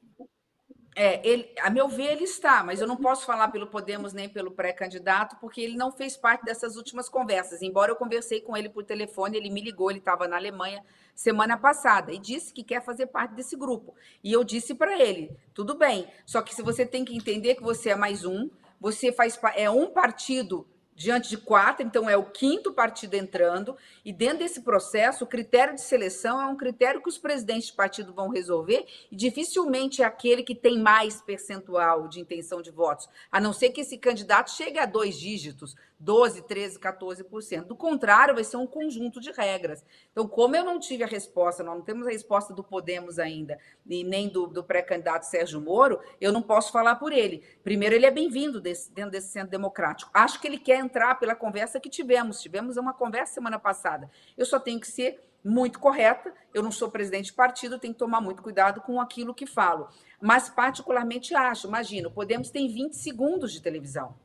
É, 0.97 1.19
ele, 1.27 1.51
a 1.59 1.69
meu 1.69 1.89
ver, 1.89 2.13
ele 2.13 2.23
está, 2.23 2.63
mas 2.63 2.79
eu 2.79 2.87
não 2.87 2.95
posso 2.95 3.25
falar 3.25 3.49
pelo 3.49 3.67
Podemos 3.67 4.13
nem 4.13 4.29
pelo 4.29 4.49
pré-candidato, 4.49 5.35
porque 5.41 5.59
ele 5.59 5.75
não 5.75 5.91
fez 5.91 6.15
parte 6.15 6.45
dessas 6.45 6.77
últimas 6.77 7.09
conversas. 7.09 7.61
Embora 7.61 7.91
eu 7.91 7.97
conversei 7.97 8.39
com 8.39 8.55
ele 8.55 8.69
por 8.69 8.85
telefone, 8.85 9.35
ele 9.35 9.49
me 9.49 9.59
ligou, 9.59 9.89
ele 9.89 9.99
estava 9.99 10.25
na 10.25 10.37
Alemanha 10.37 10.81
semana 11.13 11.57
passada 11.57 12.13
e 12.13 12.17
disse 12.17 12.53
que 12.53 12.63
quer 12.63 12.81
fazer 12.81 13.07
parte 13.07 13.35
desse 13.35 13.57
grupo. 13.57 13.93
E 14.23 14.31
eu 14.31 14.41
disse 14.41 14.73
para 14.73 14.97
ele: 14.97 15.35
tudo 15.53 15.75
bem, 15.75 16.07
só 16.25 16.41
que 16.41 16.55
se 16.55 16.61
você 16.61 16.85
tem 16.85 17.03
que 17.03 17.15
entender 17.15 17.55
que 17.55 17.63
você 17.63 17.89
é 17.89 17.95
mais 17.95 18.23
um, 18.23 18.49
você 18.79 19.11
faz 19.11 19.37
é 19.55 19.69
um 19.69 19.87
partido 19.87 20.65
diante 20.95 21.29
de 21.29 21.37
quatro, 21.37 21.85
então 21.85 22.09
é 22.09 22.15
o 22.15 22.23
quinto 22.23 22.71
partido 22.71 23.15
entrando, 23.15 23.75
e 24.03 24.13
dentro 24.13 24.39
desse 24.39 24.61
processo, 24.61 25.25
o 25.25 25.27
critério 25.27 25.75
de 25.75 25.81
seleção 25.81 26.41
é 26.41 26.45
um 26.45 26.55
critério 26.55 27.01
que 27.01 27.09
os 27.09 27.17
presidentes 27.17 27.67
de 27.67 27.73
partido 27.73 28.13
vão 28.13 28.29
resolver, 28.29 28.85
e 29.11 29.15
dificilmente 29.15 30.01
é 30.01 30.05
aquele 30.05 30.41
que 30.41 30.55
tem 30.55 30.79
mais 30.79 31.21
percentual 31.21 32.07
de 32.07 32.21
intenção 32.21 32.61
de 32.61 32.71
votos, 32.71 33.09
a 33.29 33.41
não 33.41 33.51
ser 33.51 33.71
que 33.71 33.81
esse 33.81 33.97
candidato 33.97 34.51
chegue 34.51 34.79
a 34.79 34.85
dois 34.85 35.19
dígitos, 35.19 35.75
12, 35.99 36.41
13, 36.43 36.79
14%. 36.79 37.63
Do 37.63 37.75
contrário, 37.75 38.35
vai 38.35 38.43
ser 38.43 38.57
um 38.57 38.67
conjunto 38.67 39.19
de 39.19 39.31
regras. 39.31 39.83
Então, 40.11 40.27
como 40.27 40.55
eu 40.55 40.63
não 40.63 40.79
tive 40.79 41.03
a 41.03 41.07
resposta, 41.07 41.63
nós 41.63 41.75
não 41.75 41.83
temos 41.83 42.05
a 42.05 42.11
resposta 42.11 42.53
do 42.53 42.63
Podemos 42.63 43.17
ainda, 43.17 43.57
e 43.85 44.03
nem 44.03 44.27
do, 44.27 44.47
do 44.47 44.63
pré-candidato 44.63 45.23
Sérgio 45.23 45.61
Moro, 45.61 45.99
eu 46.19 46.31
não 46.31 46.41
posso 46.41 46.71
falar 46.71 46.95
por 46.95 47.11
ele. 47.11 47.43
Primeiro, 47.63 47.95
ele 47.95 48.05
é 48.05 48.11
bem-vindo 48.11 48.59
dentro 48.59 49.11
desse 49.11 49.29
centro 49.29 49.49
democrático. 49.49 50.11
Acho 50.13 50.39
que 50.39 50.47
ele 50.47 50.57
quer 50.57 50.79
entrar 50.79 51.15
pela 51.15 51.35
conversa 51.35 51.79
que 51.79 51.89
tivemos. 51.89 52.41
Tivemos 52.41 52.77
uma 52.77 52.93
conversa 52.93 53.35
semana 53.35 53.57
passada. 53.57 54.09
Eu 54.37 54.45
só 54.45 54.59
tenho 54.59 54.79
que 54.79 54.87
ser 54.87 55.19
muito 55.43 55.79
correta. 55.79 56.33
Eu 56.53 56.63
não 56.63 56.71
sou 56.71 56.89
presidente 56.89 57.27
de 57.27 57.33
partido, 57.33 57.79
tenho 57.79 57.93
que 57.93 57.99
tomar 57.99 58.19
muito 58.19 58.41
cuidado 58.41 58.81
com 58.81 58.99
aquilo 58.99 59.33
que 59.33 59.45
falo. 59.45 59.89
Mas, 60.19 60.49
particularmente, 60.49 61.35
acho, 61.35 61.67
imagino, 61.67 62.09
Podemos 62.09 62.49
tem 62.49 62.67
20 62.67 62.93
segundos 62.93 63.53
de 63.53 63.61
televisão. 63.61 64.15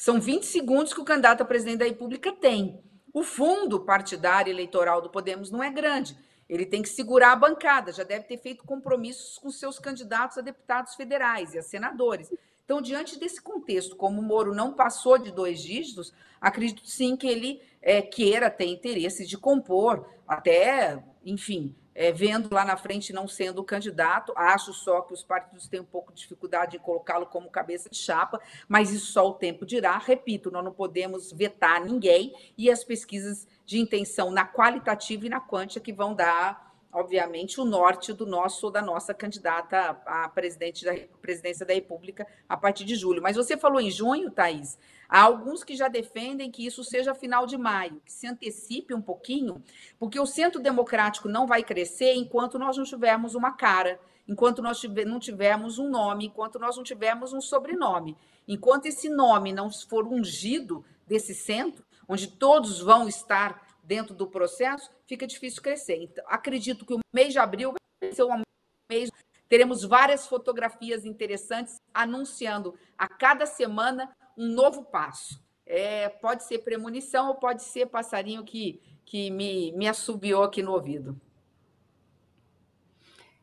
São 0.00 0.18
20 0.18 0.46
segundos 0.46 0.94
que 0.94 1.00
o 1.02 1.04
candidato 1.04 1.42
a 1.42 1.44
presidente 1.44 1.80
da 1.80 1.84
República 1.84 2.32
tem. 2.32 2.82
O 3.12 3.22
fundo 3.22 3.80
partidário 3.80 4.50
eleitoral 4.50 5.02
do 5.02 5.10
Podemos 5.10 5.50
não 5.50 5.62
é 5.62 5.68
grande. 5.68 6.16
Ele 6.48 6.64
tem 6.64 6.80
que 6.80 6.88
segurar 6.88 7.32
a 7.32 7.36
bancada, 7.36 7.92
já 7.92 8.02
deve 8.02 8.24
ter 8.24 8.38
feito 8.38 8.64
compromissos 8.64 9.36
com 9.36 9.50
seus 9.50 9.78
candidatos 9.78 10.38
a 10.38 10.40
deputados 10.40 10.94
federais 10.94 11.52
e 11.52 11.58
a 11.58 11.62
senadores. 11.62 12.32
Então, 12.64 12.80
diante 12.80 13.18
desse 13.18 13.42
contexto, 13.42 13.94
como 13.94 14.22
o 14.22 14.24
Moro 14.24 14.54
não 14.54 14.72
passou 14.72 15.18
de 15.18 15.30
dois 15.30 15.60
dígitos, 15.60 16.14
acredito 16.40 16.88
sim 16.88 17.14
que 17.14 17.26
ele 17.26 17.60
é, 17.82 18.00
queira 18.00 18.48
ter 18.48 18.68
interesse 18.68 19.26
de 19.26 19.36
compor, 19.36 20.08
até, 20.26 21.04
enfim, 21.22 21.76
é, 22.00 22.10
vendo 22.10 22.48
lá 22.50 22.64
na 22.64 22.78
frente 22.78 23.12
não 23.12 23.28
sendo 23.28 23.58
o 23.58 23.64
candidato. 23.64 24.32
Acho 24.34 24.72
só 24.72 25.02
que 25.02 25.12
os 25.12 25.22
partidos 25.22 25.68
têm 25.68 25.80
um 25.80 25.84
pouco 25.84 26.14
de 26.14 26.22
dificuldade 26.22 26.78
em 26.78 26.80
colocá-lo 26.80 27.26
como 27.26 27.50
cabeça 27.50 27.90
de 27.90 27.98
chapa, 27.98 28.40
mas 28.66 28.90
isso 28.90 29.12
só 29.12 29.28
o 29.28 29.34
tempo 29.34 29.66
dirá. 29.66 29.98
Repito, 29.98 30.50
nós 30.50 30.64
não 30.64 30.72
podemos 30.72 31.30
vetar 31.30 31.84
ninguém 31.84 32.34
e 32.56 32.70
as 32.70 32.82
pesquisas 32.82 33.46
de 33.66 33.78
intenção 33.78 34.30
na 34.30 34.50
qualitativa 34.50 35.26
e 35.26 35.28
na 35.28 35.42
quântica 35.42 35.84
que 35.84 35.92
vão 35.92 36.14
dar 36.14 36.70
obviamente, 36.92 37.60
o 37.60 37.64
norte 37.64 38.12
do 38.12 38.26
nosso 38.26 38.68
da 38.68 38.82
nossa 38.82 39.14
candidata 39.14 39.96
a 40.04 40.28
presidente 40.28 40.84
da 40.84 40.92
presidência 41.22 41.64
da 41.64 41.72
República 41.72 42.26
a 42.48 42.56
partir 42.56 42.84
de 42.84 42.96
julho. 42.96 43.22
Mas 43.22 43.36
você 43.36 43.56
falou 43.56 43.80
em 43.80 43.90
junho, 43.90 44.28
Thaís. 44.30 44.76
Há 45.10 45.22
alguns 45.22 45.64
que 45.64 45.74
já 45.74 45.88
defendem 45.88 46.52
que 46.52 46.64
isso 46.64 46.84
seja 46.84 47.16
final 47.16 47.44
de 47.44 47.58
maio, 47.58 48.00
que 48.04 48.12
se 48.12 48.28
antecipe 48.28 48.94
um 48.94 49.02
pouquinho, 49.02 49.60
porque 49.98 50.20
o 50.20 50.24
centro 50.24 50.60
democrático 50.62 51.28
não 51.28 51.48
vai 51.48 51.64
crescer 51.64 52.14
enquanto 52.14 52.60
nós 52.60 52.76
não 52.76 52.84
tivermos 52.84 53.34
uma 53.34 53.50
cara, 53.50 53.98
enquanto 54.28 54.62
nós 54.62 54.80
não 55.04 55.18
tivermos 55.18 55.80
um 55.80 55.90
nome, 55.90 56.26
enquanto 56.26 56.60
nós 56.60 56.76
não 56.76 56.84
tivermos 56.84 57.32
um 57.32 57.40
sobrenome. 57.40 58.16
Enquanto 58.46 58.86
esse 58.86 59.08
nome 59.08 59.52
não 59.52 59.68
for 59.68 60.06
ungido 60.06 60.84
desse 61.08 61.34
centro, 61.34 61.84
onde 62.08 62.28
todos 62.28 62.80
vão 62.80 63.08
estar 63.08 63.66
dentro 63.82 64.14
do 64.14 64.28
processo, 64.28 64.88
fica 65.08 65.26
difícil 65.26 65.60
crescer. 65.60 66.04
Então, 66.04 66.24
acredito 66.28 66.86
que 66.86 66.94
o 66.94 67.00
mês 67.12 67.32
de 67.32 67.40
abril 67.40 67.74
vai 68.00 68.12
ser 68.12 68.22
um 68.22 68.42
mês. 68.88 69.10
Teremos 69.48 69.82
várias 69.82 70.28
fotografias 70.28 71.04
interessantes 71.04 71.80
anunciando 71.92 72.78
a 72.96 73.08
cada 73.08 73.44
semana 73.44 74.08
um 74.36 74.48
novo 74.48 74.84
passo. 74.84 75.42
É, 75.66 76.08
pode 76.08 76.44
ser 76.44 76.58
premonição 76.58 77.28
ou 77.28 77.34
pode 77.34 77.62
ser 77.62 77.86
passarinho 77.86 78.44
que, 78.44 78.80
que 79.04 79.30
me, 79.30 79.72
me 79.72 79.86
assobiou 79.86 80.42
aqui 80.42 80.62
no 80.62 80.72
ouvido. 80.72 81.20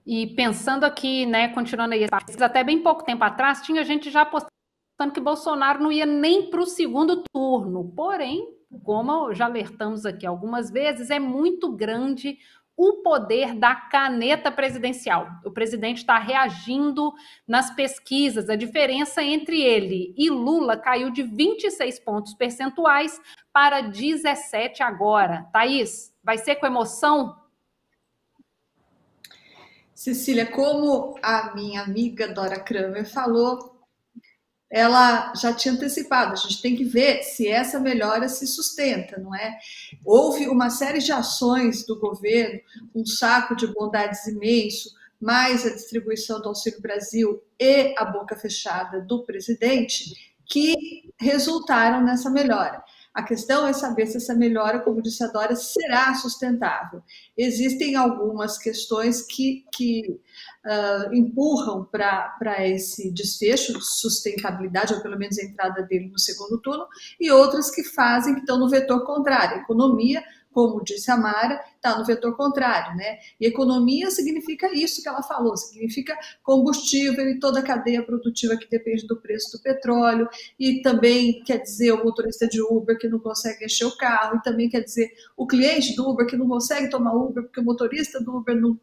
E 0.06 0.28
pensando 0.28 0.86
aqui, 0.86 1.26
né, 1.26 1.50
continuando 1.50 1.94
aí, 1.94 2.06
até 2.40 2.64
bem 2.64 2.82
pouco 2.82 3.04
tempo 3.04 3.24
atrás, 3.24 3.62
tinha 3.62 3.84
gente 3.84 4.10
já 4.10 4.22
apostando 4.22 5.14
que 5.14 5.20
Bolsonaro 5.20 5.84
não 5.84 5.92
ia 5.92 6.06
nem 6.06 6.50
para 6.50 6.62
o 6.62 6.66
segundo 6.66 7.24
turno. 7.34 7.92
Porém, 7.94 8.58
como 8.84 9.34
já 9.34 9.46
alertamos 9.46 10.06
aqui 10.06 10.26
algumas 10.26 10.70
vezes, 10.70 11.10
é 11.10 11.20
muito 11.20 11.72
grande 11.72 12.40
o 12.78 13.02
poder 13.02 13.56
da 13.56 13.76
caneta 13.76 14.52
presidencial. 14.52 15.28
O 15.44 15.50
presidente 15.50 15.98
está 15.98 16.20
reagindo 16.20 17.12
nas 17.48 17.74
pesquisas. 17.74 18.52
A 18.52 18.56
diferença 18.56 19.24
entre 19.24 19.60
ele 19.60 20.14
e 20.16 20.30
Lula 20.30 20.78
caiu 20.78 21.10
de 21.10 21.24
26 21.24 22.00
pontos 22.00 22.36
percentuais 22.36 23.20
para 23.52 23.82
17 23.82 24.84
agora. 24.84 25.48
Thaís, 25.52 26.14
vai 26.24 26.38
ser 26.38 26.58
com 26.58 26.68
emoção? 26.68 27.36
Cecília, 29.96 30.46
como 30.46 31.16
a 31.24 31.56
minha 31.56 31.82
amiga 31.82 32.28
Dora 32.28 32.60
Kramer 32.60 33.12
falou, 33.12 33.77
ela 34.70 35.34
já 35.36 35.54
tinha 35.54 35.74
antecipado. 35.74 36.34
A 36.34 36.36
gente 36.36 36.62
tem 36.62 36.76
que 36.76 36.84
ver 36.84 37.24
se 37.24 37.48
essa 37.48 37.80
melhora 37.80 38.28
se 38.28 38.46
sustenta, 38.46 39.18
não 39.18 39.34
é? 39.34 39.58
Houve 40.04 40.48
uma 40.48 40.70
série 40.70 41.00
de 41.00 41.12
ações 41.12 41.86
do 41.86 42.00
governo, 42.00 42.60
um 42.94 43.06
saco 43.06 43.56
de 43.56 43.68
bondades 43.68 44.28
imenso, 44.28 44.90
mais 45.20 45.66
a 45.66 45.70
distribuição 45.70 46.42
do 46.42 46.50
Auxílio 46.50 46.82
Brasil 46.82 47.42
e 47.60 47.96
a 47.98 48.06
boca 48.06 48.36
fechada 48.36 49.02
do 49.02 49.24
presidente, 49.24 50.14
que 50.46 51.12
resultaram 51.20 52.04
nessa 52.04 52.30
melhora. 52.30 52.84
A 53.18 53.24
questão 53.24 53.66
é 53.66 53.74
saber 53.74 54.06
se 54.06 54.18
essa 54.18 54.36
melhora, 54.36 54.80
como 54.80 55.02
disse 55.02 55.24
a 55.24 55.28
Dora, 55.28 55.56
será 55.56 56.14
sustentável. 56.14 57.02
Existem 57.36 57.96
algumas 57.96 58.60
questões 58.60 59.24
que, 59.24 59.66
que 59.74 60.22
uh, 60.64 61.12
empurram 61.12 61.84
para 61.84 62.68
esse 62.68 63.12
desfecho 63.12 63.74
de 63.74 63.84
sustentabilidade, 63.84 64.94
ou 64.94 65.02
pelo 65.02 65.18
menos 65.18 65.40
a 65.40 65.44
entrada 65.44 65.82
dele 65.82 66.10
no 66.10 66.20
segundo 66.20 66.62
turno, 66.62 66.86
e 67.20 67.32
outras 67.32 67.72
que 67.72 67.84
fazem, 67.84 68.36
que 68.36 68.42
estão 68.42 68.60
no 68.60 68.70
vetor 68.70 69.04
contrário. 69.04 69.62
Economia 69.64 70.24
como 70.58 70.84
disse 70.84 71.12
a 71.12 71.16
Mara, 71.16 71.64
está 71.76 72.00
no 72.00 72.04
vetor 72.04 72.36
contrário, 72.36 72.98
né? 72.98 73.20
E 73.40 73.46
economia 73.46 74.10
significa 74.10 74.74
isso 74.74 75.04
que 75.04 75.08
ela 75.08 75.22
falou, 75.22 75.56
significa 75.56 76.18
combustível 76.42 77.30
e 77.30 77.40
toda 77.40 77.60
a 77.60 77.62
cadeia 77.62 78.02
produtiva 78.02 78.58
que 78.58 78.68
depende 78.68 79.06
do 79.06 79.22
preço 79.22 79.56
do 79.56 79.62
petróleo, 79.62 80.28
e 80.60 80.82
também 80.82 81.44
quer 81.44 81.60
dizer 81.60 81.92
o 81.92 82.04
motorista 82.04 82.48
de 82.48 82.60
Uber 82.60 82.98
que 82.98 83.08
não 83.08 83.20
consegue 83.20 83.66
encher 83.66 83.86
o 83.86 83.96
carro, 83.96 84.38
e 84.38 84.42
também 84.42 84.68
quer 84.68 84.82
dizer 84.82 85.12
o 85.38 85.46
cliente 85.46 85.96
do 85.96 86.10
Uber 86.10 86.26
que 86.26 86.36
não 86.36 86.48
consegue 86.48 86.90
tomar 86.90 87.14
Uber 87.14 87.44
porque 87.44 87.60
o 87.60 87.64
motorista 87.64 88.20
do 88.20 88.38
Uber 88.38 88.56
não, 88.56 88.80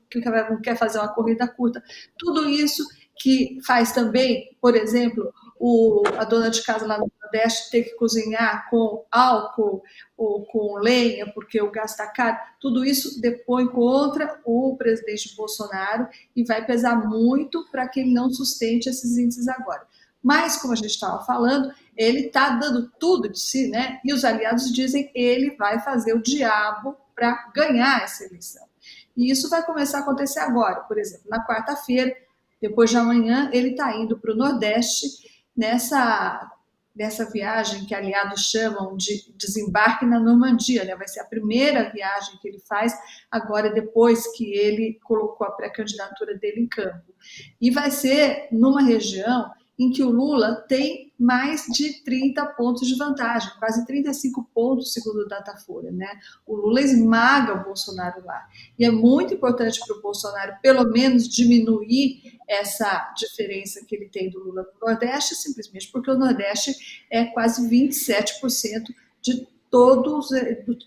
não 0.50 0.60
quer 0.62 0.76
fazer 0.78 0.98
uma 0.98 1.12
corrida 1.12 1.48
curta. 1.48 1.82
Tudo 2.16 2.48
isso 2.48 2.84
que 3.16 3.58
faz 3.66 3.90
também, 3.90 4.56
por 4.60 4.76
exemplo, 4.76 5.32
o, 5.66 6.02
a 6.18 6.24
dona 6.24 6.50
de 6.50 6.62
casa 6.62 6.86
lá 6.86 6.98
no 6.98 7.10
Nordeste 7.22 7.70
ter 7.70 7.84
que 7.84 7.96
cozinhar 7.96 8.68
com 8.68 9.02
álcool 9.10 9.82
ou 10.14 10.44
com 10.44 10.76
lenha, 10.76 11.32
porque 11.32 11.58
o 11.58 11.70
gás 11.70 11.92
está 11.92 12.06
caro, 12.06 12.36
tudo 12.60 12.84
isso 12.84 13.18
depõe 13.18 13.66
contra 13.68 14.38
o 14.44 14.76
presidente 14.76 15.34
Bolsonaro 15.34 16.06
e 16.36 16.44
vai 16.44 16.66
pesar 16.66 17.08
muito 17.08 17.64
para 17.70 17.88
que 17.88 18.00
ele 18.00 18.12
não 18.12 18.30
sustente 18.30 18.90
esses 18.90 19.16
índices 19.16 19.48
agora. 19.48 19.86
Mas, 20.22 20.58
como 20.58 20.74
a 20.74 20.76
gente 20.76 20.90
estava 20.90 21.24
falando, 21.24 21.72
ele 21.96 22.26
está 22.26 22.50
dando 22.50 22.90
tudo 23.00 23.26
de 23.26 23.40
si, 23.40 23.68
né? 23.68 24.00
E 24.04 24.12
os 24.12 24.22
aliados 24.22 24.70
dizem 24.70 25.10
ele 25.14 25.56
vai 25.56 25.80
fazer 25.80 26.12
o 26.12 26.20
diabo 26.20 26.94
para 27.14 27.50
ganhar 27.54 28.02
essa 28.02 28.22
eleição. 28.24 28.66
E 29.16 29.30
isso 29.30 29.48
vai 29.48 29.64
começar 29.64 29.98
a 29.98 30.00
acontecer 30.02 30.40
agora. 30.40 30.80
Por 30.80 30.98
exemplo, 30.98 31.24
na 31.30 31.42
quarta-feira, 31.46 32.14
depois 32.60 32.90
de 32.90 32.98
amanhã, 32.98 33.48
ele 33.50 33.70
está 33.70 33.96
indo 33.96 34.18
para 34.18 34.32
o 34.32 34.36
Nordeste 34.36 35.24
nessa, 35.56 36.50
nessa 36.94 37.30
viagem 37.30 37.84
que 37.86 37.94
aliados 37.94 38.50
chamam 38.50 38.96
de 38.96 39.32
desembarque 39.36 40.04
na 40.04 40.20
Normandia. 40.20 40.84
Né? 40.84 40.94
Vai 40.96 41.08
ser 41.08 41.20
a 41.20 41.26
primeira 41.26 41.90
viagem 41.90 42.38
que 42.40 42.48
ele 42.48 42.60
faz 42.60 42.94
agora, 43.30 43.72
depois 43.72 44.26
que 44.36 44.52
ele 44.54 44.98
colocou 45.04 45.46
a 45.46 45.52
pré-candidatura 45.52 46.36
dele 46.36 46.62
em 46.62 46.68
campo. 46.68 47.14
E 47.60 47.70
vai 47.70 47.90
ser 47.90 48.48
numa 48.50 48.82
região 48.82 49.50
em 49.78 49.90
que 49.90 50.02
o 50.02 50.10
Lula 50.10 50.64
tem 50.68 51.12
mais 51.18 51.66
de 51.66 52.02
30 52.04 52.44
pontos 52.46 52.86
de 52.86 52.96
vantagem, 52.96 53.50
quase 53.58 53.84
35 53.86 54.48
pontos, 54.54 54.92
segundo 54.92 55.22
o 55.22 55.28
Datafolha. 55.28 55.90
Né? 55.90 56.08
O 56.46 56.54
Lula 56.54 56.80
esmaga 56.80 57.54
o 57.54 57.64
Bolsonaro 57.64 58.24
lá. 58.24 58.46
E 58.78 58.84
é 58.84 58.90
muito 58.90 59.34
importante 59.34 59.80
para 59.84 59.96
o 59.96 60.02
Bolsonaro, 60.02 60.56
pelo 60.62 60.84
menos, 60.90 61.28
diminuir 61.28 62.33
essa 62.48 63.12
diferença 63.16 63.84
que 63.86 63.94
ele 63.96 64.08
tem 64.08 64.30
do 64.30 64.38
Lula 64.40 64.62
no 64.62 64.88
Nordeste, 64.88 65.34
simplesmente 65.34 65.90
porque 65.90 66.10
o 66.10 66.18
Nordeste 66.18 67.04
é 67.10 67.24
quase 67.26 67.68
27% 67.68 68.84
de 69.22 69.46
todos, 69.74 70.28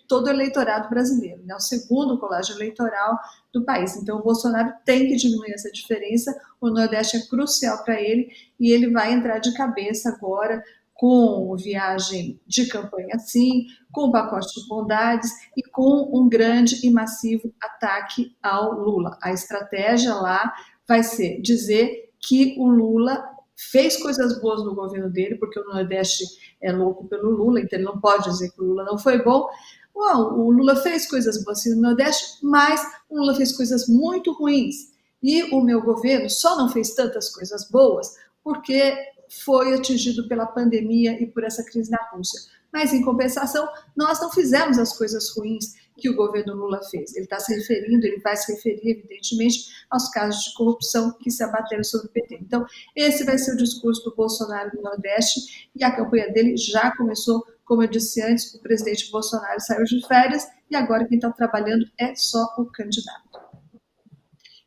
todo 0.07 0.27
o 0.27 0.29
eleitorado 0.29 0.89
brasileiro, 0.89 1.43
né? 1.43 1.53
o 1.55 1.59
segundo 1.59 2.17
colégio 2.17 2.55
eleitoral 2.55 3.19
do 3.51 3.65
país. 3.65 3.97
Então, 3.97 4.19
o 4.19 4.23
Bolsonaro 4.23 4.73
tem 4.85 5.09
que 5.09 5.17
diminuir 5.17 5.51
essa 5.51 5.69
diferença, 5.69 6.33
o 6.61 6.69
Nordeste 6.69 7.17
é 7.17 7.25
crucial 7.25 7.83
para 7.83 8.01
ele 8.01 8.29
e 8.57 8.71
ele 8.71 8.89
vai 8.89 9.11
entrar 9.11 9.39
de 9.39 9.53
cabeça 9.53 10.09
agora 10.09 10.63
com 10.93 11.53
viagem 11.57 12.39
de 12.47 12.65
campanha, 12.67 13.19
sim, 13.19 13.67
com 13.91 14.09
pacote 14.09 14.59
de 14.59 14.67
bondades 14.67 15.31
e 15.55 15.61
com 15.63 16.09
um 16.13 16.27
grande 16.27 16.85
e 16.85 16.89
massivo 16.89 17.53
ataque 17.61 18.35
ao 18.41 18.71
Lula. 18.71 19.17
A 19.21 19.31
estratégia 19.33 20.13
lá 20.15 20.53
vai 20.87 21.03
ser 21.03 21.41
dizer 21.41 22.09
que 22.19 22.55
o 22.57 22.67
Lula 22.67 23.23
fez 23.55 23.97
coisas 23.97 24.39
boas 24.39 24.63
no 24.63 24.75
governo 24.75 25.09
dele, 25.09 25.35
porque 25.35 25.59
o 25.59 25.65
Nordeste 25.65 26.25
é 26.61 26.71
louco 26.71 27.07
pelo 27.07 27.31
Lula, 27.31 27.59
então 27.59 27.77
ele 27.77 27.87
não 27.87 27.99
pode 27.99 28.29
dizer 28.29 28.51
que 28.51 28.61
o 28.61 28.65
Lula 28.65 28.83
não 28.83 28.97
foi 28.97 29.21
bom. 29.23 29.49
Bom, 29.93 30.33
o 30.33 30.51
Lula 30.51 30.75
fez 30.75 31.09
coisas 31.09 31.43
boas 31.43 31.65
no 31.65 31.81
Nordeste, 31.81 32.37
mas 32.43 32.81
o 33.09 33.17
Lula 33.17 33.33
fez 33.33 33.51
coisas 33.51 33.87
muito 33.87 34.31
ruins. 34.33 34.95
E 35.21 35.43
o 35.55 35.61
meu 35.61 35.81
governo 35.81 36.29
só 36.29 36.55
não 36.55 36.69
fez 36.69 36.93
tantas 36.93 37.33
coisas 37.33 37.67
boas 37.69 38.15
porque 38.43 38.95
foi 39.29 39.73
atingido 39.73 40.27
pela 40.27 40.45
pandemia 40.45 41.21
e 41.21 41.25
por 41.25 41.43
essa 41.43 41.63
crise 41.63 41.89
na 41.89 41.97
Rússia. 42.13 42.39
Mas, 42.71 42.93
em 42.93 43.01
compensação, 43.01 43.67
nós 43.95 44.21
não 44.21 44.31
fizemos 44.31 44.77
as 44.77 44.95
coisas 44.95 45.29
ruins 45.35 45.73
que 45.97 46.09
o 46.09 46.15
governo 46.15 46.53
Lula 46.53 46.79
fez. 46.89 47.15
Ele 47.15 47.25
está 47.25 47.39
se 47.39 47.53
referindo, 47.55 48.05
ele 48.05 48.19
vai 48.19 48.35
se 48.37 48.53
referir, 48.53 48.91
evidentemente, 48.91 49.65
aos 49.89 50.09
casos 50.09 50.43
de 50.43 50.53
corrupção 50.53 51.17
que 51.19 51.31
se 51.31 51.43
abateram 51.43 51.83
sobre 51.83 52.07
o 52.07 52.11
PT. 52.11 52.35
Então, 52.41 52.65
esse 52.95 53.23
vai 53.25 53.37
ser 53.37 53.53
o 53.53 53.57
discurso 53.57 54.03
do 54.03 54.15
Bolsonaro 54.15 54.71
no 54.75 54.83
Nordeste 54.83 55.69
e 55.75 55.83
a 55.83 55.95
campanha 55.95 56.31
dele 56.31 56.55
já 56.55 56.95
começou, 56.95 57.43
como 57.65 57.83
eu 57.83 57.87
disse 57.87 58.21
antes, 58.21 58.53
o 58.53 58.61
presidente 58.61 59.11
Bolsonaro 59.11 59.59
saiu 59.59 59.83
de 59.83 60.05
férias 60.07 60.47
e 60.69 60.75
agora 60.75 61.07
quem 61.07 61.17
está 61.17 61.31
trabalhando 61.31 61.85
é 61.97 62.13
só 62.15 62.45
o 62.57 62.65
candidato. 62.65 63.39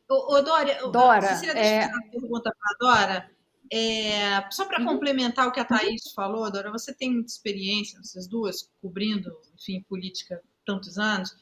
Ô, 0.09 0.35
ô 0.35 0.41
Dória, 0.41 0.77
Dora, 0.89 1.35
Cecília, 1.35 1.53
deixa 1.53 1.69
é... 1.69 1.77
eu 1.77 1.81
fazer 1.83 1.93
uma 1.93 2.11
pergunta 2.11 2.51
para 2.59 2.71
a 2.71 3.05
Dora. 3.07 3.31
É, 3.73 4.51
só 4.51 4.65
para 4.65 4.81
uhum. 4.81 4.85
complementar 4.85 5.47
o 5.47 5.51
que 5.53 5.59
a 5.61 5.63
Thaís 5.63 6.11
falou, 6.13 6.51
Dora, 6.51 6.69
você 6.69 6.93
tem 6.93 7.09
muita 7.09 7.31
experiência, 7.31 7.97
vocês 8.03 8.27
duas, 8.27 8.69
cobrindo, 8.81 9.31
enfim, 9.55 9.81
política 9.87 10.41
tantos 10.65 10.97
anos. 10.97 11.35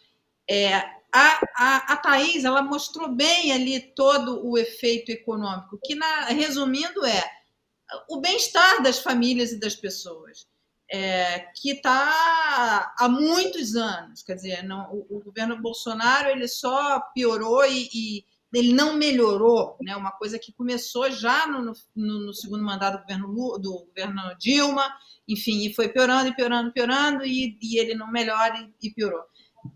É, 0.50 0.76
a, 1.12 1.42
a, 1.58 2.10
a 2.10 2.22
ela 2.44 2.62
mostrou 2.62 3.10
bem 3.10 3.52
ali 3.52 3.80
todo 3.80 4.46
o 4.46 4.58
efeito 4.58 5.12
econômico, 5.12 5.80
que, 5.84 5.96
na, 5.96 6.26
resumindo, 6.26 7.06
é 7.06 7.24
o 8.08 8.20
bem-estar 8.20 8.82
das 8.84 9.00
famílias 9.00 9.52
e 9.52 9.60
das 9.60 9.76
pessoas, 9.76 10.48
é, 10.92 11.40
que 11.56 11.72
está 11.72 12.94
há 12.98 13.10
muitos 13.10 13.76
anos. 13.76 14.22
Quer 14.24 14.36
dizer, 14.36 14.64
não, 14.64 14.92
o, 14.92 15.18
o, 15.18 15.24
governo 15.24 15.62
Bolsonaro 15.62 16.30
ele 16.30 16.48
só 16.48 17.00
piorou 17.14 17.66
e, 17.66 17.90
e 17.94 18.26
ele 18.54 18.74
não 18.74 18.96
melhorou, 18.96 19.78
né? 19.82 19.96
Uma 19.96 20.12
coisa 20.12 20.40
que 20.40 20.52
começou 20.52 21.10
já 21.12 21.46
no, 21.46 21.74
no, 21.96 22.20
no, 22.26 22.34
segundo 22.34 22.64
mandato 22.64 22.98
do 22.98 23.02
governo, 23.02 23.60
do 23.60 23.86
governo 23.86 24.22
Dilma, 24.40 24.92
enfim, 25.28 25.66
e 25.66 25.74
foi 25.74 25.90
piorando 25.90 26.30
e 26.30 26.36
piorando, 26.36 26.72
piorando, 26.72 27.26
e, 27.26 27.58
e 27.62 27.78
ele 27.78 27.94
não 27.94 28.12
melhora 28.12 28.58
e, 28.58 28.88
e, 28.88 28.92
piorou. 28.92 29.22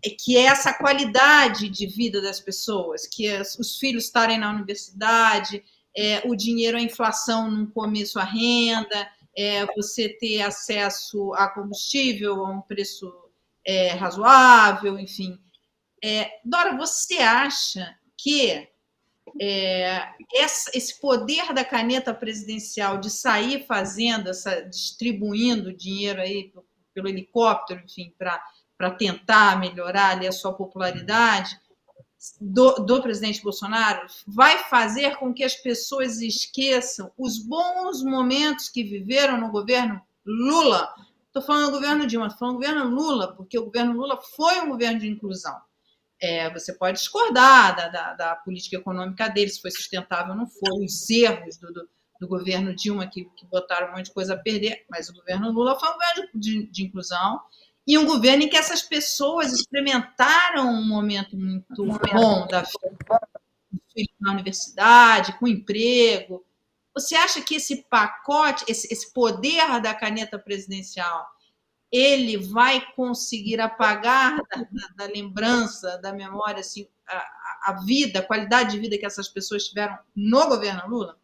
É 0.04 0.10
que 0.10 0.36
é 0.36 0.42
essa 0.42 0.72
qualidade 0.72 1.68
de 1.68 1.86
vida 1.86 2.20
das 2.20 2.40
pessoas, 2.40 3.06
que 3.06 3.26
é 3.26 3.40
os 3.40 3.76
filhos 3.78 4.04
estarem 4.04 4.38
na 4.38 4.50
universidade, 4.50 5.62
é, 5.96 6.22
o 6.26 6.34
dinheiro, 6.34 6.76
a 6.76 6.80
inflação 6.80 7.48
não 7.48 7.66
come 7.66 8.04
sua 8.04 8.24
renda, 8.24 9.08
é, 9.36 9.64
você 9.76 10.08
ter 10.08 10.42
acesso 10.42 11.32
a 11.34 11.48
combustível 11.48 12.44
a 12.44 12.50
um 12.50 12.60
preço 12.60 13.12
é, 13.64 13.90
razoável, 13.90 14.98
enfim. 14.98 15.38
É, 16.02 16.28
Dora, 16.44 16.76
você 16.76 17.18
acha 17.18 17.94
que 18.24 18.66
é, 19.38 20.14
esse 20.32 20.98
poder 20.98 21.52
da 21.52 21.62
caneta 21.62 22.14
presidencial 22.14 22.96
de 22.96 23.10
sair 23.10 23.66
fazendo, 23.66 24.30
essa, 24.30 24.62
distribuindo 24.62 25.76
dinheiro 25.76 26.22
aí 26.22 26.50
pelo 26.94 27.06
helicóptero, 27.06 27.82
enfim, 27.84 28.14
para 28.16 28.90
tentar 28.92 29.60
melhorar 29.60 30.12
ali 30.12 30.26
a 30.26 30.32
sua 30.32 30.54
popularidade, 30.54 31.60
do, 32.40 32.76
do 32.76 33.02
presidente 33.02 33.42
Bolsonaro 33.42 34.06
vai 34.26 34.56
fazer 34.64 35.16
com 35.16 35.34
que 35.34 35.44
as 35.44 35.56
pessoas 35.56 36.22
esqueçam 36.22 37.12
os 37.18 37.38
bons 37.38 38.02
momentos 38.02 38.70
que 38.70 38.82
viveram 38.82 39.38
no 39.38 39.50
governo 39.50 40.00
Lula. 40.24 40.94
Estou 41.26 41.42
falando 41.42 41.66
do 41.66 41.72
governo 41.72 42.06
Dilma, 42.06 42.28
estou 42.28 42.38
falando 42.38 42.54
do 42.54 42.66
governo 42.66 42.88
Lula, 42.88 43.34
porque 43.34 43.58
o 43.58 43.66
governo 43.66 43.92
Lula 43.92 44.18
foi 44.34 44.60
um 44.62 44.70
governo 44.70 45.00
de 45.00 45.08
inclusão. 45.08 45.60
É, 46.20 46.48
você 46.50 46.72
pode 46.72 46.98
discordar 46.98 47.76
da, 47.76 47.88
da, 47.88 48.14
da, 48.14 48.36
política 48.36 48.76
econômica 48.76 49.28
dele, 49.28 49.50
se 49.50 49.60
foi 49.60 49.70
sustentável 49.70 50.32
ou 50.32 50.38
não 50.38 50.46
foi, 50.46 50.84
os 50.84 51.10
erros 51.10 51.58
do, 51.58 51.72
do, 51.72 51.88
do 52.20 52.28
governo 52.28 52.74
Dilma 52.74 53.06
que, 53.06 53.24
que, 53.36 53.46
botaram 53.46 53.88
um 53.88 53.96
monte 53.96 54.06
de 54.06 54.14
coisa 54.14 54.34
a 54.34 54.38
perder, 54.38 54.84
mas 54.88 55.08
o 55.08 55.14
governo 55.14 55.50
Lula 55.50 55.78
foi 55.78 55.88
um 55.88 55.92
governo 55.92 56.28
de, 56.34 56.66
de 56.70 56.84
inclusão 56.84 57.40
e 57.86 57.98
um 57.98 58.06
governo 58.06 58.44
em 58.44 58.48
que 58.48 58.56
essas 58.56 58.82
pessoas 58.82 59.52
experimentaram 59.52 60.68
um 60.68 60.86
momento 60.86 61.36
muito 61.36 61.84
bom 61.84 62.46
da 62.46 62.62
vida, 62.62 63.20
na 64.20 64.32
universidade, 64.32 65.38
com 65.38 65.46
emprego. 65.46 66.44
Você 66.94 67.14
acha 67.14 67.42
que 67.42 67.56
esse 67.56 67.84
pacote, 67.88 68.64
esse, 68.68 68.90
esse 68.90 69.12
poder 69.12 69.80
da 69.82 69.92
caneta 69.92 70.38
presidencial, 70.38 71.26
ele 71.94 72.36
vai 72.36 72.84
conseguir 72.96 73.60
apagar 73.60 74.36
da, 74.36 74.62
da, 74.62 74.88
da 74.96 75.12
lembrança, 75.12 75.96
da 75.98 76.12
memória, 76.12 76.58
assim, 76.58 76.88
a, 77.06 77.70
a 77.70 77.84
vida, 77.86 78.18
a 78.18 78.26
qualidade 78.26 78.72
de 78.72 78.80
vida 78.80 78.98
que 78.98 79.06
essas 79.06 79.28
pessoas 79.28 79.68
tiveram 79.68 79.96
no 80.14 80.48
governo 80.48 80.88
Lula? 80.88 81.16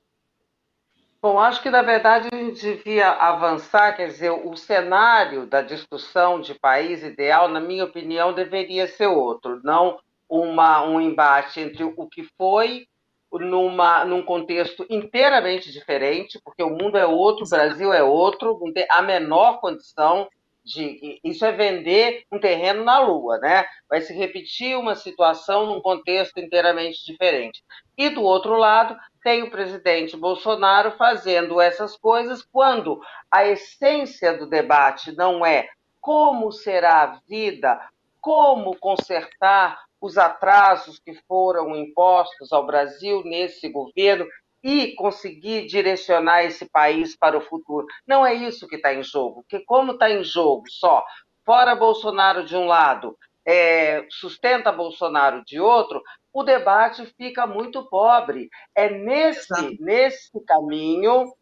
Bom, 1.21 1.39
acho 1.39 1.61
que 1.61 1.69
na 1.69 1.83
verdade 1.83 2.29
a 2.33 2.37
gente 2.37 2.61
devia 2.61 3.11
avançar, 3.11 3.97
quer 3.97 4.07
dizer, 4.07 4.31
o 4.31 4.57
cenário 4.57 5.45
da 5.45 5.61
discussão 5.61 6.41
de 6.41 6.55
país 6.55 7.03
ideal, 7.03 7.49
na 7.49 7.61
minha 7.61 7.85
opinião, 7.85 8.33
deveria 8.33 8.87
ser 8.87 9.09
outro, 9.09 9.61
não 9.65 9.99
uma, 10.29 10.83
um 10.87 11.01
embate 11.01 11.61
entre 11.61 11.83
o 11.83 12.07
que 12.07 12.23
foi 12.39 12.87
numa, 13.33 14.05
num 14.05 14.23
contexto 14.23 14.87
inteiramente 14.89 15.73
diferente, 15.73 16.41
porque 16.45 16.63
o 16.63 16.71
mundo 16.71 16.97
é 16.97 17.05
outro, 17.05 17.45
o 17.45 17.49
Brasil 17.49 17.93
é 17.93 18.03
outro, 18.03 18.59
não 18.61 18.73
tem 18.73 18.87
a 18.89 19.03
menor 19.03 19.61
condição 19.61 20.29
de. 20.71 21.21
Isso 21.25 21.45
é 21.45 21.53
vender 21.53 22.25
um 22.31 22.39
terreno 22.39 22.85
na 22.85 22.99
Lua, 22.99 23.39
né? 23.39 23.67
Vai 23.89 24.01
se 24.01 24.13
repetir 24.13 24.77
uma 24.77 24.95
situação 24.95 25.67
num 25.67 25.81
contexto 25.81 26.39
inteiramente 26.39 27.05
diferente. 27.05 27.63
E 27.97 28.09
do 28.09 28.23
outro 28.23 28.57
lado, 28.57 28.97
tem 29.23 29.43
o 29.43 29.51
presidente 29.51 30.17
Bolsonaro 30.17 30.93
fazendo 30.93 31.61
essas 31.61 31.97
coisas 31.97 32.43
quando 32.43 33.01
a 33.31 33.45
essência 33.45 34.37
do 34.37 34.47
debate 34.47 35.13
não 35.13 35.45
é 35.45 35.69
como 36.01 36.51
será 36.51 37.03
a 37.03 37.21
vida, 37.29 37.79
como 38.21 38.77
consertar 38.77 39.79
os 40.01 40.17
atrasos 40.17 40.99
que 40.99 41.13
foram 41.29 41.77
impostos 41.77 42.53
ao 42.53 42.65
Brasil 42.65 43.23
nesse 43.23 43.69
governo 43.69 44.27
e 44.63 44.95
conseguir 44.95 45.67
direcionar 45.67 46.45
esse 46.45 46.69
país 46.69 47.17
para 47.17 47.37
o 47.37 47.41
futuro. 47.41 47.87
Não 48.07 48.25
é 48.25 48.35
isso 48.35 48.69
que 48.69 48.77
está 48.77 48.93
em 48.93 49.03
jogo, 49.03 49.43
porque 49.43 49.65
como 49.65 49.93
está 49.93 50.11
em 50.11 50.23
jogo 50.23 50.65
só 50.69 51.05
fora 51.45 51.75
Bolsonaro 51.75 52.45
de 52.45 52.57
um 52.57 52.67
lado, 52.67 53.17
é, 53.47 54.07
sustenta 54.11 54.71
Bolsonaro 54.71 55.43
de 55.45 55.59
outro, 55.59 56.03
o 56.33 56.43
debate 56.43 57.05
fica 57.17 57.47
muito 57.47 57.89
pobre. 57.89 58.49
É 58.75 58.89
nesse, 58.89 59.79
nesse 59.81 60.45
caminho 60.45 61.33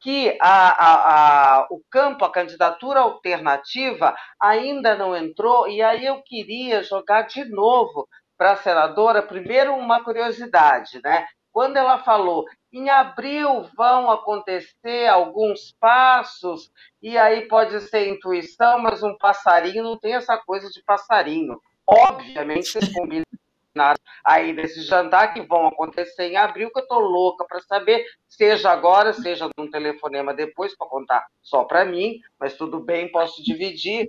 que 0.00 0.36
a, 0.40 0.68
a, 0.68 1.60
a, 1.60 1.66
o 1.70 1.80
campo, 1.90 2.24
a 2.24 2.30
candidatura 2.30 3.00
alternativa 3.00 4.14
ainda 4.38 4.94
não 4.94 5.16
entrou, 5.16 5.66
e 5.66 5.80
aí 5.80 6.04
eu 6.04 6.20
queria 6.22 6.82
jogar 6.82 7.22
de 7.22 7.44
novo 7.46 8.06
para 8.36 8.52
a 8.52 8.56
senadora, 8.56 9.22
primeiro, 9.22 9.74
uma 9.74 10.04
curiosidade, 10.04 11.00
né? 11.02 11.26
Quando 11.54 11.76
ela 11.76 12.00
falou 12.00 12.44
em 12.72 12.90
abril 12.90 13.62
vão 13.76 14.10
acontecer 14.10 15.06
alguns 15.06 15.72
passos, 15.78 16.72
e 17.00 17.16
aí 17.16 17.46
pode 17.46 17.80
ser 17.82 18.08
intuição, 18.08 18.80
mas 18.80 19.04
um 19.04 19.16
passarinho 19.16 19.84
não 19.84 19.96
tem 19.96 20.16
essa 20.16 20.36
coisa 20.36 20.68
de 20.68 20.82
passarinho. 20.82 21.60
Obviamente, 21.86 22.70
vocês 22.70 22.92
combinam 22.92 23.24
aí 24.24 24.52
nesse 24.52 24.82
jantar 24.82 25.32
que 25.32 25.42
vão 25.42 25.68
acontecer 25.68 26.24
em 26.24 26.36
abril, 26.36 26.72
que 26.72 26.80
eu 26.80 26.82
estou 26.82 26.98
louca 26.98 27.44
para 27.44 27.60
saber, 27.60 28.04
seja 28.28 28.72
agora, 28.72 29.12
seja 29.12 29.48
num 29.56 29.70
telefonema 29.70 30.34
depois, 30.34 30.76
para 30.76 30.88
contar 30.88 31.24
só 31.40 31.62
para 31.62 31.84
mim, 31.84 32.18
mas 32.38 32.56
tudo 32.56 32.80
bem, 32.80 33.12
posso 33.12 33.40
dividir. 33.44 34.08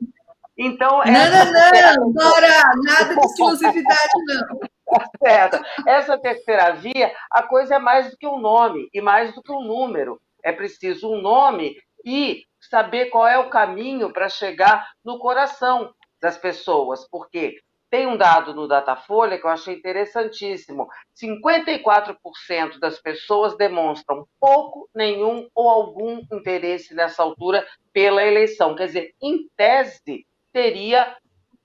Então, 0.57 1.03
não, 1.05 1.05
não, 1.05 2.05
não, 2.05 2.11
Dora, 2.11 2.63
nada 2.83 3.13
de 3.13 3.19
exclusividade, 3.25 4.13
não. 4.25 4.74
Tá 4.85 5.09
certo. 5.17 5.59
Essa 5.87 6.17
terceira 6.17 6.73
via, 6.73 7.13
a 7.31 7.43
coisa 7.43 7.75
é 7.75 7.79
mais 7.79 8.11
do 8.11 8.17
que 8.17 8.27
um 8.27 8.39
nome 8.39 8.87
e 8.93 9.01
mais 9.01 9.33
do 9.33 9.41
que 9.41 9.51
um 9.51 9.63
número. 9.63 10.21
É 10.43 10.51
preciso 10.51 11.11
um 11.11 11.21
nome 11.21 11.75
e 12.05 12.43
saber 12.61 13.07
qual 13.07 13.27
é 13.27 13.37
o 13.37 13.49
caminho 13.49 14.13
para 14.13 14.29
chegar 14.29 14.87
no 15.03 15.17
coração 15.17 15.93
das 16.21 16.37
pessoas, 16.37 17.07
porque 17.09 17.59
tem 17.89 18.07
um 18.07 18.17
dado 18.17 18.53
no 18.53 18.67
Datafolha 18.67 19.37
que 19.37 19.45
eu 19.45 19.49
achei 19.49 19.75
interessantíssimo. 19.75 20.87
54% 21.15 22.79
das 22.79 22.99
pessoas 22.99 23.55
demonstram 23.55 24.27
pouco, 24.39 24.89
nenhum 24.93 25.47
ou 25.55 25.69
algum 25.69 26.21
interesse 26.31 26.93
nessa 26.93 27.23
altura 27.23 27.65
pela 27.93 28.23
eleição. 28.23 28.75
Quer 28.75 28.87
dizer, 28.87 29.15
em 29.21 29.47
tese, 29.55 30.25
teria 30.51 31.15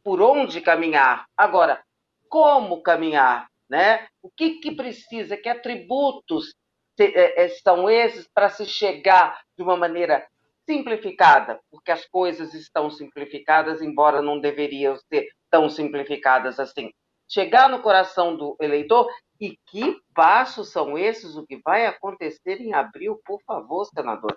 por 0.04 0.20
onde 0.22 0.60
caminhar. 0.60 1.26
Agora, 1.36 1.82
como 2.30 2.82
caminhar? 2.82 3.50
Né? 3.68 4.06
O 4.22 4.30
que, 4.30 4.60
que 4.60 4.74
precisa? 4.74 5.36
Que 5.36 5.48
atributos 5.48 6.54
é, 6.98 7.44
é, 7.44 7.48
são 7.48 7.90
esses 7.90 8.26
para 8.32 8.48
se 8.48 8.64
chegar 8.64 9.38
de 9.56 9.62
uma 9.62 9.76
maneira 9.76 10.26
simplificada? 10.68 11.60
Porque 11.70 11.90
as 11.90 12.06
coisas 12.06 12.54
estão 12.54 12.90
simplificadas, 12.90 13.82
embora 13.82 14.22
não 14.22 14.40
deveriam 14.40 14.96
ser 15.12 15.28
tão 15.50 15.68
simplificadas 15.68 16.58
assim. 16.58 16.90
Chegar 17.28 17.68
no 17.68 17.82
coração 17.82 18.36
do 18.36 18.56
eleitor 18.60 19.08
e 19.40 19.56
que 19.66 19.96
passos 20.14 20.70
são 20.70 20.98
esses? 20.98 21.36
O 21.36 21.46
que 21.46 21.60
vai 21.64 21.86
acontecer 21.86 22.60
em 22.60 22.72
abril, 22.72 23.20
por 23.24 23.40
favor, 23.42 23.84
senadora? 23.84 24.36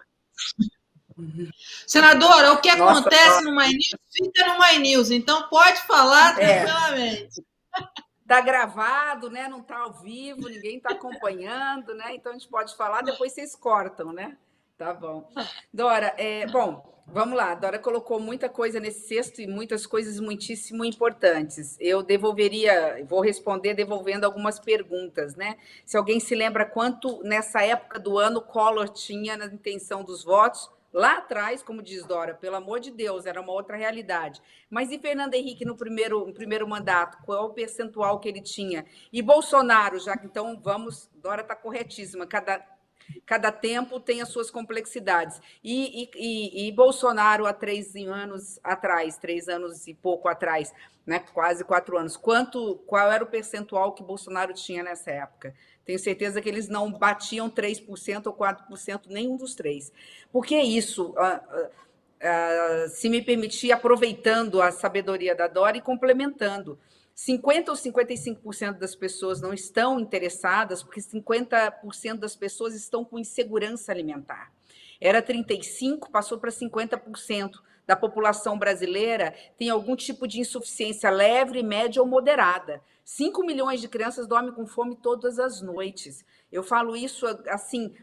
Senadora, 1.88 2.54
o 2.54 2.62
que 2.62 2.74
Nossa, 2.76 3.02
acontece 3.02 3.44
no 3.44 3.56
My 3.56 3.68
News 3.68 3.96
fica 4.12 4.48
no 4.48 4.60
My 4.60 4.80
News, 4.80 5.12
então 5.12 5.48
pode 5.48 5.80
falar 5.82 6.40
é. 6.40 6.64
tranquilamente. 6.64 7.44
Está 8.22 8.42
gravado, 8.42 9.30
né? 9.30 9.48
Não 9.48 9.60
está 9.60 9.80
ao 9.80 9.94
vivo, 9.94 10.48
ninguém 10.48 10.78
está 10.78 10.92
acompanhando, 10.92 11.94
né? 11.94 12.16
Então 12.16 12.32
a 12.32 12.38
gente 12.38 12.48
pode 12.48 12.76
falar, 12.76 13.02
depois 13.02 13.34
vocês 13.34 13.56
cortam, 13.56 14.14
né? 14.14 14.38
Tá 14.78 14.94
bom. 14.94 15.30
Dora, 15.74 16.14
é, 16.18 16.48
bom, 16.48 16.94
Vamos 17.06 17.38
lá, 17.38 17.54
Dora 17.54 17.78
colocou 17.78 18.20
muita 18.20 18.48
coisa 18.48 18.80
nesse 18.80 19.08
cesto 19.08 19.42
e 19.42 19.46
muitas 19.46 19.86
coisas 19.86 20.20
muitíssimo 20.20 20.86
importantes. 20.86 21.76
Eu 21.80 22.02
devolveria, 22.02 23.06
vou 23.08 23.20
responder 23.20 23.74
devolvendo 23.74 24.26
algumas 24.26 24.58
perguntas, 24.58 25.36
né? 25.36 25.58
Se 25.86 25.98
alguém 25.98 26.20
se 26.20 26.34
lembra 26.34 26.66
quanto 26.66 27.22
nessa 27.24 27.62
época 27.62 28.00
do 28.00 28.18
ano 28.18 28.42
Collor 28.42 28.88
tinha 28.90 29.36
na 29.36 29.46
intenção 29.46 30.04
dos 30.04 30.24
votos, 30.24 30.72
lá 30.94 31.18
atrás, 31.18 31.64
como 31.64 31.82
diz 31.82 32.06
Dora, 32.06 32.36
pelo 32.36 32.56
amor 32.56 32.80
de 32.80 32.92
Deus, 32.92 33.26
era 33.26 33.42
uma 33.42 33.52
outra 33.52 33.76
realidade. 33.76 34.42
Mas 34.70 34.92
e 34.92 35.00
Fernando 35.00 35.34
Henrique 35.34 35.66
no 35.66 35.76
primeiro, 35.76 36.26
no 36.26 36.34
primeiro 36.34 36.68
mandato, 36.68 37.18
qual 37.26 37.48
o 37.48 37.54
percentual 37.54 38.20
que 38.20 38.30
ele 38.30 38.42
tinha? 38.42 38.86
E 39.12 39.22
Bolsonaro, 39.22 40.00
já 40.00 40.16
que 40.16 40.28
então 40.28 40.60
vamos, 40.62 41.10
Dora 41.16 41.42
está 41.42 41.56
corretíssima, 41.56 42.28
cada 42.28 42.64
Cada 43.26 43.52
tempo 43.52 44.00
tem 44.00 44.22
as 44.22 44.30
suas 44.30 44.50
complexidades. 44.50 45.42
E, 45.64 46.10
e, 46.16 46.68
e, 46.68 46.72
Bolsonaro, 46.72 47.46
há 47.46 47.54
três 47.54 47.96
anos 47.96 48.60
atrás, 48.64 49.18
três 49.18 49.48
anos 49.48 49.88
e 49.88 49.94
pouco 49.94 50.28
atrás, 50.28 50.74
né, 51.06 51.20
quase 51.20 51.64
quatro 51.66 51.98
anos, 51.98 52.16
quanto, 52.16 52.78
qual 52.88 53.12
era 53.12 53.24
o 53.24 53.28
percentual 53.28 53.94
que 53.94 54.02
Bolsonaro 54.02 54.54
tinha 54.54 54.84
nessa 54.84 55.12
época? 55.12 55.54
Tenho 55.86 56.00
certeza 56.00 56.42
que 56.42 56.48
eles 56.48 56.68
não 56.68 56.92
batiam 56.92 57.50
3% 57.50 58.28
ou 58.28 58.34
4%, 58.34 59.08
nenhum 59.08 59.36
dos 59.36 59.54
três. 59.54 59.92
Por 60.32 60.46
que 60.46 60.60
isso? 60.60 61.12
Uh, 61.12 61.14
uh, 61.14 62.86
uh, 62.86 62.90
se 62.90 63.10
me 63.10 63.22
permitir, 63.22 63.72
aproveitando 63.72 64.62
a 64.62 64.72
sabedoria 64.72 65.36
da 65.36 65.48
Dora 65.48 65.78
e 65.78 65.82
complementando. 65.82 66.80
50 67.16 67.72
ou 67.72 67.78
55% 67.78 68.80
das 68.80 68.96
pessoas 68.96 69.40
não 69.40 69.54
estão 69.54 70.00
interessadas, 70.00 70.82
porque 70.82 71.00
50% 71.00 72.16
das 72.16 72.36
pessoas 72.36 72.74
estão 72.74 73.06
com 73.06 73.20
insegurança 73.20 73.92
alimentar. 73.92 74.52
Era 75.00 75.22
35%, 75.22 76.10
passou 76.10 76.40
para 76.40 76.50
50% 76.50 77.60
da 77.86 77.96
população 77.96 78.58
brasileira 78.58 79.34
tem 79.58 79.70
algum 79.70 79.96
tipo 79.96 80.28
de 80.28 80.40
insuficiência 80.40 81.10
leve, 81.10 81.62
média 81.62 82.02
ou 82.02 82.08
moderada. 82.08 82.82
5 83.04 83.46
milhões 83.46 83.82
de 83.82 83.88
crianças 83.88 84.28
dormem 84.28 84.54
com 84.54 84.66
fome 84.66 84.96
todas 84.96 85.40
as 85.40 85.62
noites. 85.62 86.26
Eu 86.52 86.64
falo 86.64 86.96
isso 86.96 87.26
assim, 87.48 87.94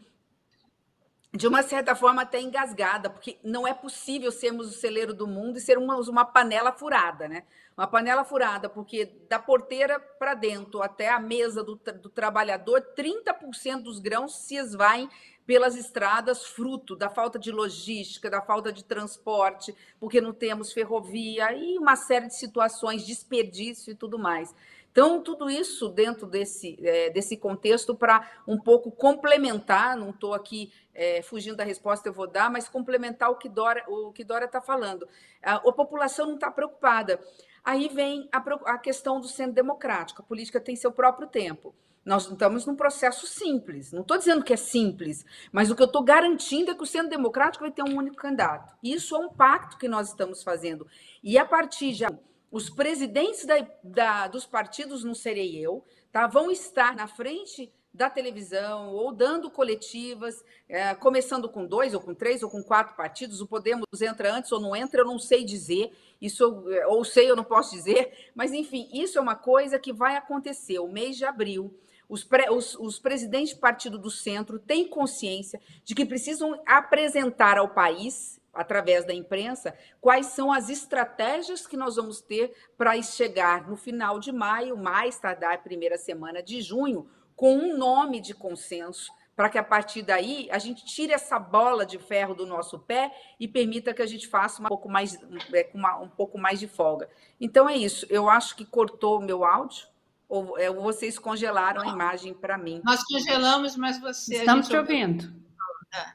de 1.33 1.47
uma 1.47 1.63
certa 1.63 1.95
forma 1.95 2.21
até 2.21 2.41
engasgada, 2.41 3.09
porque 3.09 3.39
não 3.43 3.65
é 3.65 3.73
possível 3.73 4.31
sermos 4.31 4.67
o 4.67 4.79
celeiro 4.79 5.13
do 5.13 5.25
mundo 5.25 5.57
e 5.57 5.61
sermos 5.61 6.09
uma 6.09 6.25
panela 6.25 6.73
furada, 6.73 7.27
né? 7.27 7.43
Uma 7.77 7.87
panela 7.87 8.25
furada, 8.25 8.67
porque 8.67 9.05
da 9.29 9.39
porteira 9.39 9.97
para 9.97 10.33
dentro 10.33 10.83
até 10.83 11.09
a 11.09 11.19
mesa 11.19 11.63
do, 11.63 11.75
do 11.75 12.09
trabalhador, 12.09 12.85
30% 12.95 13.81
dos 13.81 13.99
grãos 13.99 14.35
se 14.45 14.55
esvaem 14.55 15.09
pelas 15.45 15.75
estradas, 15.75 16.45
fruto 16.45 16.95
da 16.95 17.09
falta 17.09 17.39
de 17.39 17.51
logística, 17.51 18.29
da 18.29 18.41
falta 18.41 18.71
de 18.71 18.83
transporte, 18.83 19.75
porque 19.99 20.21
não 20.21 20.33
temos 20.33 20.71
ferrovia 20.71 21.53
e 21.53 21.77
uma 21.77 21.95
série 21.95 22.27
de 22.27 22.35
situações, 22.35 23.05
desperdício 23.05 23.91
e 23.91 23.95
tudo 23.95 24.19
mais. 24.19 24.53
Então, 24.91 25.21
tudo 25.21 25.49
isso 25.49 25.87
dentro 25.87 26.27
desse, 26.27 26.77
é, 26.85 27.09
desse 27.09 27.37
contexto 27.37 27.95
para 27.95 28.29
um 28.45 28.57
pouco 28.57 28.91
complementar, 28.91 29.95
não 29.95 30.09
estou 30.09 30.33
aqui 30.33 30.71
é, 30.93 31.21
fugindo 31.21 31.55
da 31.55 31.63
resposta, 31.63 32.09
eu 32.09 32.13
vou 32.13 32.27
dar, 32.27 32.51
mas 32.51 32.67
complementar 32.67 33.29
o 33.29 33.37
que 33.37 33.47
Dora 33.47 33.83
o 33.87 34.11
que 34.11 34.23
Dora 34.23 34.45
está 34.45 34.61
falando. 34.61 35.07
A, 35.41 35.55
a, 35.55 35.71
população 35.71 36.27
não 36.27 36.35
está 36.35 36.51
preocupada. 36.51 37.19
Aí 37.63 37.87
vem 37.87 38.27
a, 38.31 38.37
a 38.73 38.77
questão 38.77 39.21
do 39.21 39.27
centro 39.27 39.53
democrático. 39.53 40.21
A 40.21 40.25
política 40.25 40.59
tem 40.59 40.75
seu 40.75 40.91
próprio 40.91 41.27
tempo. 41.27 41.73
Nós 42.03 42.27
estamos 42.27 42.65
num 42.65 42.75
processo 42.75 43.27
simples. 43.27 43.93
Não 43.93 44.01
estou 44.01 44.17
dizendo 44.17 44.43
que 44.43 44.51
é 44.51 44.57
simples, 44.57 45.23
mas 45.51 45.69
o 45.69 45.75
que 45.75 45.83
eu 45.83 45.87
estou 45.87 46.03
garantindo 46.03 46.71
é 46.71 46.75
que 46.75 46.83
o 46.83 46.87
centro 46.87 47.09
democrático 47.09 47.63
vai 47.63 47.71
ter 47.71 47.83
um 47.83 47.95
único 47.95 48.17
candidato. 48.17 48.75
Isso 48.83 49.15
é 49.15 49.19
um 49.19 49.29
pacto 49.29 49.77
que 49.77 49.87
nós 49.87 50.09
estamos 50.09 50.43
fazendo. 50.43 50.85
E 51.23 51.37
a 51.37 51.45
partir 51.45 51.93
já 51.93 52.09
os 52.51 52.69
presidentes 52.69 53.45
da, 53.45 53.65
da, 53.81 54.27
dos 54.27 54.45
partidos, 54.45 55.03
não 55.03 55.15
serei 55.15 55.57
eu, 55.57 55.83
tá? 56.11 56.27
vão 56.27 56.51
estar 56.51 56.95
na 56.95 57.07
frente 57.07 57.71
da 57.93 58.09
televisão 58.09 58.89
ou 58.89 59.13
dando 59.13 59.49
coletivas, 59.49 60.43
é, 60.67 60.93
começando 60.95 61.49
com 61.49 61.65
dois, 61.65 61.93
ou 61.93 61.99
com 61.99 62.13
três, 62.13 62.41
ou 62.41 62.49
com 62.49 62.63
quatro 62.63 62.95
partidos. 62.95 63.41
O 63.41 63.47
Podemos 63.47 63.85
entra 64.01 64.33
antes 64.33 64.51
ou 64.51 64.59
não 64.59 64.75
entra, 64.75 65.01
eu 65.01 65.05
não 65.05 65.19
sei 65.19 65.43
dizer. 65.43 65.91
Isso, 66.21 66.63
ou 66.87 67.03
sei, 67.03 67.29
eu 67.29 67.35
não 67.35 67.43
posso 67.43 67.75
dizer. 67.75 68.31
Mas, 68.33 68.53
enfim, 68.53 68.89
isso 68.93 69.17
é 69.17 69.21
uma 69.21 69.35
coisa 69.35 69.79
que 69.79 69.91
vai 69.91 70.15
acontecer. 70.15 70.79
O 70.79 70.87
mês 70.87 71.17
de 71.17 71.25
abril, 71.25 71.73
os, 72.07 72.23
pré, 72.23 72.49
os, 72.49 72.75
os, 72.75 72.97
presidentes 72.97 73.53
de 73.53 73.59
partido 73.59 73.97
do 73.97 74.09
centro 74.09 74.57
têm 74.59 74.87
consciência 74.87 75.59
de 75.83 75.93
que 75.93 76.05
precisam 76.05 76.61
apresentar 76.65 77.57
ao 77.57 77.69
país 77.69 78.40
através 78.53 79.05
da 79.05 79.13
imprensa, 79.13 79.73
quais 79.99 80.27
são 80.27 80.51
as 80.51 80.69
estratégias 80.69 81.65
que 81.65 81.77
nós 81.77 81.95
vamos 81.95 82.21
ter 82.21 82.53
para 82.77 83.01
chegar 83.01 83.67
no 83.67 83.75
final 83.75 84.19
de 84.19 84.31
maio, 84.31 84.77
mais 84.77 85.17
tardar 85.17 85.63
primeira 85.63 85.97
semana 85.97 86.43
de 86.43 86.61
junho, 86.61 87.09
com 87.35 87.57
um 87.57 87.77
nome 87.77 88.19
de 88.19 88.33
consenso, 88.33 89.11
para 89.35 89.49
que 89.49 89.57
a 89.57 89.63
partir 89.63 90.01
daí 90.01 90.47
a 90.51 90.59
gente 90.59 90.85
tire 90.85 91.13
essa 91.13 91.39
bola 91.39 91.85
de 91.85 91.97
ferro 91.97 92.35
do 92.35 92.45
nosso 92.45 92.77
pé 92.77 93.11
e 93.39 93.47
permita 93.47 93.93
que 93.93 94.01
a 94.01 94.05
gente 94.05 94.27
faça 94.27 94.61
um 94.61 94.65
pouco 94.65 94.89
mais, 94.89 95.17
é, 95.53 95.69
uma, 95.73 95.97
um 95.97 96.09
pouco 96.09 96.37
mais 96.37 96.59
de 96.59 96.67
folga. 96.67 97.09
Então 97.39 97.67
é 97.67 97.75
isso. 97.75 98.05
Eu 98.09 98.29
acho 98.29 98.55
que 98.55 98.65
cortou 98.65 99.19
o 99.19 99.23
meu 99.23 99.43
áudio. 99.43 99.87
Ou, 100.29 100.57
é, 100.57 100.69
vocês 100.69 101.17
congelaram 101.17 101.81
a 101.81 101.87
imagem 101.87 102.33
para 102.33 102.57
mim? 102.57 102.81
Nós 102.85 103.03
congelamos, 103.03 103.75
mas 103.75 103.99
você. 103.99 104.35
Estamos 104.35 104.67
te 104.67 104.77
ouvindo. 104.77 105.33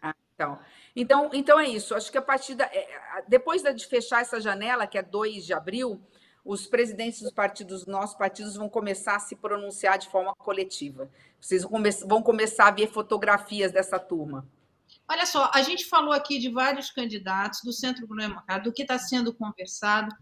Ah, 0.00 0.14
então. 0.34 0.58
Então, 0.96 1.30
então 1.34 1.60
é 1.60 1.68
isso. 1.68 1.94
Acho 1.94 2.10
que 2.10 2.16
a 2.16 2.22
partir 2.22 2.54
da, 2.54 2.64
é, 2.64 3.22
depois 3.28 3.62
de 3.62 3.86
fechar 3.86 4.22
essa 4.22 4.40
janela, 4.40 4.86
que 4.86 4.96
é 4.96 5.02
2 5.02 5.44
de 5.44 5.52
abril, 5.52 6.00
os 6.42 6.66
presidentes 6.66 7.20
dos 7.20 7.32
partidos, 7.32 7.86
nossos 7.86 8.16
partidos, 8.16 8.56
vão 8.56 8.68
começar 8.68 9.16
a 9.16 9.20
se 9.20 9.36
pronunciar 9.36 9.98
de 9.98 10.08
forma 10.08 10.34
coletiva. 10.34 11.10
Vocês 11.38 11.62
vão, 11.62 11.72
come 11.72 11.90
vão 11.90 12.22
começar 12.22 12.68
a 12.68 12.70
ver 12.70 12.88
fotografias 12.88 13.72
dessa 13.72 13.98
turma. 13.98 14.48
Olha 15.08 15.26
só, 15.26 15.50
a 15.52 15.60
gente 15.62 15.86
falou 15.86 16.12
aqui 16.12 16.38
de 16.38 16.48
vários 16.48 16.90
candidatos 16.90 17.60
do 17.62 17.72
Centro 17.72 18.06
Democrático, 18.06 18.64
do 18.64 18.72
que 18.72 18.82
está 18.82 18.98
sendo 18.98 19.34
conversado. 19.34 20.14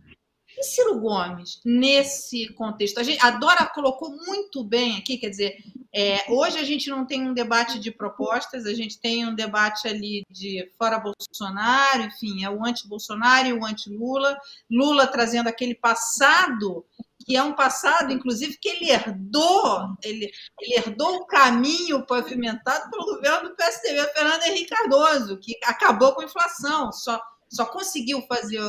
E 0.56 0.62
Ciro 0.62 1.00
Gomes, 1.00 1.60
nesse 1.64 2.48
contexto, 2.54 2.98
a, 2.98 3.02
gente, 3.02 3.24
a 3.24 3.30
Dora 3.32 3.66
colocou 3.66 4.10
muito 4.10 4.62
bem 4.62 4.96
aqui, 4.96 5.18
quer 5.18 5.30
dizer, 5.30 5.56
é, 5.96 6.24
hoje 6.28 6.58
a 6.58 6.64
gente 6.64 6.90
não 6.90 7.06
tem 7.06 7.28
um 7.28 7.32
debate 7.32 7.78
de 7.78 7.92
propostas, 7.92 8.66
a 8.66 8.74
gente 8.74 8.98
tem 9.00 9.26
um 9.26 9.34
debate 9.34 9.86
ali 9.86 10.24
de 10.28 10.68
fora 10.76 10.98
Bolsonaro, 10.98 12.02
enfim, 12.02 12.44
é 12.44 12.50
o 12.50 12.64
anti-Bolsonaro 12.64 13.46
e 13.46 13.52
o 13.52 13.64
anti-Lula, 13.64 14.36
Lula 14.68 15.06
trazendo 15.06 15.48
aquele 15.48 15.74
passado, 15.74 16.84
que 17.24 17.36
é 17.36 17.42
um 17.42 17.54
passado, 17.54 18.12
inclusive, 18.12 18.58
que 18.58 18.68
ele 18.68 18.90
herdou, 18.90 19.96
ele, 20.02 20.30
ele 20.60 20.74
herdou 20.74 21.16
o 21.16 21.26
caminho 21.26 22.04
pavimentado 22.04 22.90
pelo 22.90 23.06
governo 23.06 23.50
do 23.50 23.54
PSDB, 23.54 24.12
Fernando 24.12 24.42
Henrique 24.42 24.70
Cardoso, 24.70 25.38
que 25.38 25.56
acabou 25.64 26.12
com 26.12 26.22
a 26.22 26.24
inflação, 26.24 26.90
só, 26.90 27.22
só 27.48 27.66
conseguiu 27.66 28.20
fazer 28.22 28.60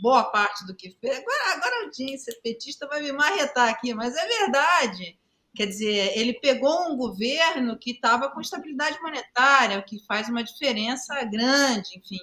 boa 0.00 0.24
parte 0.24 0.66
do 0.66 0.74
que 0.74 0.96
fez. 1.00 1.18
Agora, 1.18 1.52
agora 1.54 1.76
a 1.76 1.84
audiência 1.84 2.34
petista 2.42 2.86
vai 2.86 3.02
me 3.02 3.12
marretar 3.12 3.68
aqui, 3.68 3.94
mas 3.94 4.14
é 4.16 4.26
verdade. 4.26 5.18
Quer 5.54 5.66
dizer, 5.66 6.16
ele 6.16 6.34
pegou 6.34 6.90
um 6.90 6.96
governo 6.96 7.78
que 7.78 7.92
estava 7.92 8.30
com 8.30 8.40
estabilidade 8.40 9.00
monetária, 9.00 9.78
o 9.78 9.84
que 9.84 10.04
faz 10.06 10.28
uma 10.28 10.44
diferença 10.44 11.22
grande, 11.24 11.98
enfim. 11.98 12.20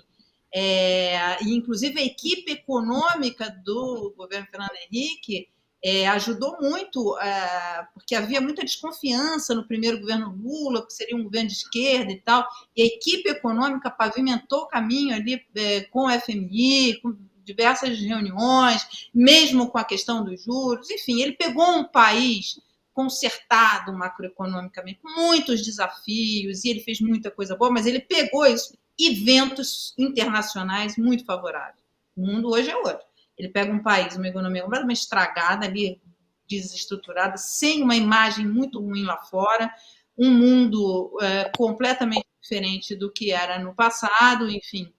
É, 0.53 1.43
e, 1.43 1.53
inclusive, 1.53 1.99
a 1.99 2.05
equipe 2.05 2.53
econômica 2.53 3.49
do 3.65 4.13
governo 4.15 4.47
Fernando 4.49 4.71
Henrique 4.89 5.49
é, 5.83 6.07
ajudou 6.07 6.57
muito, 6.61 7.19
é, 7.19 7.87
porque 7.93 8.15
havia 8.15 8.39
muita 8.39 8.63
desconfiança 8.63 9.53
no 9.53 9.67
primeiro 9.67 9.99
governo 9.99 10.33
Lula, 10.35 10.85
que 10.85 10.93
seria 10.93 11.15
um 11.15 11.23
governo 11.23 11.49
de 11.49 11.55
esquerda 11.55 12.11
e 12.11 12.21
tal, 12.21 12.47
e 12.75 12.81
a 12.81 12.85
equipe 12.85 13.29
econômica 13.29 13.91
pavimentou 13.91 14.61
o 14.61 14.67
caminho 14.67 15.13
ali 15.13 15.45
é, 15.55 15.81
com 15.81 16.07
o 16.07 16.19
FMI, 16.19 17.01
com 17.01 17.15
diversas 17.45 17.99
reuniões, 17.99 19.09
mesmo 19.13 19.69
com 19.69 19.77
a 19.77 19.83
questão 19.83 20.23
dos 20.23 20.43
juros, 20.43 20.89
enfim, 20.89 21.21
ele 21.21 21.33
pegou 21.33 21.65
um 21.65 21.83
país 21.83 22.59
consertado 22.93 23.93
macroeconomicamente, 23.93 24.99
muitos 25.03 25.61
desafios, 25.61 26.63
e 26.63 26.69
ele 26.69 26.79
fez 26.79 27.01
muita 27.01 27.29
coisa 27.29 27.55
boa, 27.55 27.69
mas 27.69 27.85
ele 27.85 27.99
pegou 27.99 28.45
isso, 28.45 28.73
eventos 28.97 29.93
internacionais 29.97 30.97
muito 30.97 31.25
favoráveis. 31.25 31.83
O 32.15 32.25
mundo 32.25 32.49
hoje 32.49 32.69
é 32.69 32.77
outro. 32.77 33.05
Ele 33.37 33.49
pega 33.49 33.71
um 33.71 33.83
país, 33.83 34.15
uma 34.15 34.29
economia 34.29 34.63
completamente 34.63 35.01
estragada, 35.01 35.65
ali, 35.65 36.01
desestruturada, 36.47 37.37
sem 37.37 37.83
uma 37.83 37.95
imagem 37.95 38.47
muito 38.47 38.79
ruim 38.79 39.03
lá 39.03 39.17
fora, 39.17 39.69
um 40.17 40.31
mundo 40.31 41.17
é, 41.21 41.51
completamente 41.57 42.25
diferente 42.41 42.95
do 42.95 43.11
que 43.11 43.31
era 43.31 43.59
no 43.59 43.75
passado, 43.75 44.49
enfim, 44.49 44.93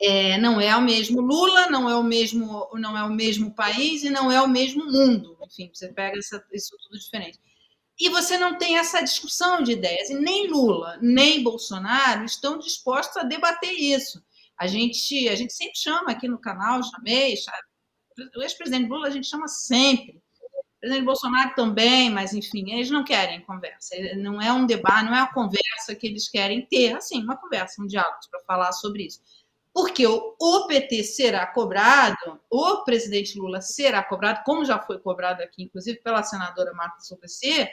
é, 0.00 0.38
não 0.38 0.60
é 0.60 0.76
o 0.76 0.82
mesmo 0.82 1.20
Lula, 1.20 1.70
não 1.70 1.88
é 1.88 1.96
o 1.96 2.02
mesmo, 2.02 2.68
não 2.74 2.96
é 2.96 3.04
o 3.04 3.10
mesmo 3.10 3.54
país 3.54 4.02
e 4.02 4.10
não 4.10 4.30
é 4.30 4.40
o 4.40 4.48
mesmo 4.48 4.84
mundo. 4.84 5.36
Enfim, 5.46 5.70
você 5.72 5.88
pega 5.88 6.18
essa, 6.18 6.44
isso 6.52 6.76
tudo 6.82 6.98
diferente. 6.98 7.40
E 7.98 8.10
você 8.10 8.36
não 8.36 8.58
tem 8.58 8.76
essa 8.76 9.00
discussão 9.00 9.62
de 9.62 9.72
ideias. 9.72 10.10
E 10.10 10.14
nem 10.14 10.48
Lula, 10.48 10.98
nem 11.00 11.42
Bolsonaro 11.42 12.24
estão 12.24 12.58
dispostos 12.58 13.16
a 13.16 13.22
debater 13.22 13.72
isso. 13.72 14.22
A 14.58 14.66
gente, 14.66 15.28
a 15.28 15.34
gente 15.34 15.52
sempre 15.52 15.78
chama 15.78 16.10
aqui 16.10 16.28
no 16.28 16.38
canal, 16.38 16.82
chamei, 16.82 17.34
o 18.36 18.42
ex-presidente 18.42 18.88
Lula 18.88 19.08
a 19.08 19.10
gente 19.10 19.26
chama 19.26 19.48
sempre. 19.48 20.20
O 20.76 20.80
presidente 20.80 21.06
Bolsonaro 21.06 21.54
também, 21.54 22.10
mas 22.10 22.34
enfim, 22.34 22.70
eles 22.70 22.90
não 22.90 23.02
querem 23.02 23.40
conversa. 23.40 23.96
Não 24.16 24.42
é 24.42 24.52
um 24.52 24.66
debate, 24.66 25.06
não 25.06 25.14
é 25.14 25.20
uma 25.20 25.32
conversa 25.32 25.94
que 25.98 26.06
eles 26.06 26.28
querem 26.28 26.66
ter, 26.66 26.94
assim, 26.94 27.22
uma 27.22 27.36
conversa, 27.36 27.82
um 27.82 27.86
diálogo 27.86 28.18
para 28.30 28.40
falar 28.40 28.72
sobre 28.72 29.06
isso 29.06 29.20
porque 29.76 30.06
o 30.06 30.66
PT 30.66 31.04
será 31.04 31.46
cobrado, 31.46 32.40
o 32.48 32.82
presidente 32.82 33.38
Lula 33.38 33.60
será 33.60 34.02
cobrado, 34.02 34.42
como 34.42 34.64
já 34.64 34.80
foi 34.80 34.98
cobrado 34.98 35.42
aqui, 35.42 35.64
inclusive 35.64 36.00
pela 36.00 36.22
senadora 36.22 36.72
Marta 36.72 37.00
Suplicy, 37.00 37.68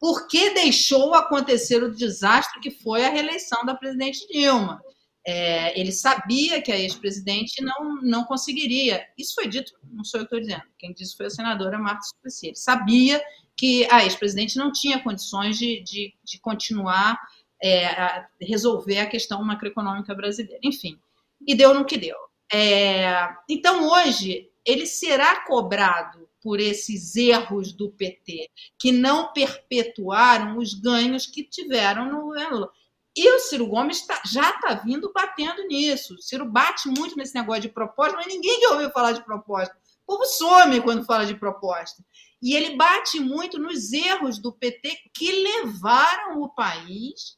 porque 0.00 0.54
deixou 0.54 1.12
acontecer 1.12 1.82
o 1.82 1.94
desastre 1.94 2.58
que 2.58 2.70
foi 2.70 3.04
a 3.04 3.10
reeleição 3.10 3.66
da 3.66 3.74
presidente 3.74 4.26
Dilma. 4.28 4.80
É, 5.26 5.78
ele 5.78 5.92
sabia 5.92 6.62
que 6.62 6.72
a 6.72 6.78
ex-presidente 6.78 7.62
não, 7.62 8.00
não 8.00 8.24
conseguiria. 8.24 9.06
Isso 9.18 9.34
foi 9.34 9.46
dito, 9.46 9.74
não 9.92 10.04
sou 10.04 10.20
eu 10.20 10.26
que 10.26 10.34
estou 10.34 10.40
dizendo, 10.40 10.66
quem 10.78 10.94
disse 10.94 11.14
foi 11.18 11.26
a 11.26 11.30
senadora 11.30 11.76
Marta 11.76 12.00
Suplicy. 12.00 12.46
Ele 12.46 12.56
sabia 12.56 13.22
que 13.54 13.86
a 13.90 14.02
ex-presidente 14.02 14.56
não 14.56 14.72
tinha 14.72 15.02
condições 15.02 15.58
de, 15.58 15.82
de, 15.82 16.14
de 16.24 16.40
continuar 16.40 17.20
é, 17.62 17.84
a 17.88 18.26
resolver 18.40 19.00
a 19.00 19.06
questão 19.06 19.44
macroeconômica 19.44 20.14
brasileira. 20.14 20.58
Enfim, 20.64 20.98
e 21.46 21.54
deu 21.54 21.74
no 21.74 21.84
que 21.84 21.96
deu. 21.96 22.16
É, 22.52 23.28
então, 23.48 23.88
hoje, 23.88 24.50
ele 24.64 24.86
será 24.86 25.44
cobrado 25.44 26.28
por 26.42 26.60
esses 26.60 27.16
erros 27.16 27.72
do 27.72 27.90
PT, 27.90 28.48
que 28.78 28.92
não 28.92 29.32
perpetuaram 29.32 30.58
os 30.58 30.74
ganhos 30.74 31.26
que 31.26 31.42
tiveram 31.42 32.08
no 32.08 32.22
governo 32.22 32.70
E 33.16 33.28
o 33.30 33.40
Ciro 33.40 33.66
Gomes 33.66 34.06
tá, 34.06 34.22
já 34.24 34.50
está 34.50 34.74
vindo 34.74 35.12
batendo 35.12 35.66
nisso. 35.66 36.14
O 36.14 36.22
Ciro 36.22 36.44
bate 36.44 36.88
muito 36.88 37.16
nesse 37.16 37.34
negócio 37.34 37.62
de 37.62 37.68
proposta, 37.68 38.16
mas 38.16 38.26
ninguém 38.26 38.60
que 38.60 38.66
ouviu 38.68 38.90
falar 38.90 39.12
de 39.12 39.24
proposta. 39.24 39.76
O 40.06 40.12
povo 40.12 40.24
some 40.24 40.80
quando 40.82 41.04
fala 41.04 41.26
de 41.26 41.34
proposta. 41.34 42.04
E 42.40 42.54
ele 42.54 42.76
bate 42.76 43.18
muito 43.18 43.58
nos 43.58 43.92
erros 43.92 44.38
do 44.38 44.52
PT 44.52 44.96
que 45.12 45.32
levaram 45.32 46.42
o 46.42 46.48
país 46.54 47.36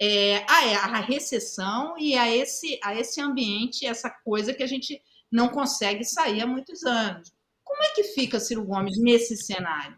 é, 0.00 0.38
a, 0.48 0.84
a 0.84 1.00
recessão 1.00 1.96
e 1.98 2.16
a 2.16 2.34
esse, 2.34 2.78
a 2.82 2.94
esse 2.94 3.20
ambiente, 3.20 3.86
essa 3.86 4.08
coisa 4.10 4.54
que 4.54 4.62
a 4.62 4.66
gente 4.66 5.02
não 5.30 5.48
consegue 5.48 6.04
sair 6.04 6.40
há 6.40 6.46
muitos 6.46 6.84
anos. 6.84 7.32
Como 7.64 7.82
é 7.82 7.88
que 7.90 8.04
fica 8.04 8.40
Ciro 8.40 8.64
Gomes 8.64 8.98
nesse 8.98 9.36
cenário? 9.36 9.96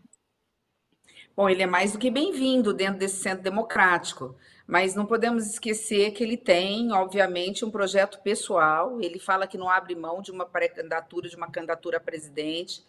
Bom, 1.37 1.49
ele 1.49 1.63
é 1.63 1.67
mais 1.67 1.93
do 1.93 1.99
que 1.99 2.11
bem-vindo 2.11 2.75
dentro 2.75 2.99
desse 2.99 3.23
centro 3.23 3.45
democrático, 3.45 4.37
mas 4.67 4.95
não 4.95 5.07
podemos 5.07 5.47
esquecer 5.47 6.11
que 6.11 6.23
ele 6.23 6.37
tem, 6.37 6.93
obviamente, 6.93 7.65
um 7.65 7.71
projeto 7.71 8.21
pessoal. 8.23 9.01
Ele 9.01 9.19
fala 9.19 9.47
que 9.47 9.57
não 9.57 9.69
abre 9.69 9.95
mão 9.95 10.21
de 10.21 10.31
uma 10.31 10.45
pré-candidatura, 10.45 11.29
de 11.29 11.37
uma 11.37 11.51
candidatura 11.51 11.97
a 11.97 12.01
presidente. 12.01 12.85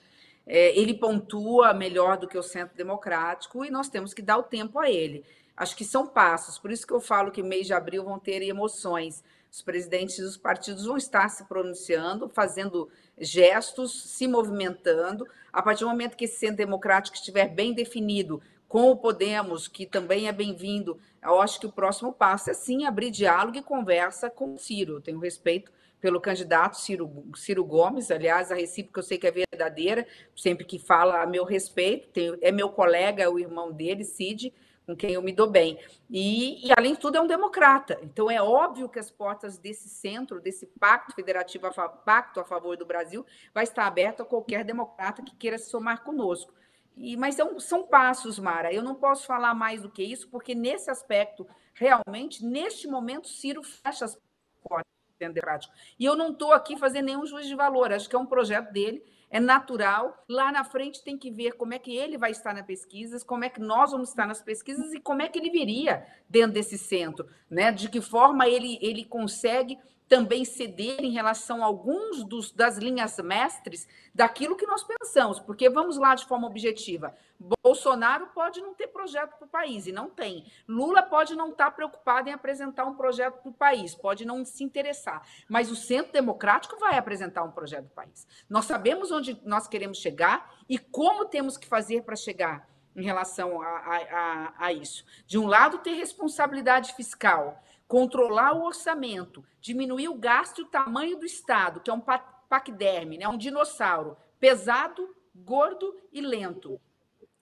É, 0.45 0.77
ele 0.77 0.95
pontua 0.95 1.73
melhor 1.73 2.17
do 2.17 2.27
que 2.27 2.37
o 2.37 2.43
centro 2.43 2.75
democrático 2.75 3.63
e 3.63 3.69
nós 3.69 3.87
temos 3.89 4.13
que 4.13 4.21
dar 4.21 4.37
o 4.37 4.43
tempo 4.43 4.79
a 4.79 4.89
ele. 4.89 5.23
Acho 5.61 5.75
que 5.75 5.85
são 5.85 6.07
passos, 6.07 6.57
por 6.57 6.71
isso 6.71 6.87
que 6.87 6.91
eu 6.91 6.99
falo 6.99 7.29
que 7.29 7.43
mês 7.43 7.67
de 7.67 7.73
abril 7.73 8.03
vão 8.03 8.17
ter 8.17 8.41
emoções. 8.41 9.23
Os 9.51 9.61
presidentes 9.61 10.17
dos 10.17 10.35
partidos 10.35 10.85
vão 10.85 10.97
estar 10.97 11.29
se 11.29 11.45
pronunciando, 11.45 12.27
fazendo 12.27 12.89
gestos, 13.19 14.09
se 14.09 14.27
movimentando. 14.27 15.27
A 15.53 15.61
partir 15.61 15.81
do 15.83 15.91
momento 15.91 16.17
que 16.17 16.25
esse 16.25 16.39
centro 16.39 16.57
democrático 16.57 17.15
estiver 17.15 17.47
bem 17.47 17.75
definido, 17.75 18.41
com 18.67 18.89
o 18.89 18.97
Podemos, 18.97 19.67
que 19.67 19.85
também 19.85 20.27
é 20.27 20.31
bem-vindo, 20.31 20.99
eu 21.21 21.39
acho 21.39 21.59
que 21.59 21.67
o 21.67 21.71
próximo 21.71 22.11
passo 22.11 22.49
é 22.49 22.55
sim 22.55 22.87
abrir 22.87 23.11
diálogo 23.11 23.59
e 23.59 23.61
conversa 23.61 24.31
com 24.31 24.55
o 24.55 24.57
Ciro. 24.57 24.93
Eu 24.93 25.01
tenho 25.01 25.19
respeito 25.19 25.71
pelo 25.99 26.19
candidato 26.19 26.79
Ciro, 26.79 27.23
Ciro 27.35 27.63
Gomes, 27.63 28.09
aliás, 28.09 28.51
a 28.51 28.55
recíproca 28.55 29.01
eu 29.01 29.03
sei 29.03 29.19
que 29.19 29.27
é 29.27 29.31
verdadeira, 29.31 30.07
sempre 30.35 30.65
que 30.65 30.79
fala 30.79 31.21
a 31.21 31.27
meu 31.27 31.43
respeito, 31.43 32.07
tenho, 32.07 32.35
é 32.41 32.51
meu 32.51 32.69
colega, 32.69 33.21
é 33.21 33.29
o 33.29 33.37
irmão 33.37 33.71
dele, 33.71 34.03
Cid, 34.03 34.51
com 34.91 34.95
quem 34.95 35.13
eu 35.13 35.21
me 35.21 35.31
dou 35.31 35.49
bem. 35.49 35.79
E, 36.09 36.67
e, 36.67 36.71
além 36.77 36.93
de 36.93 36.99
tudo, 36.99 37.17
é 37.17 37.21
um 37.21 37.27
democrata. 37.27 37.97
Então, 38.03 38.29
é 38.29 38.41
óbvio 38.41 38.89
que 38.89 38.99
as 38.99 39.09
portas 39.09 39.57
desse 39.57 39.89
centro, 39.89 40.41
desse 40.41 40.65
pacto 40.65 41.15
federativo, 41.15 41.67
a 41.67 41.89
pacto 41.89 42.39
a 42.39 42.43
favor 42.43 42.75
do 42.77 42.85
Brasil, 42.85 43.25
vai 43.53 43.63
estar 43.63 43.87
aberto 43.87 44.21
a 44.21 44.25
qualquer 44.25 44.63
democrata 44.63 45.23
que 45.23 45.35
queira 45.35 45.57
se 45.57 45.69
somar 45.69 46.03
conosco. 46.03 46.53
E, 46.95 47.15
mas 47.15 47.35
são, 47.35 47.59
são 47.59 47.87
passos, 47.87 48.37
Mara. 48.37 48.73
Eu 48.73 48.83
não 48.83 48.95
posso 48.95 49.25
falar 49.25 49.53
mais 49.53 49.81
do 49.81 49.89
que 49.89 50.03
isso, 50.03 50.27
porque 50.29 50.53
nesse 50.53 50.91
aspecto, 50.91 51.47
realmente, 51.73 52.45
neste 52.45 52.87
momento, 52.87 53.29
Ciro 53.29 53.63
fecha 53.63 54.05
as 54.05 54.19
portas 54.61 54.91
democrático. 55.17 55.73
E 55.99 56.05
eu 56.05 56.15
não 56.15 56.31
estou 56.31 56.51
aqui 56.51 56.75
fazendo 56.75 57.05
nenhum 57.05 57.25
juízo 57.25 57.47
de 57.47 57.55
valor, 57.55 57.93
acho 57.93 58.09
que 58.09 58.15
é 58.15 58.19
um 58.19 58.25
projeto 58.25 58.71
dele 58.71 59.03
é 59.31 59.39
natural. 59.39 60.23
Lá 60.29 60.51
na 60.51 60.63
frente 60.63 61.03
tem 61.03 61.17
que 61.17 61.31
ver 61.31 61.53
como 61.53 61.73
é 61.73 61.79
que 61.79 61.95
ele 61.95 62.17
vai 62.17 62.31
estar 62.31 62.53
nas 62.53 62.65
pesquisas, 62.65 63.23
como 63.23 63.45
é 63.45 63.49
que 63.49 63.61
nós 63.61 63.91
vamos 63.91 64.09
estar 64.09 64.27
nas 64.27 64.41
pesquisas 64.41 64.93
e 64.93 64.99
como 64.99 65.21
é 65.21 65.29
que 65.29 65.39
ele 65.39 65.49
viria 65.49 66.05
dentro 66.29 66.51
desse 66.51 66.77
centro, 66.77 67.25
né? 67.49 67.71
De 67.71 67.89
que 67.89 68.01
forma 68.01 68.47
ele, 68.47 68.77
ele 68.81 69.05
consegue 69.05 69.79
também 70.11 70.43
ceder 70.43 70.99
em 71.05 71.11
relação 71.11 71.63
a 71.63 71.65
alguns 71.65 72.25
dos, 72.25 72.51
das 72.51 72.77
linhas 72.77 73.17
mestres 73.19 73.87
daquilo 74.13 74.57
que 74.57 74.65
nós 74.65 74.83
pensamos, 74.83 75.39
porque 75.39 75.69
vamos 75.69 75.97
lá 75.97 76.13
de 76.15 76.25
forma 76.25 76.47
objetiva. 76.47 77.15
Bolsonaro 77.63 78.27
pode 78.35 78.59
não 78.59 78.73
ter 78.73 78.87
projeto 78.87 79.37
para 79.37 79.45
o 79.45 79.49
país, 79.49 79.87
e 79.87 79.91
não 79.93 80.09
tem. 80.09 80.51
Lula 80.67 81.01
pode 81.01 81.33
não 81.33 81.51
estar 81.51 81.67
tá 81.67 81.71
preocupado 81.71 82.27
em 82.27 82.33
apresentar 82.33 82.83
um 82.83 82.95
projeto 82.95 83.41
para 83.41 83.51
o 83.51 83.53
país, 83.53 83.95
pode 83.95 84.25
não 84.25 84.43
se 84.43 84.65
interessar, 84.65 85.25
mas 85.47 85.71
o 85.71 85.77
Centro 85.77 86.11
Democrático 86.11 86.77
vai 86.77 86.97
apresentar 86.97 87.43
um 87.43 87.51
projeto 87.51 87.85
para 87.85 88.03
o 88.03 88.05
país. 88.05 88.27
Nós 88.49 88.65
sabemos 88.65 89.13
onde 89.13 89.39
nós 89.45 89.65
queremos 89.65 89.97
chegar 89.97 90.53
e 90.67 90.77
como 90.77 91.23
temos 91.23 91.55
que 91.55 91.67
fazer 91.67 92.03
para 92.03 92.17
chegar 92.17 92.69
em 92.95 93.03
relação 93.03 93.61
a, 93.61 93.67
a, 93.67 94.53
a, 94.65 94.73
isso. 94.73 95.05
De 95.25 95.37
um 95.37 95.47
lado, 95.47 95.77
ter 95.77 95.93
responsabilidade 95.93 96.93
fiscal, 96.95 97.63
controlar 97.91 98.53
o 98.53 98.63
orçamento, 98.63 99.43
diminuir 99.59 100.07
o 100.07 100.15
gasto 100.15 100.59
e 100.59 100.63
o 100.63 100.67
tamanho 100.67 101.17
do 101.19 101.25
Estado, 101.25 101.81
que 101.81 101.89
é 101.89 101.93
um 101.93 102.01
paquiderme, 102.47 103.17
né? 103.17 103.27
um 103.27 103.37
dinossauro, 103.37 104.15
pesado, 104.39 105.13
gordo 105.35 105.93
e 106.09 106.21
lento. 106.21 106.79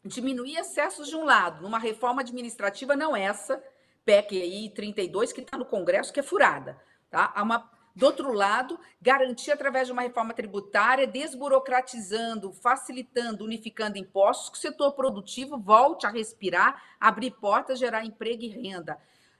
Diminuir 0.04 0.58
excessos 0.58 1.08
de 1.08 1.16
um 1.16 1.24
lado, 1.24 1.62
numa 1.62 1.78
reforma 1.78 2.24
administrativa 2.24 2.96
não 2.96 3.16
essa, 3.16 3.64
PEC 4.04 4.42
aí 4.42 4.72
32, 4.72 5.32
que 5.32 5.42
está 5.42 5.56
no 5.56 5.66
Congresso, 5.66 6.12
que 6.12 6.20
é 6.20 6.24
furada. 6.24 6.82
Tá? 7.12 7.32
Há 7.36 7.44
uma, 7.44 7.70
do 7.96 8.08
outro 8.08 8.34
lado, 8.34 8.80
garantir 9.00 9.52
através 9.52 9.86
de 9.86 9.94
uma 9.94 10.02
reforma 10.02 10.34
tributária, 10.34 11.06
desburocratizando, 11.06 12.52
facilitando, 12.54 13.46
unificando 13.46 14.00
impostos, 14.00 14.50
que 14.50 14.58
o 14.58 14.62
setor 14.62 14.94
produtivo 14.94 15.60
volte 15.60 16.08
a 16.08 16.10
respirar, 16.10 16.82
abrir 17.00 17.30
portas, 17.40 17.78
gerar 17.78 18.04
emprego 18.04 18.42
e 18.42 18.48
renda. 18.48 19.00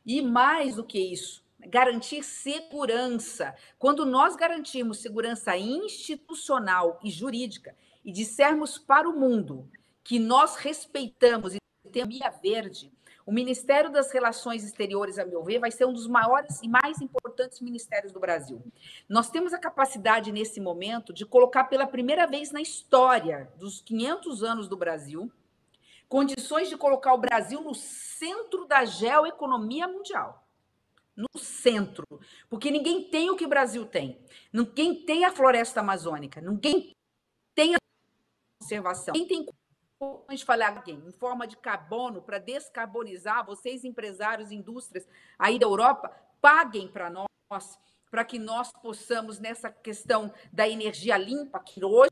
E 0.10 0.24
mais 0.24 0.78
do 0.78 0.84
que 0.84 0.98
isso, 0.98 1.44
garantir 1.68 2.24
segurança. 2.24 3.56
Quando 3.78 4.08
nós 4.08 4.36
garantirmos 4.36 4.98
segurança 4.98 5.56
institucional 5.56 7.00
e 7.04 7.12
jurídica 7.12 7.76
e 8.04 8.12
dissermos 8.12 8.80
para 8.80 9.08
o 9.08 9.14
mundo 9.14 9.70
que 10.04 10.18
nós 10.18 10.56
respeitamos 10.56 11.54
e 11.54 11.60
temos 11.92 12.18
via 12.18 12.32
verde, 12.32 12.92
o 13.24 13.32
Ministério 13.32 13.92
das 13.92 14.12
Relações 14.12 14.64
Exteriores, 14.64 15.20
a 15.20 15.26
meu 15.28 15.44
ver, 15.44 15.60
vai 15.60 15.70
ser 15.70 15.86
um 15.86 15.94
dos 15.94 16.08
maiores 16.08 16.60
e 16.64 16.68
mais 16.68 17.00
importantes 17.00 17.62
ministérios 17.62 18.12
do 18.12 18.20
Brasil. 18.20 18.64
Nós 19.08 19.30
temos 19.30 19.54
a 19.54 19.60
capacidade, 19.60 20.32
nesse 20.32 20.60
momento, 20.60 21.14
de 21.14 21.24
colocar 21.24 21.66
pela 21.66 21.86
primeira 21.86 22.26
vez 22.26 22.50
na 22.50 22.62
história 22.62 23.48
dos 23.60 23.80
500 23.82 24.42
anos 24.42 24.68
do 24.68 24.76
Brasil 24.76 25.32
condições 26.10 26.68
de 26.68 26.76
colocar 26.76 27.14
o 27.14 27.20
Brasil 27.20 27.62
no 27.62 27.76
centro 27.76 28.66
da 28.66 28.84
geoeconomia 28.84 29.88
mundial. 29.88 30.46
No 31.16 31.40
centro. 31.40 32.04
Porque 32.50 32.72
ninguém 32.72 33.04
tem 33.04 33.30
o 33.30 33.38
que 33.38 33.46
o 33.46 33.50
Brasil 33.50 33.86
tem. 33.86 34.20
Ninguém 34.52 35.06
tem 35.06 35.24
a 35.24 35.32
floresta 35.32 35.82
amazônica. 35.82 36.42
Ninguém 36.42 36.96
tem 37.54 37.76
a 37.76 37.78
conservação. 38.60 39.14
Ninguém 39.14 39.46
tem 39.46 39.46
de 40.36 40.46
falar 40.46 40.82
em 40.88 41.12
forma 41.12 41.46
de 41.46 41.58
carbono 41.58 42.22
para 42.22 42.40
descarbonizar. 42.40 43.46
Vocês, 43.46 43.84
empresários, 43.84 44.52
indústrias 44.52 45.08
aí 45.38 45.60
da 45.60 45.66
Europa, 45.66 46.10
paguem 46.42 46.88
para 46.88 47.10
nós, 47.10 47.78
para 48.10 48.24
que 48.24 48.40
nós 48.40 48.72
possamos, 48.82 49.40
nessa 49.40 49.70
questão 49.70 50.34
da 50.54 50.68
energia 50.70 51.18
limpa, 51.18 51.60
que 51.60 51.84
hoje 51.84 52.12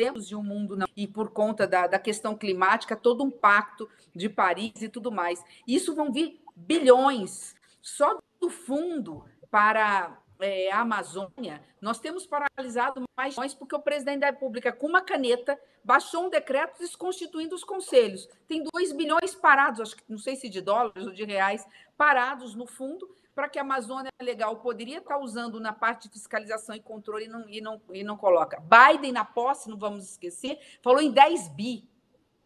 temos 0.00 0.26
de 0.26 0.34
um 0.34 0.42
mundo 0.42 0.76
não, 0.76 0.86
e 0.96 1.06
por 1.06 1.30
conta 1.30 1.66
da, 1.66 1.86
da 1.86 1.98
questão 1.98 2.34
climática, 2.34 2.96
todo 2.96 3.22
um 3.22 3.30
pacto 3.30 3.86
de 4.14 4.30
Paris 4.30 4.80
e 4.80 4.88
tudo 4.88 5.12
mais. 5.12 5.44
Isso 5.68 5.94
vão 5.94 6.10
vir 6.10 6.40
bilhões 6.56 7.54
só 7.82 8.18
do 8.40 8.48
fundo 8.48 9.26
para 9.50 10.18
é, 10.40 10.72
a 10.72 10.80
Amazônia. 10.80 11.62
Nós 11.82 11.98
temos 11.98 12.26
paralisado 12.26 13.02
mais 13.14 13.34
bilhões 13.34 13.52
porque 13.52 13.76
o 13.76 13.82
presidente 13.82 14.20
da 14.20 14.28
República, 14.28 14.72
com 14.72 14.86
uma 14.86 15.02
caneta, 15.02 15.60
baixou 15.84 16.24
um 16.24 16.30
decreto 16.30 16.78
desconstituindo 16.78 17.54
os 17.54 17.62
conselhos. 17.62 18.26
Tem 18.48 18.64
2 18.72 18.92
bilhões 18.92 19.34
parados, 19.34 19.80
acho 19.82 19.96
que 19.96 20.04
não 20.08 20.18
sei 20.18 20.34
se 20.34 20.48
de 20.48 20.62
dólares 20.62 21.04
ou 21.04 21.12
de 21.12 21.24
reais, 21.24 21.66
parados 21.94 22.54
no 22.54 22.66
fundo, 22.66 23.06
para 23.40 23.48
que 23.48 23.58
a 23.58 23.62
Amazônia 23.62 24.12
Legal 24.20 24.54
poderia 24.56 24.98
estar 24.98 25.16
usando 25.16 25.58
na 25.58 25.72
parte 25.72 26.08
de 26.08 26.12
fiscalização 26.12 26.74
e 26.76 26.80
controle 26.80 27.24
e 27.24 27.28
não, 27.28 27.48
e 27.48 27.60
não, 27.62 27.80
e 27.90 28.04
não 28.04 28.14
coloca. 28.14 28.60
Biden, 28.60 29.12
na 29.12 29.24
posse, 29.24 29.70
não 29.70 29.78
vamos 29.78 30.10
esquecer, 30.10 30.58
falou 30.82 31.00
em 31.00 31.10
10 31.10 31.48
bi. 31.48 31.88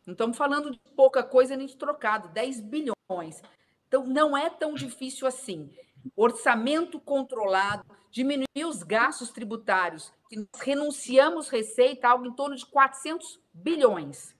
Não 0.06 0.12
estamos 0.12 0.36
falando 0.36 0.70
de 0.70 0.78
pouca 0.94 1.24
coisa 1.24 1.56
nem 1.56 1.66
de 1.66 1.76
trocado, 1.76 2.28
10 2.28 2.60
bilhões. 2.60 3.42
Então, 3.88 4.06
não 4.06 4.36
é 4.36 4.48
tão 4.48 4.74
difícil 4.74 5.26
assim. 5.26 5.68
Orçamento 6.14 7.00
controlado, 7.00 7.84
diminuir 8.12 8.64
os 8.64 8.84
gastos 8.84 9.32
tributários, 9.32 10.12
que 10.28 10.36
nós 10.36 10.60
renunciamos 10.60 11.48
receita, 11.48 12.06
algo 12.06 12.24
em 12.24 12.32
torno 12.36 12.54
de 12.54 12.66
400 12.66 13.40
bilhões. 13.52 14.33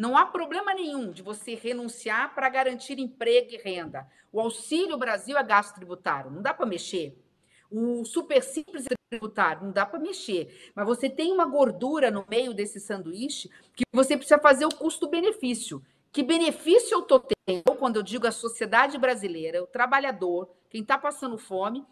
Não 0.00 0.16
há 0.16 0.24
problema 0.24 0.72
nenhum 0.72 1.12
de 1.12 1.20
você 1.20 1.54
renunciar 1.54 2.34
para 2.34 2.48
garantir 2.48 2.98
emprego 2.98 3.50
e 3.52 3.58
renda. 3.58 4.08
O 4.32 4.40
Auxílio 4.40 4.96
Brasil 4.96 5.36
é 5.36 5.42
gasto 5.42 5.74
tributário, 5.74 6.30
não 6.30 6.40
dá 6.40 6.54
para 6.54 6.64
mexer. 6.64 7.22
O 7.70 8.02
super 8.06 8.42
simples 8.42 8.86
é 8.86 8.94
tributário, 9.10 9.62
não 9.62 9.72
dá 9.72 9.84
para 9.84 9.98
mexer. 9.98 10.72
Mas 10.74 10.86
você 10.86 11.10
tem 11.10 11.30
uma 11.30 11.44
gordura 11.44 12.10
no 12.10 12.24
meio 12.30 12.54
desse 12.54 12.80
sanduíche 12.80 13.50
que 13.76 13.84
você 13.92 14.16
precisa 14.16 14.38
fazer 14.38 14.64
o 14.64 14.74
custo-benefício. 14.74 15.84
Que 16.10 16.22
benefício 16.22 16.94
eu 16.94 17.00
estou 17.00 17.20
tendo 17.20 17.76
quando 17.78 17.96
eu 17.96 18.02
digo 18.02 18.26
a 18.26 18.32
sociedade 18.32 18.96
brasileira, 18.96 19.62
o 19.62 19.66
trabalhador, 19.66 20.48
quem 20.70 20.80
está 20.80 20.96
passando 20.96 21.36
fome, 21.36 21.84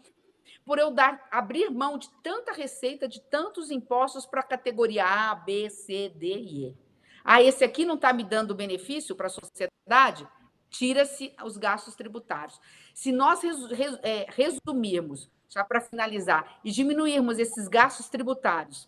por 0.65 0.79
eu 0.79 0.89
dar, 0.89 1.27
abrir 1.29 1.69
mão 1.69 1.95
de 1.95 2.09
tanta 2.23 2.53
receita, 2.53 3.07
de 3.07 3.21
tantos 3.21 3.69
impostos 3.69 4.25
para 4.25 4.39
a 4.39 4.43
categoria 4.43 5.05
A, 5.05 5.35
B, 5.35 5.69
C, 5.69 6.09
D 6.09 6.25
e 6.25 6.65
E. 6.69 6.88
Ah, 7.23 7.41
esse 7.41 7.63
aqui 7.63 7.85
não 7.85 7.95
está 7.95 8.11
me 8.13 8.23
dando 8.23 8.55
benefício 8.55 9.15
para 9.15 9.27
a 9.27 9.29
sociedade? 9.29 10.27
Tira-se 10.69 11.33
os 11.43 11.57
gastos 11.57 11.95
tributários. 11.95 12.59
Se 12.93 13.11
nós 13.11 13.41
é, 14.03 14.25
resumirmos, 14.29 15.29
já 15.49 15.63
para 15.63 15.81
finalizar, 15.81 16.59
e 16.63 16.71
diminuirmos 16.71 17.39
esses 17.39 17.67
gastos 17.67 18.07
tributários 18.07 18.87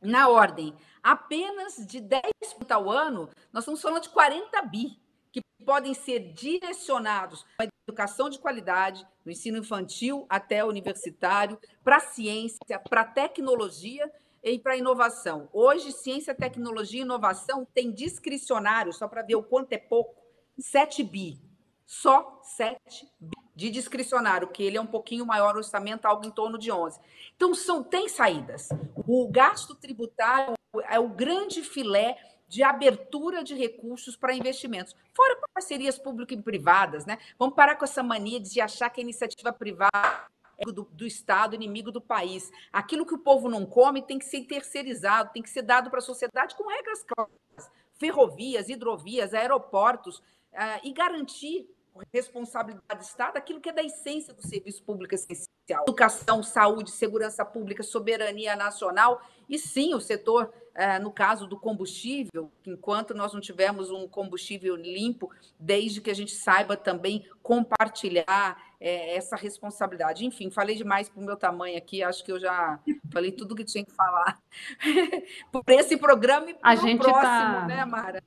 na 0.00 0.28
ordem 0.28 0.74
apenas 1.02 1.76
de 1.86 2.00
10% 2.00 2.22
ao 2.70 2.90
ano, 2.90 3.28
nós 3.52 3.62
estamos 3.62 3.80
falando 3.80 4.02
de 4.02 4.08
40 4.10 4.62
bi, 4.62 4.98
que 5.32 5.40
podem 5.64 5.94
ser 5.94 6.32
direcionados 6.32 7.44
para 7.56 7.68
educação 7.88 8.30
de 8.30 8.38
qualidade, 8.38 9.06
do 9.24 9.30
ensino 9.30 9.58
infantil 9.58 10.26
até 10.28 10.64
universitário, 10.64 11.58
para 11.82 11.96
a 11.96 12.00
ciência, 12.00 12.78
para 12.88 13.02
a 13.02 13.06
tecnologia 13.06 14.10
e 14.52 14.58
para 14.58 14.76
inovação. 14.76 15.48
Hoje, 15.52 15.90
ciência, 15.90 16.34
tecnologia 16.34 17.00
e 17.00 17.02
inovação 17.02 17.66
tem 17.72 17.90
discricionário, 17.90 18.92
só 18.92 19.08
para 19.08 19.22
ver 19.22 19.36
o 19.36 19.42
quanto 19.42 19.72
é 19.72 19.78
pouco, 19.78 20.14
7 20.58 21.02
bi. 21.02 21.40
Só 21.86 22.40
7 22.42 22.78
bi 23.18 23.36
de 23.56 23.70
discricionário, 23.70 24.48
que 24.48 24.62
ele 24.62 24.76
é 24.76 24.80
um 24.80 24.86
pouquinho 24.86 25.24
maior 25.24 25.56
orçamento, 25.56 26.06
algo 26.06 26.26
em 26.26 26.30
torno 26.30 26.58
de 26.58 26.72
11. 26.72 27.00
Então, 27.36 27.54
são, 27.54 27.82
tem 27.82 28.08
saídas. 28.08 28.68
O 29.06 29.28
gasto 29.30 29.74
tributário 29.74 30.54
é 30.88 30.98
o 30.98 31.08
grande 31.08 31.62
filé 31.62 32.18
de 32.48 32.62
abertura 32.62 33.42
de 33.42 33.54
recursos 33.54 34.16
para 34.16 34.34
investimentos, 34.34 34.94
fora 35.14 35.40
parcerias 35.52 35.98
público 35.98 36.34
e 36.34 36.42
privadas, 36.42 37.06
né? 37.06 37.18
Vamos 37.38 37.54
parar 37.54 37.76
com 37.76 37.84
essa 37.84 38.02
mania 38.02 38.38
de 38.38 38.60
achar 38.60 38.90
que 38.90 39.00
a 39.00 39.02
iniciativa 39.02 39.52
privada 39.52 40.26
do, 40.60 40.88
do 40.92 41.06
Estado, 41.06 41.54
inimigo 41.54 41.90
do 41.90 42.00
país. 42.00 42.50
Aquilo 42.72 43.06
que 43.06 43.14
o 43.14 43.18
povo 43.18 43.48
não 43.48 43.66
come 43.66 44.02
tem 44.02 44.18
que 44.18 44.24
ser 44.24 44.44
terceirizado, 44.44 45.30
tem 45.32 45.42
que 45.42 45.50
ser 45.50 45.62
dado 45.62 45.90
para 45.90 45.98
a 45.98 46.02
sociedade 46.02 46.54
com 46.54 46.68
regras 46.68 47.02
claras. 47.02 47.70
Ferrovias, 47.94 48.68
hidrovias, 48.68 49.34
aeroportos, 49.34 50.18
uh, 50.18 50.80
e 50.82 50.92
garantir 50.92 51.68
responsabilidade 52.12 53.00
do 53.00 53.02
Estado 53.02 53.36
aquilo 53.36 53.60
que 53.60 53.68
é 53.68 53.72
da 53.72 53.82
essência 53.82 54.34
do 54.34 54.46
serviço 54.46 54.82
público 54.82 55.14
essencial. 55.14 55.48
Educação, 55.82 56.42
saúde, 56.42 56.90
segurança 56.90 57.44
pública, 57.44 57.82
soberania 57.82 58.56
nacional 58.56 59.22
e 59.48 59.58
sim 59.58 59.94
o 59.94 60.00
setor, 60.00 60.52
eh, 60.74 60.98
no 60.98 61.12
caso 61.12 61.46
do 61.46 61.58
combustível, 61.58 62.50
enquanto 62.66 63.14
nós 63.14 63.32
não 63.32 63.40
tivermos 63.40 63.90
um 63.90 64.08
combustível 64.08 64.74
limpo, 64.74 65.30
desde 65.58 66.00
que 66.00 66.10
a 66.10 66.14
gente 66.14 66.34
saiba 66.34 66.76
também 66.76 67.24
compartilhar 67.42 68.73
eh, 68.84 69.16
essa 69.16 69.34
responsabilidade. 69.34 70.26
Enfim, 70.26 70.50
falei 70.50 70.76
demais 70.76 71.08
para 71.08 71.18
o 71.18 71.24
meu 71.24 71.36
tamanho 71.36 71.78
aqui, 71.78 72.02
acho 72.02 72.22
que 72.22 72.30
eu 72.30 72.38
já 72.38 72.78
falei 73.10 73.32
tudo 73.32 73.54
que 73.54 73.64
tinha 73.64 73.82
que 73.82 73.90
falar 73.90 74.38
por 75.50 75.64
esse 75.68 75.96
programa 75.96 76.50
e 76.50 76.54
para 76.54 76.74
o 76.74 76.98
próximo, 76.98 77.22
tá... 77.22 77.64
né, 77.66 77.84
Mara? 77.86 78.22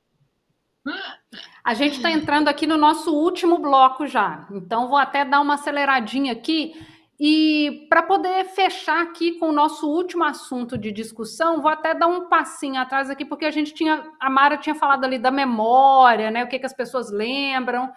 A 1.64 1.76
gente 1.76 1.98
está 1.98 2.10
entrando 2.10 2.48
aqui 2.48 2.66
no 2.66 2.76
nosso 2.76 3.14
último 3.14 3.60
bloco 3.60 4.08
já, 4.08 4.48
então 4.52 4.88
vou 4.88 4.98
até 4.98 5.24
dar 5.24 5.42
uma 5.42 5.54
aceleradinha 5.54 6.34
aqui. 6.34 6.74
E 7.20 7.86
para 7.90 8.02
poder 8.02 8.46
fechar 8.46 9.02
aqui 9.02 9.34
com 9.34 9.50
o 9.50 9.52
nosso 9.52 9.88
último 9.88 10.24
assunto 10.24 10.76
de 10.78 10.92
discussão, 10.92 11.62
vou 11.62 11.70
até 11.70 11.94
dar 11.94 12.08
um 12.08 12.30
passinho 12.30 12.80
atrás 12.80 13.12
aqui, 13.12 13.26
porque 13.26 13.46
a 13.46 13.52
gente 13.52 13.74
tinha, 13.74 14.12
a 14.20 14.30
Mara 14.30 14.58
tinha 14.58 14.76
falado 14.76 15.04
ali 15.04 15.20
da 15.20 15.30
memória, 15.30 16.32
né? 16.32 16.44
O 16.44 16.48
que, 16.48 16.58
que 16.58 16.66
as 16.66 16.76
pessoas 16.76 17.12
lembram. 17.12 17.92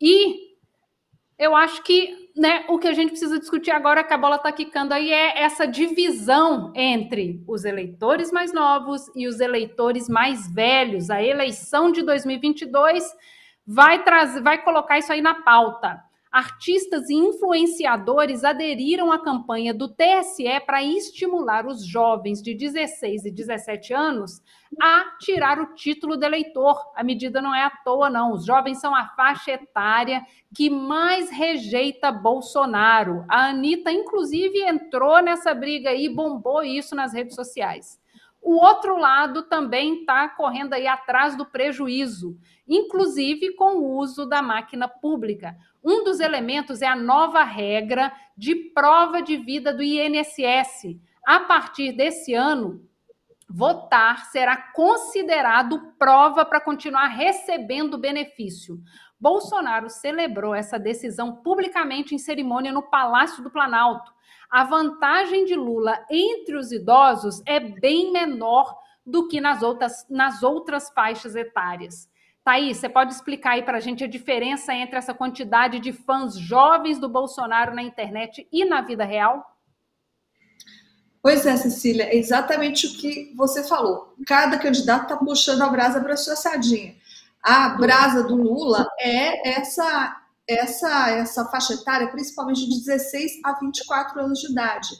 E 0.00 0.45
eu 1.38 1.54
acho 1.54 1.82
que 1.82 2.30
né, 2.36 2.64
o 2.68 2.78
que 2.78 2.88
a 2.88 2.92
gente 2.92 3.10
precisa 3.10 3.38
discutir 3.38 3.70
agora, 3.70 4.04
que 4.04 4.12
a 4.12 4.18
bola 4.18 4.36
está 4.36 4.52
quicando 4.52 4.92
aí, 4.92 5.10
é 5.10 5.42
essa 5.42 5.66
divisão 5.66 6.72
entre 6.74 7.42
os 7.46 7.64
eleitores 7.64 8.30
mais 8.30 8.52
novos 8.52 9.10
e 9.14 9.26
os 9.26 9.40
eleitores 9.40 10.08
mais 10.08 10.52
velhos. 10.52 11.08
A 11.08 11.22
eleição 11.22 11.90
de 11.90 12.02
2022 12.02 13.04
vai 13.66 14.02
trazer, 14.04 14.42
vai 14.42 14.62
colocar 14.62 14.98
isso 14.98 15.12
aí 15.12 15.20
na 15.20 15.34
pauta 15.34 16.04
artistas 16.36 17.08
e 17.08 17.14
influenciadores 17.14 18.44
aderiram 18.44 19.10
à 19.10 19.18
campanha 19.18 19.72
do 19.72 19.88
TSE 19.88 20.44
para 20.66 20.82
estimular 20.82 21.66
os 21.66 21.82
jovens 21.82 22.42
de 22.42 22.52
16 22.52 23.24
e 23.24 23.30
17 23.30 23.94
anos 23.94 24.42
a 24.78 25.16
tirar 25.18 25.58
o 25.58 25.74
título 25.74 26.14
de 26.14 26.26
eleitor. 26.26 26.78
A 26.94 27.02
medida 27.02 27.40
não 27.40 27.54
é 27.54 27.62
à 27.62 27.70
toa, 27.70 28.10
não. 28.10 28.34
Os 28.34 28.44
jovens 28.44 28.78
são 28.78 28.94
a 28.94 29.06
faixa 29.16 29.52
etária 29.52 30.26
que 30.54 30.68
mais 30.68 31.30
rejeita 31.30 32.12
Bolsonaro. 32.12 33.24
A 33.30 33.46
Anitta, 33.46 33.90
inclusive, 33.90 34.60
entrou 34.60 35.22
nessa 35.22 35.54
briga 35.54 35.94
e 35.94 36.06
bombou 36.06 36.62
isso 36.62 36.94
nas 36.94 37.14
redes 37.14 37.34
sociais. 37.34 37.98
O 38.46 38.64
outro 38.64 38.96
lado 38.96 39.42
também 39.42 40.00
está 40.00 40.28
correndo 40.28 40.74
aí 40.74 40.86
atrás 40.86 41.36
do 41.36 41.44
prejuízo, 41.44 42.38
inclusive 42.68 43.54
com 43.56 43.78
o 43.78 43.96
uso 43.96 44.24
da 44.24 44.40
máquina 44.40 44.86
pública. 44.86 45.56
Um 45.88 46.02
dos 46.02 46.18
elementos 46.18 46.82
é 46.82 46.86
a 46.88 46.96
nova 46.96 47.44
regra 47.44 48.12
de 48.36 48.56
prova 48.74 49.22
de 49.22 49.36
vida 49.36 49.72
do 49.72 49.84
INSS. 49.84 50.98
A 51.24 51.38
partir 51.38 51.92
desse 51.92 52.34
ano, 52.34 52.84
votar 53.48 54.24
será 54.24 54.56
considerado 54.56 55.92
prova 55.96 56.44
para 56.44 56.60
continuar 56.60 57.06
recebendo 57.06 57.96
benefício. 57.96 58.80
Bolsonaro 59.20 59.88
celebrou 59.88 60.56
essa 60.56 60.76
decisão 60.76 61.36
publicamente 61.36 62.16
em 62.16 62.18
cerimônia 62.18 62.72
no 62.72 62.82
Palácio 62.82 63.40
do 63.40 63.50
Planalto. 63.50 64.12
A 64.50 64.64
vantagem 64.64 65.44
de 65.44 65.54
Lula 65.54 66.04
entre 66.10 66.56
os 66.56 66.72
idosos 66.72 67.40
é 67.46 67.60
bem 67.60 68.10
menor 68.10 68.76
do 69.06 69.28
que 69.28 69.40
nas 69.40 69.62
outras, 69.62 70.04
nas 70.10 70.42
outras 70.42 70.90
faixas 70.90 71.36
etárias. 71.36 72.10
Thaís, 72.46 72.76
você 72.76 72.88
pode 72.88 73.12
explicar 73.12 73.54
aí 73.54 73.64
para 73.64 73.78
a 73.78 73.80
gente 73.80 74.04
a 74.04 74.06
diferença 74.06 74.72
entre 74.72 74.96
essa 74.96 75.12
quantidade 75.12 75.80
de 75.80 75.92
fãs 75.92 76.36
jovens 76.36 76.96
do 76.96 77.08
Bolsonaro 77.08 77.74
na 77.74 77.82
internet 77.82 78.46
e 78.52 78.64
na 78.64 78.82
vida 78.82 79.04
real? 79.04 79.44
Pois 81.20 81.44
é, 81.44 81.56
Cecília, 81.56 82.04
é 82.04 82.14
exatamente 82.14 82.86
o 82.86 82.96
que 82.98 83.34
você 83.34 83.64
falou. 83.64 84.14
Cada 84.24 84.58
candidato 84.58 85.02
está 85.02 85.16
puxando 85.16 85.62
a 85.62 85.68
brasa 85.68 86.00
para 86.00 86.12
a 86.12 86.16
sua 86.16 86.36
sardinha. 86.36 86.94
A 87.42 87.70
brasa 87.70 88.22
do 88.22 88.36
Lula 88.36 88.86
é 89.00 89.58
essa, 89.58 90.16
essa, 90.46 91.10
essa 91.10 91.46
faixa 91.46 91.74
etária, 91.74 92.06
principalmente 92.12 92.64
de 92.68 92.78
16 92.84 93.40
a 93.44 93.58
24 93.58 94.20
anos 94.20 94.38
de 94.38 94.52
idade. 94.52 94.90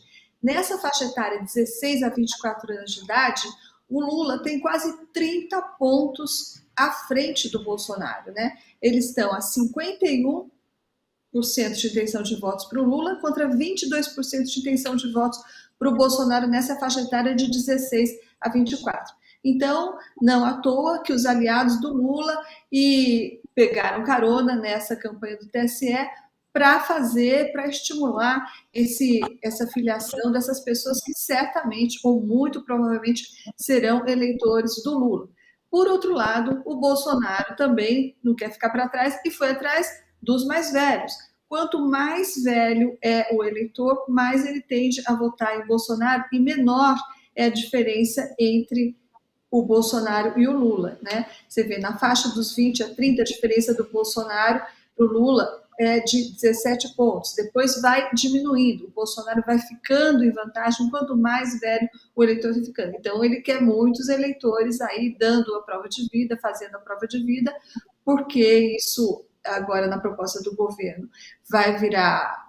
Nessa 0.42 0.78
faixa 0.78 1.04
etária, 1.04 1.44
16 1.44 2.02
a 2.02 2.08
24 2.08 2.72
anos 2.72 2.90
de 2.90 3.04
idade, 3.04 3.42
o 3.88 4.00
Lula 4.00 4.42
tem 4.42 4.60
quase 4.60 5.06
30 5.12 5.60
pontos 5.78 6.62
à 6.76 6.90
frente 6.92 7.48
do 7.48 7.62
Bolsonaro, 7.62 8.32
né? 8.32 8.56
Eles 8.82 9.06
estão 9.06 9.32
a 9.32 9.38
51% 9.38 10.48
de 11.74 11.88
intenção 11.88 12.22
de 12.22 12.36
votos 12.36 12.66
para 12.66 12.80
o 12.80 12.84
Lula 12.84 13.16
contra 13.20 13.48
22% 13.48 14.44
de 14.44 14.60
intenção 14.60 14.96
de 14.96 15.10
votos 15.12 15.38
para 15.78 15.88
o 15.88 15.96
Bolsonaro 15.96 16.46
nessa 16.46 16.78
faixa 16.78 17.00
etária 17.00 17.34
de 17.34 17.50
16 17.50 18.10
a 18.40 18.48
24. 18.48 19.14
Então, 19.44 19.96
não 20.20 20.44
à 20.44 20.54
toa 20.54 21.02
que 21.02 21.12
os 21.12 21.24
aliados 21.24 21.80
do 21.80 21.92
Lula 21.92 22.42
e 22.70 23.40
pegaram 23.54 24.04
carona 24.04 24.56
nessa 24.56 24.96
campanha 24.96 25.36
do 25.38 25.48
TSE 25.48 25.96
para 26.56 26.80
fazer, 26.80 27.52
para 27.52 27.68
estimular 27.68 28.50
esse, 28.72 29.20
essa 29.42 29.66
filiação 29.66 30.32
dessas 30.32 30.64
pessoas 30.64 30.98
que 31.04 31.12
certamente 31.12 32.00
ou 32.02 32.18
muito 32.18 32.64
provavelmente 32.64 33.24
serão 33.58 34.08
eleitores 34.08 34.82
do 34.82 34.98
Lula. 34.98 35.28
Por 35.70 35.86
outro 35.86 36.14
lado, 36.14 36.62
o 36.64 36.76
Bolsonaro 36.76 37.54
também 37.56 38.16
não 38.24 38.34
quer 38.34 38.50
ficar 38.50 38.70
para 38.70 38.88
trás 38.88 39.20
e 39.22 39.30
foi 39.30 39.50
atrás 39.50 40.02
dos 40.22 40.46
mais 40.46 40.72
velhos. 40.72 41.12
Quanto 41.46 41.86
mais 41.90 42.42
velho 42.42 42.96
é 43.04 43.36
o 43.36 43.44
eleitor, 43.44 44.06
mais 44.08 44.46
ele 44.46 44.62
tende 44.62 45.02
a 45.06 45.12
votar 45.12 45.60
em 45.60 45.66
Bolsonaro 45.66 46.24
e 46.32 46.40
menor 46.40 46.96
é 47.34 47.44
a 47.44 47.50
diferença 47.50 48.34
entre 48.40 48.96
o 49.50 49.62
Bolsonaro 49.62 50.40
e 50.40 50.48
o 50.48 50.56
Lula, 50.58 50.98
né? 51.02 51.26
Você 51.46 51.64
vê 51.64 51.76
na 51.76 51.98
faixa 51.98 52.30
dos 52.30 52.56
20 52.56 52.82
a 52.82 52.94
30 52.94 53.20
a 53.20 53.24
diferença 53.26 53.74
do 53.74 53.84
Bolsonaro 53.84 54.62
para 54.96 55.04
o 55.04 55.12
Lula 55.12 55.65
é 55.78 56.00
de 56.00 56.32
17 56.32 56.94
pontos. 56.94 57.34
Depois 57.34 57.80
vai 57.80 58.08
diminuindo. 58.14 58.86
O 58.86 58.90
Bolsonaro 58.90 59.42
vai 59.46 59.58
ficando 59.58 60.24
em 60.24 60.32
vantagem 60.32 60.88
quanto 60.90 61.16
mais 61.16 61.60
velho 61.60 61.88
o 62.14 62.24
eleitor 62.24 62.54
vai 62.54 62.64
ficando. 62.64 62.96
Então, 62.96 63.22
ele 63.24 63.40
quer 63.40 63.60
muitos 63.60 64.08
eleitores 64.08 64.80
aí 64.80 65.14
dando 65.18 65.54
a 65.54 65.62
prova 65.62 65.88
de 65.88 66.08
vida, 66.08 66.38
fazendo 66.40 66.76
a 66.76 66.80
prova 66.80 67.06
de 67.06 67.22
vida, 67.22 67.54
porque 68.04 68.76
isso, 68.76 69.24
agora 69.44 69.86
na 69.86 69.98
proposta 69.98 70.42
do 70.42 70.54
governo, 70.54 71.08
vai 71.48 71.78
virar. 71.78 72.46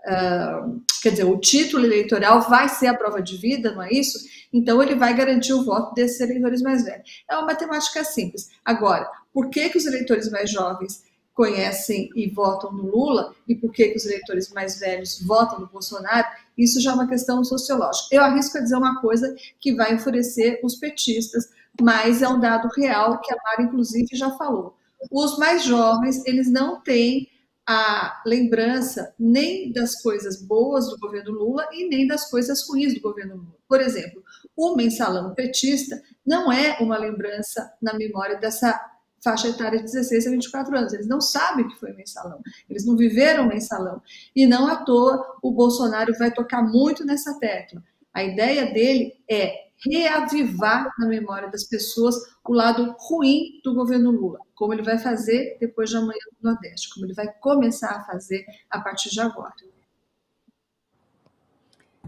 Uh, 0.00 0.82
quer 1.02 1.10
dizer, 1.10 1.24
o 1.24 1.38
título 1.38 1.84
eleitoral 1.84 2.40
vai 2.40 2.70
ser 2.70 2.86
a 2.86 2.96
prova 2.96 3.20
de 3.20 3.36
vida, 3.36 3.72
não 3.72 3.82
é 3.82 3.90
isso? 3.90 4.18
Então, 4.50 4.82
ele 4.82 4.94
vai 4.94 5.14
garantir 5.14 5.52
o 5.52 5.62
voto 5.62 5.94
desses 5.94 6.18
eleitores 6.20 6.62
mais 6.62 6.82
velhos. 6.82 7.22
É 7.28 7.36
uma 7.36 7.44
matemática 7.44 8.02
simples. 8.02 8.48
Agora, 8.64 9.06
por 9.30 9.50
que, 9.50 9.68
que 9.68 9.76
os 9.76 9.84
eleitores 9.84 10.30
mais 10.30 10.50
jovens 10.50 11.04
conhecem 11.40 12.10
e 12.14 12.28
votam 12.28 12.70
no 12.70 12.82
Lula 12.82 13.34
e 13.48 13.54
por 13.54 13.72
que, 13.72 13.94
os 13.96 14.04
eleitores 14.04 14.52
mais 14.52 14.78
velhos 14.78 15.22
votam 15.22 15.58
no 15.58 15.68
Bolsonaro, 15.68 16.28
isso 16.56 16.78
já 16.82 16.90
é 16.90 16.94
uma 16.94 17.08
questão 17.08 17.42
sociológica. 17.42 18.14
Eu 18.14 18.22
arrisco 18.22 18.58
a 18.58 18.60
dizer 18.60 18.76
uma 18.76 19.00
coisa 19.00 19.34
que 19.58 19.74
vai 19.74 19.94
enfurecer 19.94 20.60
os 20.62 20.74
petistas, 20.74 21.48
mas 21.80 22.20
é 22.20 22.28
um 22.28 22.38
dado 22.38 22.68
real 22.76 23.22
que 23.22 23.32
a 23.32 23.36
Mara, 23.42 23.62
inclusive, 23.62 24.06
já 24.12 24.30
falou. 24.32 24.76
Os 25.10 25.38
mais 25.38 25.64
jovens, 25.64 26.22
eles 26.26 26.52
não 26.52 26.82
têm 26.82 27.26
a 27.66 28.20
lembrança 28.26 29.14
nem 29.18 29.72
das 29.72 30.02
coisas 30.02 30.42
boas 30.42 30.90
do 30.90 30.98
governo 30.98 31.30
Lula 31.30 31.66
e 31.72 31.88
nem 31.88 32.06
das 32.06 32.28
coisas 32.28 32.68
ruins 32.68 32.92
do 32.92 33.00
governo 33.00 33.36
Lula. 33.36 33.56
Por 33.66 33.80
exemplo, 33.80 34.22
o 34.54 34.76
mensalão 34.76 35.34
petista 35.34 36.02
não 36.26 36.52
é 36.52 36.76
uma 36.80 36.98
lembrança 36.98 37.72
na 37.80 37.94
memória 37.94 38.36
dessa 38.36 38.89
faixa 39.22 39.48
etária 39.48 39.78
de 39.78 39.84
16 39.84 40.26
a 40.26 40.30
24 40.30 40.76
anos. 40.76 40.92
Eles 40.92 41.08
não 41.08 41.20
sabem 41.20 41.68
que 41.68 41.78
foi 41.78 41.92
mensalão, 41.92 42.40
eles 42.68 42.84
não 42.86 42.96
viveram 42.96 43.46
mensalão. 43.46 44.02
E 44.34 44.46
não 44.46 44.66
à 44.66 44.76
toa 44.76 45.38
o 45.42 45.52
Bolsonaro 45.52 46.12
vai 46.18 46.32
tocar 46.32 46.62
muito 46.62 47.04
nessa 47.04 47.38
tecla. 47.38 47.82
A 48.12 48.24
ideia 48.24 48.72
dele 48.72 49.14
é 49.30 49.70
reavivar 49.84 50.92
na 50.98 51.06
memória 51.06 51.48
das 51.48 51.64
pessoas 51.64 52.14
o 52.46 52.52
lado 52.52 52.94
ruim 52.98 53.60
do 53.64 53.74
governo 53.74 54.10
Lula, 54.10 54.40
como 54.54 54.74
ele 54.74 54.82
vai 54.82 54.98
fazer 54.98 55.56
depois 55.60 55.88
de 55.88 55.96
amanhã 55.96 56.18
no 56.42 56.50
Nordeste, 56.50 56.90
como 56.92 57.06
ele 57.06 57.14
vai 57.14 57.32
começar 57.40 57.90
a 57.90 58.04
fazer 58.04 58.44
a 58.68 58.80
partir 58.80 59.10
de 59.10 59.20
agora. 59.20 59.54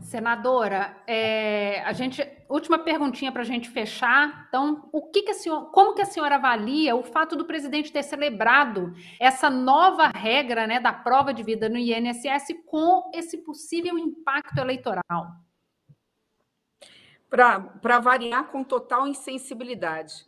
Senadora, 0.03 0.97
é, 1.07 1.81
a 1.83 1.93
gente, 1.93 2.27
última 2.49 2.79
perguntinha 2.79 3.31
para 3.31 3.43
a 3.43 3.45
gente 3.45 3.71
fechar. 3.71 4.47
Então, 4.49 4.89
o 4.93 5.03
que, 5.11 5.23
que 5.23 5.31
a 5.31 5.35
senhora, 5.35 5.67
como 5.67 5.95
que 5.95 6.03
a 6.03 6.07
senhora 6.07 6.35
avalia 6.35 6.97
o 6.97 7.03
fato 7.03 7.37
do 7.37 7.45
presidente 7.45 7.93
ter 7.93 8.03
celebrado 8.03 8.95
essa 9.21 9.49
nova 9.49 10.09
regra, 10.09 10.67
né, 10.67 10.81
da 10.81 10.93
prova 10.93 11.33
de 11.33 11.43
vida 11.43 11.69
no 11.69 11.79
INSS 11.79 12.49
com 12.67 13.11
esse 13.15 13.39
possível 13.39 13.97
impacto 13.99 14.59
eleitoral? 14.59 15.37
Para 17.31 18.01
variar 18.01 18.49
com 18.49 18.63
total 18.63 19.07
insensibilidade. 19.07 20.27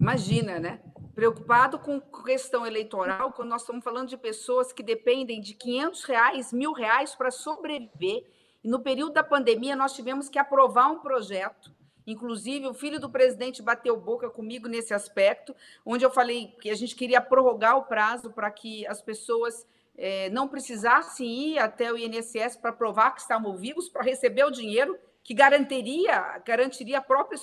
Imagina, 0.00 0.58
né? 0.58 0.80
Preocupado 1.14 1.78
com 1.78 2.00
questão 2.00 2.66
eleitoral, 2.66 3.32
quando 3.32 3.50
nós 3.50 3.60
estamos 3.60 3.84
falando 3.84 4.08
de 4.08 4.16
pessoas 4.16 4.72
que 4.72 4.82
dependem 4.82 5.40
de 5.40 5.54
500 5.54 6.04
reais, 6.04 6.52
mil 6.52 6.72
reais 6.72 7.14
para 7.14 7.30
sobreviver 7.30 8.24
e 8.62 8.68
no 8.68 8.80
período 8.80 9.12
da 9.12 9.24
pandemia, 9.24 9.74
nós 9.74 9.94
tivemos 9.94 10.28
que 10.28 10.38
aprovar 10.38 10.88
um 10.88 10.98
projeto. 11.00 11.72
Inclusive, 12.06 12.66
o 12.66 12.74
filho 12.74 13.00
do 13.00 13.10
presidente 13.10 13.62
bateu 13.62 13.96
boca 13.96 14.28
comigo 14.28 14.68
nesse 14.68 14.92
aspecto, 14.92 15.54
onde 15.84 16.04
eu 16.04 16.10
falei 16.10 16.48
que 16.60 16.70
a 16.70 16.74
gente 16.74 16.96
queria 16.96 17.20
prorrogar 17.20 17.76
o 17.76 17.84
prazo 17.84 18.30
para 18.30 18.50
que 18.50 18.86
as 18.86 19.00
pessoas 19.00 19.66
é, 19.96 20.28
não 20.30 20.48
precisassem 20.48 21.28
ir 21.28 21.58
até 21.58 21.92
o 21.92 21.98
INSS 21.98 22.56
para 22.56 22.72
provar 22.72 23.12
que 23.12 23.20
estavam 23.20 23.56
vivos, 23.56 23.88
para 23.88 24.02
receber 24.02 24.44
o 24.44 24.50
dinheiro 24.50 24.98
que 25.22 25.34
garantiria, 25.34 26.38
garantiria 26.44 26.98
a 26.98 27.02
própria 27.02 27.38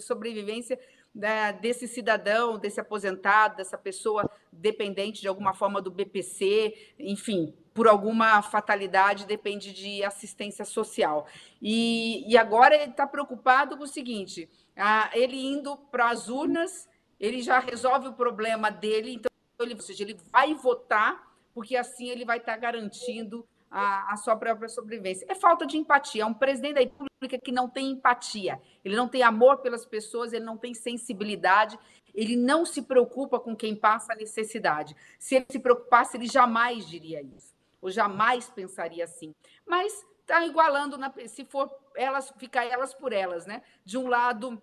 sobrevivência 0.00 0.78
né, 1.14 1.52
desse 1.54 1.88
cidadão, 1.88 2.58
desse 2.58 2.80
aposentado, 2.80 3.56
dessa 3.56 3.78
pessoa 3.78 4.30
dependente 4.50 5.20
de 5.20 5.28
alguma 5.28 5.54
forma 5.54 5.80
do 5.80 5.90
BPC, 5.90 6.94
enfim, 6.98 7.54
por 7.74 7.88
alguma 7.88 8.42
fatalidade, 8.42 9.26
depende 9.26 9.72
de 9.72 10.04
assistência 10.04 10.64
social. 10.64 11.26
E, 11.60 12.24
e 12.30 12.36
agora 12.36 12.74
ele 12.74 12.90
está 12.90 13.06
preocupado 13.06 13.76
com 13.76 13.84
o 13.84 13.88
seguinte: 13.88 14.48
ele 15.12 15.36
indo 15.36 15.76
para 15.76 16.10
as 16.10 16.28
urnas, 16.28 16.88
ele 17.18 17.40
já 17.42 17.58
resolve 17.58 18.08
o 18.08 18.12
problema 18.12 18.70
dele, 18.70 19.14
então 19.14 19.30
ele, 19.60 19.74
ou 19.74 19.80
seja, 19.80 20.02
ele 20.02 20.16
vai 20.30 20.54
votar, 20.54 21.32
porque 21.54 21.76
assim 21.76 22.08
ele 22.08 22.24
vai 22.24 22.38
estar 22.38 22.54
tá 22.54 22.58
garantindo 22.58 23.46
a, 23.72 24.12
a, 24.12 24.16
sua 24.16 24.36
própria 24.36 24.68
sobrevivência. 24.68 25.26
É 25.28 25.34
falta 25.34 25.66
de 25.66 25.78
empatia. 25.78 26.22
É 26.22 26.26
um 26.26 26.34
presidente 26.34 26.74
da 26.74 26.80
República 26.80 27.38
que 27.42 27.50
não 27.50 27.68
tem 27.68 27.92
empatia. 27.92 28.60
Ele 28.84 28.94
não 28.94 29.08
tem 29.08 29.22
amor 29.22 29.58
pelas 29.58 29.86
pessoas, 29.86 30.32
ele 30.32 30.44
não 30.44 30.58
tem 30.58 30.74
sensibilidade, 30.74 31.78
ele 32.14 32.36
não 32.36 32.66
se 32.66 32.82
preocupa 32.82 33.40
com 33.40 33.56
quem 33.56 33.74
passa 33.74 34.14
necessidade. 34.14 34.94
Se 35.18 35.36
ele 35.36 35.46
se 35.48 35.58
preocupasse, 35.58 36.16
ele 36.16 36.26
jamais 36.26 36.86
diria 36.86 37.22
isso, 37.22 37.51
ou 37.82 37.90
jamais 37.90 38.48
pensaria 38.48 39.04
assim. 39.04 39.34
Mas 39.66 39.92
está 40.20 40.46
igualando, 40.46 40.96
na, 40.96 41.12
se 41.26 41.44
for 41.44 41.70
elas, 41.96 42.32
ficar 42.38 42.64
elas 42.64 42.94
por 42.94 43.12
elas, 43.12 43.44
né? 43.44 43.62
De 43.84 43.98
um 43.98 44.06
lado 44.06 44.62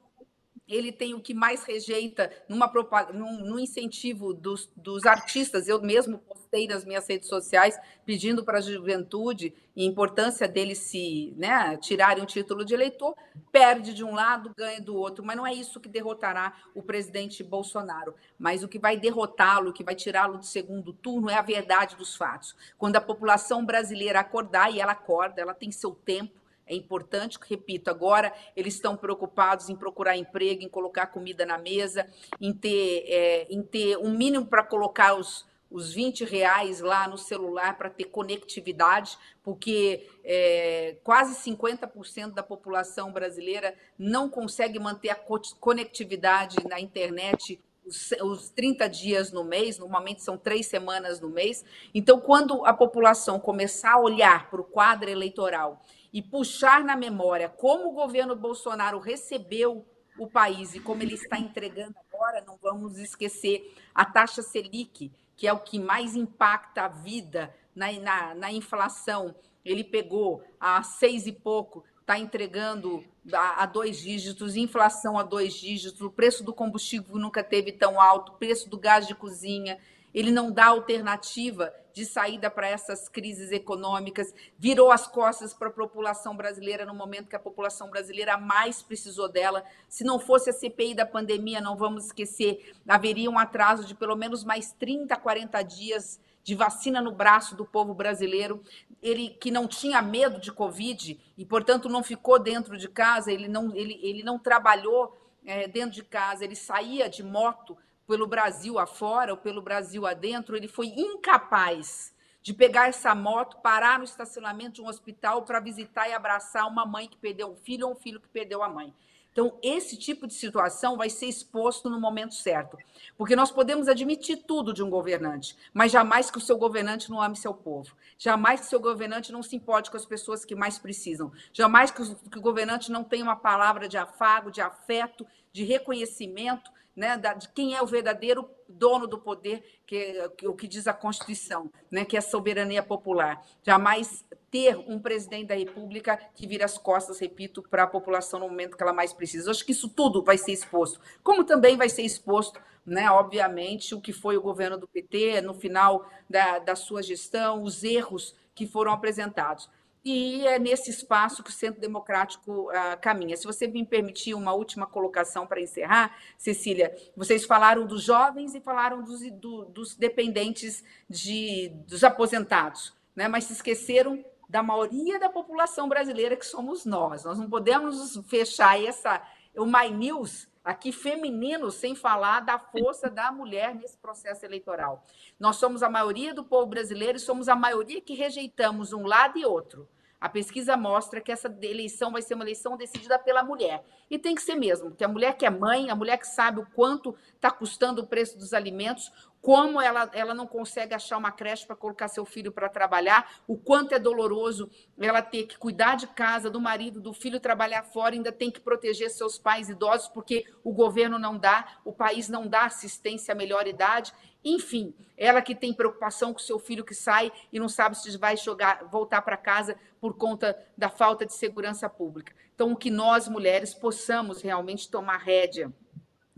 ele 0.70 0.92
tem 0.92 1.16
o 1.16 1.20
que 1.20 1.34
mais 1.34 1.64
rejeita 1.64 2.32
numa 2.48 2.72
num, 3.12 3.40
num 3.40 3.60
incentivo 3.60 4.34
dos, 4.34 4.70
dos, 4.76 5.06
artistas. 5.06 5.68
Eu 5.68 5.82
mesmo 5.82 6.20
postei 6.20 6.68
nas 6.68 6.86
minhas 6.86 7.08
redes 7.08 7.28
sociais 7.28 7.78
pedindo 8.06 8.46
para 8.46 8.60
a 8.60 8.62
juventude 8.62 9.54
e 9.76 9.84
importância 9.84 10.48
deles 10.48 10.78
se 10.78 11.34
né, 11.36 11.76
tirarem 11.78 12.24
o 12.24 12.28
título 12.28 12.64
de 12.64 12.76
eleitor. 12.76 13.16
Perde 13.52 13.94
de 13.94 14.04
um 14.04 14.14
lado, 14.14 14.54
ganha 14.56 14.80
do 14.80 14.96
outro. 14.96 15.26
Mas 15.26 15.36
não 15.36 15.48
é 15.48 15.54
isso 15.54 15.80
que 15.80 15.90
derrotará 15.90 16.54
o 16.76 16.84
presidente 16.84 17.44
Bolsonaro. 17.44 18.14
Mas 18.38 18.64
o 18.64 18.68
que 18.68 18.78
vai 18.78 18.96
derrotá-lo, 18.96 19.72
o 19.72 19.74
que 19.74 19.84
vai 19.84 19.96
tirá-lo 19.96 20.38
do 20.38 20.46
segundo 20.46 20.94
turno 20.94 21.30
é 21.30 21.36
a 21.36 21.42
verdade 21.42 21.96
dos 21.96 22.16
fatos. 22.16 22.56
Quando 22.78 22.96
a 22.96 23.02
população 23.02 23.66
brasileira 23.66 24.20
acordar, 24.20 24.72
e 24.72 24.80
ela 24.80 24.92
acorda, 24.92 25.42
ela 25.42 25.54
tem 25.54 25.72
seu 25.72 25.92
tempo 25.92 26.39
é 26.70 26.76
importante, 26.76 27.40
repito, 27.50 27.90
agora 27.90 28.32
eles 28.56 28.76
estão 28.76 28.96
preocupados 28.96 29.70
em 29.70 29.76
procurar 29.76 30.16
emprego, 30.16 30.62
em 30.62 30.70
colocar 30.70 31.08
comida 31.08 31.46
na 31.46 31.58
mesa, 31.58 32.08
em 32.40 32.54
ter, 32.54 33.06
é, 33.08 33.48
em 33.50 33.64
ter 33.64 33.98
um 33.98 34.12
mínimo 34.12 34.46
para 34.46 34.64
colocar 34.64 35.16
os, 35.16 35.48
os 35.72 35.92
20 35.92 36.24
reais 36.26 36.80
lá 36.80 37.08
no 37.08 37.18
celular 37.18 37.76
para 37.76 37.90
ter 37.90 38.06
conectividade, 38.06 39.18
porque 39.44 40.08
é, 40.24 40.98
quase 41.04 41.36
50% 41.52 42.34
da 42.34 42.44
população 42.44 43.12
brasileira 43.12 43.74
não 43.98 44.30
consegue 44.30 44.78
manter 44.78 45.10
a 45.10 45.20
conectividade 45.60 46.58
na 46.68 46.80
internet 46.80 47.60
os, 47.90 48.12
os 48.22 48.50
30 48.50 48.88
dias 48.88 49.32
no 49.32 49.44
mês, 49.44 49.80
normalmente 49.80 50.22
são 50.22 50.38
três 50.38 50.68
semanas 50.68 51.20
no 51.20 51.30
mês. 51.30 51.66
Então, 51.94 52.20
quando 52.20 52.64
a 52.66 52.74
população 52.74 53.40
começar 53.40 53.94
a 53.94 54.00
olhar 54.00 54.50
para 54.50 54.62
o 54.62 54.64
quadro 54.64 55.10
eleitoral 55.10 55.82
e 56.12 56.22
puxar 56.22 56.84
na 56.84 56.96
memória 56.96 57.50
como 57.50 57.90
o 57.90 57.94
governo 57.94 58.36
Bolsonaro 58.36 59.00
recebeu 59.00 59.86
o 60.18 60.28
país 60.28 60.76
e 60.76 60.80
como 60.80 61.02
ele 61.02 61.14
está 61.14 61.40
entregando 61.40 61.96
agora, 62.12 62.44
não 62.46 62.58
vamos 62.62 62.98
esquecer 62.98 63.74
a 63.96 64.04
taxa 64.04 64.42
Selic, 64.42 65.12
que 65.36 65.48
é 65.48 65.54
o 65.54 65.60
que 65.60 65.80
mais 65.80 66.16
impacta 66.16 66.84
a 66.84 66.88
vida 66.90 67.56
na, 67.74 67.92
na, 67.94 68.36
na 68.36 68.52
inflação. 68.52 69.34
Ele 69.64 69.84
pegou 69.84 70.44
a 70.60 70.84
seis 70.84 71.26
e 71.26 71.32
pouco, 71.32 71.86
está 72.02 72.20
entregando 72.20 73.04
a, 73.32 73.64
a, 73.64 73.66
dois 73.66 74.00
dígitos, 74.00 74.58
inflação 74.58 75.18
a 75.18 75.24
dois 75.24 75.54
dígitos, 75.54 76.02
o 76.02 76.10
preço 76.10 76.44
do 76.44 76.54
combustível 76.54 77.16
nunca 77.18 77.44
teve 77.44 77.72
tão 77.72 78.02
alto, 78.02 78.34
o 78.34 78.36
preço 78.36 78.70
do 78.70 78.78
gás 78.78 79.08
de 79.08 79.16
cozinha 79.16 79.80
ele 80.14 80.32
não 80.32 80.52
dá 80.52 80.68
alternativa 80.68 81.74
de 81.94 82.06
saída 82.06 82.50
para 82.50 82.68
essas 82.68 83.10
crises 83.10 83.52
econômicas, 83.52 84.34
virou 84.58 84.92
as 84.92 85.08
costas 85.08 85.54
para 85.54 85.68
a 85.68 85.72
população 85.72 86.36
brasileira 86.36 86.86
no 86.86 86.94
momento 86.94 87.28
que 87.28 87.36
a 87.36 87.40
população 87.40 87.90
brasileira 87.90 88.38
mais 88.38 88.82
precisou 88.82 89.28
dela. 89.28 89.64
Se 89.88 90.04
não 90.04 90.20
fosse 90.20 90.50
a 90.50 90.54
CPI 90.54 90.94
da 90.94 91.06
pandemia, 91.06 91.60
não 91.60 91.76
vamos 91.76 92.06
esquecer, 92.06 92.74
haveria 92.88 93.30
um 93.30 93.38
atraso 93.38 93.84
de 93.86 93.96
pelo 93.96 94.16
menos 94.16 94.44
mais 94.44 94.72
30, 94.72 95.16
40 95.16 95.62
dias 95.64 96.20
de 96.44 96.56
vacina 96.56 97.02
no 97.02 97.12
braço 97.12 97.56
do 97.56 97.66
povo 97.66 97.94
brasileiro, 97.94 98.64
ele 99.02 99.30
que 99.30 99.52
não 99.52 99.68
tinha 99.68 100.02
medo 100.02 100.40
de 100.40 100.52
Covid 100.52 101.20
e, 101.38 101.46
portanto, 101.46 101.90
não 101.90 102.02
ficou 102.02 102.40
dentro 102.40 102.78
de 102.78 102.88
casa, 102.88 103.32
ele 103.32 103.48
não, 103.48 103.76
ele, 103.76 104.00
ele 104.02 104.24
não 104.24 104.40
trabalhou 104.40 105.16
é, 105.46 105.68
dentro 105.68 105.92
de 105.92 106.04
casa, 106.04 106.44
ele 106.44 106.56
saía 106.56 107.10
de 107.10 107.24
moto 107.24 107.78
pelo 108.10 108.26
Brasil 108.26 108.80
afora 108.80 109.34
ou 109.34 109.38
pelo 109.38 109.62
Brasil 109.62 110.08
adentro, 110.08 110.58
ele 110.58 110.68
foi 110.68 110.88
incapaz 110.88 112.12
de 112.42 112.56
pegar 112.56 112.88
essa 112.88 113.14
moto, 113.14 113.58
parar 113.58 114.00
no 114.00 114.04
estacionamento 114.04 114.76
de 114.76 114.82
um 114.82 114.88
hospital 114.88 115.44
para 115.44 115.60
visitar 115.60 116.10
e 116.10 116.14
abraçar 116.14 116.68
uma 116.68 116.88
mãe 116.88 117.08
que 117.08 117.18
perdeu 117.18 117.52
um 117.52 117.56
filho 117.56 117.86
ou 117.86 117.94
um 117.94 117.96
filho 117.96 118.20
que 118.20 118.28
perdeu 118.28 118.64
a 118.64 118.68
mãe. 118.68 118.92
Então, 119.32 119.60
esse 119.62 119.96
tipo 119.96 120.26
de 120.26 120.34
situação 120.34 120.98
vai 120.98 121.08
ser 121.08 121.28
exposto 121.28 121.88
no 121.88 122.02
momento 122.02 122.34
certo. 122.34 122.80
Porque 123.16 123.36
nós 123.36 123.52
podemos 123.52 123.88
admitir 123.88 124.38
tudo 124.38 124.74
de 124.74 124.82
um 124.82 124.90
governante, 124.90 125.56
mas 125.72 125.92
jamais 125.92 126.32
que 126.32 126.40
o 126.40 126.42
seu 126.42 126.58
governante 126.58 127.12
não 127.12 127.22
ame 127.22 127.36
seu 127.36 127.54
povo. 127.54 127.96
Jamais 128.18 128.62
que 128.62 128.66
o 128.66 128.70
seu 128.70 128.80
governante 128.80 129.32
não 129.32 129.44
se 129.44 129.56
importe 129.56 129.92
com 129.92 129.98
as 129.98 130.06
pessoas 130.06 130.44
que 130.44 130.56
mais 130.56 130.80
precisam. 130.80 131.32
Jamais 131.54 131.92
que 131.92 132.02
o 132.02 132.42
governante 132.42 132.92
não 132.92 133.04
tenha 133.04 133.24
uma 133.24 133.36
palavra 133.36 133.88
de 133.88 134.00
afago, 134.00 134.50
de 134.50 134.62
afeto, 134.62 135.28
de 135.54 135.64
reconhecimento 135.64 136.72
né, 136.96 137.18
de 137.18 137.50
quem 137.50 137.76
é 137.76 137.82
o 137.82 137.86
verdadeiro 137.86 138.50
dono 138.68 139.08
do 139.08 139.18
poder, 139.18 139.64
que, 139.86 140.30
que, 140.38 140.48
o 140.48 140.54
que 140.54 140.68
diz 140.68 140.88
a 140.88 140.94
Constituição, 140.94 141.72
né, 141.90 142.06
que 142.06 142.16
é 142.16 142.20
a 142.20 142.22
soberania 142.22 142.84
popular. 142.84 143.46
Jamais 143.64 144.26
ter 144.52 144.78
um 144.78 145.00
presidente 145.00 145.48
da 145.48 145.56
República 145.56 146.20
que 146.36 146.48
vira 146.48 146.66
as 146.66 146.78
costas, 146.78 147.20
repito, 147.20 147.62
para 147.64 147.84
a 147.84 147.88
população 147.88 148.40
no 148.40 148.50
momento 148.50 148.76
que 148.76 148.84
ela 148.84 148.94
mais 148.94 149.14
precisa. 149.14 149.48
Eu 149.48 149.52
acho 149.52 149.66
que 149.66 149.72
isso 149.72 149.90
tudo 149.90 150.24
vai 150.24 150.38
ser 150.38 150.52
exposto, 150.52 151.00
como 151.24 151.44
também 151.44 151.78
vai 151.78 151.90
ser 151.90 152.04
exposto, 152.04 152.60
né, 152.86 153.10
obviamente, 153.12 153.94
o 153.94 154.02
que 154.02 154.12
foi 154.12 154.36
o 154.36 154.42
governo 154.42 154.78
do 154.78 154.88
PT 154.88 155.42
no 155.42 155.54
final 155.54 156.10
da, 156.30 156.60
da 156.60 156.76
sua 156.76 157.04
gestão, 157.04 157.62
os 157.62 157.84
erros 157.84 158.36
que 158.56 158.66
foram 158.66 158.92
apresentados. 158.92 159.70
E 160.12 160.48
é 160.48 160.58
nesse 160.58 160.90
espaço 160.90 161.44
que 161.44 161.52
o 161.52 161.54
Centro 161.54 161.80
Democrático 161.80 162.72
uh, 162.72 163.00
caminha. 163.00 163.38
Se 163.38 163.46
você 163.46 163.68
me 163.68 163.86
permitir 163.86 164.34
uma 164.34 164.54
última 164.54 164.88
colocação 164.88 165.46
para 165.46 165.62
encerrar, 165.62 166.18
Cecília, 166.36 166.96
vocês 167.16 167.46
falaram 167.46 167.86
dos 167.86 168.02
jovens 168.02 168.56
e 168.56 168.60
falaram 168.60 169.04
dos, 169.04 169.22
do, 169.34 169.66
dos 169.66 169.96
dependentes 169.96 170.84
de, 171.08 171.70
dos 171.88 172.04
aposentados, 172.04 172.92
né? 173.16 173.28
mas 173.28 173.44
se 173.44 173.54
esqueceram 173.54 174.26
da 174.50 174.64
maioria 174.64 175.20
da 175.20 175.30
população 175.30 175.88
brasileira 175.88 176.36
que 176.36 176.46
somos 176.46 176.88
nós. 176.88 177.24
Nós 177.24 177.38
não 177.38 177.48
podemos 177.48 178.20
fechar 178.28 178.84
essa. 178.84 179.22
O 179.56 179.64
My 179.64 179.92
News 179.92 180.48
aqui 180.64 180.92
feminino, 180.92 181.70
sem 181.70 181.94
falar 181.94 182.40
da 182.40 182.58
força 182.58 183.12
da 183.12 183.32
mulher 183.32 183.76
nesse 183.76 183.98
processo 183.98 184.44
eleitoral. 184.44 185.04
Nós 185.40 185.58
somos 185.58 185.84
a 185.84 185.90
maioria 185.90 186.34
do 186.34 186.44
povo 186.44 186.66
brasileiro 186.66 187.18
e 187.18 187.22
somos 187.22 187.48
a 187.48 187.56
maioria 187.56 188.02
que 188.02 188.16
rejeitamos 188.16 188.92
um 188.92 189.06
lado 189.06 189.38
e 189.38 189.46
outro. 189.46 189.88
A 190.20 190.28
pesquisa 190.28 190.76
mostra 190.76 191.22
que 191.22 191.32
essa 191.32 191.48
eleição 191.62 192.12
vai 192.12 192.22
ser 192.22 192.34
uma 192.34 192.44
eleição 192.44 192.76
decidida 192.76 193.18
pela 193.18 193.44
mulher. 193.44 193.84
E 194.10 194.20
tem 194.20 194.36
que 194.36 194.42
ser 194.42 194.56
mesmo, 194.56 194.90
porque 194.90 195.04
a 195.04 195.08
mulher 195.08 195.38
que 195.38 195.46
é 195.46 195.50
mãe, 195.50 195.90
a 195.90 195.96
mulher 195.96 196.18
que 196.18 196.28
sabe 196.28 196.60
o 196.60 196.66
quanto 196.66 197.16
está 197.36 197.50
custando 197.50 198.02
o 198.02 198.08
preço 198.08 198.38
dos 198.38 198.54
alimentos, 198.54 199.12
como 199.42 199.80
ela, 199.80 200.10
ela 200.14 200.34
não 200.34 200.46
consegue 200.46 200.94
achar 200.94 201.18
uma 201.18 201.32
creche 201.32 201.66
para 201.66 201.76
colocar 201.76 202.08
seu 202.08 202.26
filho 202.26 202.52
para 202.52 202.68
trabalhar, 202.68 203.42
o 203.48 203.58
quanto 203.58 203.94
é 203.94 204.00
doloroso 204.00 204.70
ela 205.00 205.22
ter 205.22 205.44
que 205.44 205.58
cuidar 205.58 205.96
de 205.96 206.08
casa, 206.08 206.50
do 206.50 206.60
marido, 206.60 207.00
do 207.00 207.14
filho 207.14 207.40
trabalhar 207.40 207.84
fora, 207.84 208.16
ainda 208.16 208.32
tem 208.32 208.52
que 208.52 208.60
proteger 208.60 209.10
seus 209.10 209.38
pais 209.38 209.70
idosos, 209.70 210.10
porque 210.10 210.46
o 210.64 210.74
governo 210.74 211.18
não 211.18 211.38
dá, 211.38 211.80
o 211.86 211.94
país 211.94 212.28
não 212.28 212.48
dá 212.48 212.66
assistência 212.66 213.32
à 213.32 213.36
melhor 213.36 213.66
idade. 213.66 214.14
Enfim, 214.44 214.94
ela 215.18 215.42
que 215.42 215.56
tem 215.56 215.74
preocupação 215.74 216.34
com 216.34 216.40
seu 216.40 216.60
filho 216.60 216.84
que 216.84 216.94
sai 216.94 217.32
e 217.52 217.60
não 217.60 217.68
sabe 217.68 217.98
se 217.98 218.18
vai 218.18 218.38
jogar, 218.38 218.86
voltar 218.86 219.22
para 219.22 219.38
casa 219.38 219.76
por 220.00 220.16
conta 220.18 220.58
da 220.78 220.90
falta 220.90 221.26
de 221.26 221.34
segurança 221.34 221.90
pública. 221.90 222.34
Então, 222.56 222.76
que 222.76 222.92
nós, 222.92 223.28
mulheres, 223.28 223.74
possamos 223.74 224.42
realmente 224.42 224.90
tomar 224.90 225.18
rédea 225.18 225.74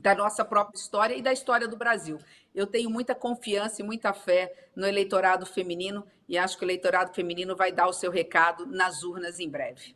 da 0.01 0.15
nossa 0.15 0.43
própria 0.43 0.77
história 0.77 1.15
e 1.15 1.21
da 1.21 1.31
história 1.31 1.67
do 1.67 1.77
Brasil. 1.77 2.17
Eu 2.53 2.65
tenho 2.65 2.89
muita 2.89 3.13
confiança 3.13 3.81
e 3.81 3.85
muita 3.85 4.13
fé 4.13 4.51
no 4.75 4.87
eleitorado 4.87 5.45
feminino 5.45 6.05
e 6.27 6.37
acho 6.37 6.57
que 6.57 6.63
o 6.63 6.65
eleitorado 6.65 7.13
feminino 7.13 7.55
vai 7.55 7.71
dar 7.71 7.87
o 7.87 7.93
seu 7.93 8.09
recado 8.09 8.65
nas 8.65 9.03
urnas 9.03 9.39
em 9.39 9.47
breve. 9.47 9.95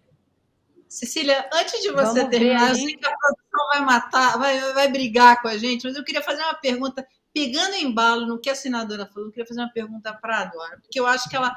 Cecília, 0.88 1.50
antes 1.52 1.82
de 1.82 1.92
você 1.92 2.22
Vamos 2.22 2.30
terminar, 2.30 2.70
eu 2.70 2.76
sei 2.76 2.96
que 2.96 3.06
a 3.06 3.18
produção 3.18 3.68
vai 3.74 3.82
matar, 3.82 4.38
vai, 4.38 4.74
vai 4.74 4.88
brigar 4.88 5.42
com 5.42 5.48
a 5.48 5.58
gente, 5.58 5.86
mas 5.86 5.96
eu 5.96 6.04
queria 6.04 6.22
fazer 6.22 6.44
uma 6.44 6.54
pergunta 6.54 7.06
pegando 7.34 7.76
embalo 7.76 8.28
no 8.28 8.40
que 8.40 8.50
a 8.50 8.56
senadora 8.56 9.08
falou, 9.08 9.28
eu 9.28 9.32
queria 9.32 9.48
fazer 9.48 9.60
uma 9.60 9.72
pergunta 9.72 10.14
para 10.14 10.42
a 10.42 10.46
Dora, 10.46 10.80
porque 10.80 11.00
eu 11.00 11.08
acho 11.08 11.28
que 11.28 11.36
ela. 11.36 11.54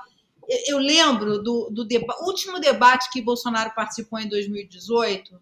Eu 0.66 0.78
lembro 0.78 1.42
do, 1.42 1.68
do 1.70 1.84
deba 1.84 2.16
último 2.22 2.58
debate 2.58 3.10
que 3.10 3.20
Bolsonaro 3.20 3.74
participou 3.74 4.18
em 4.18 4.26
2018, 4.26 5.38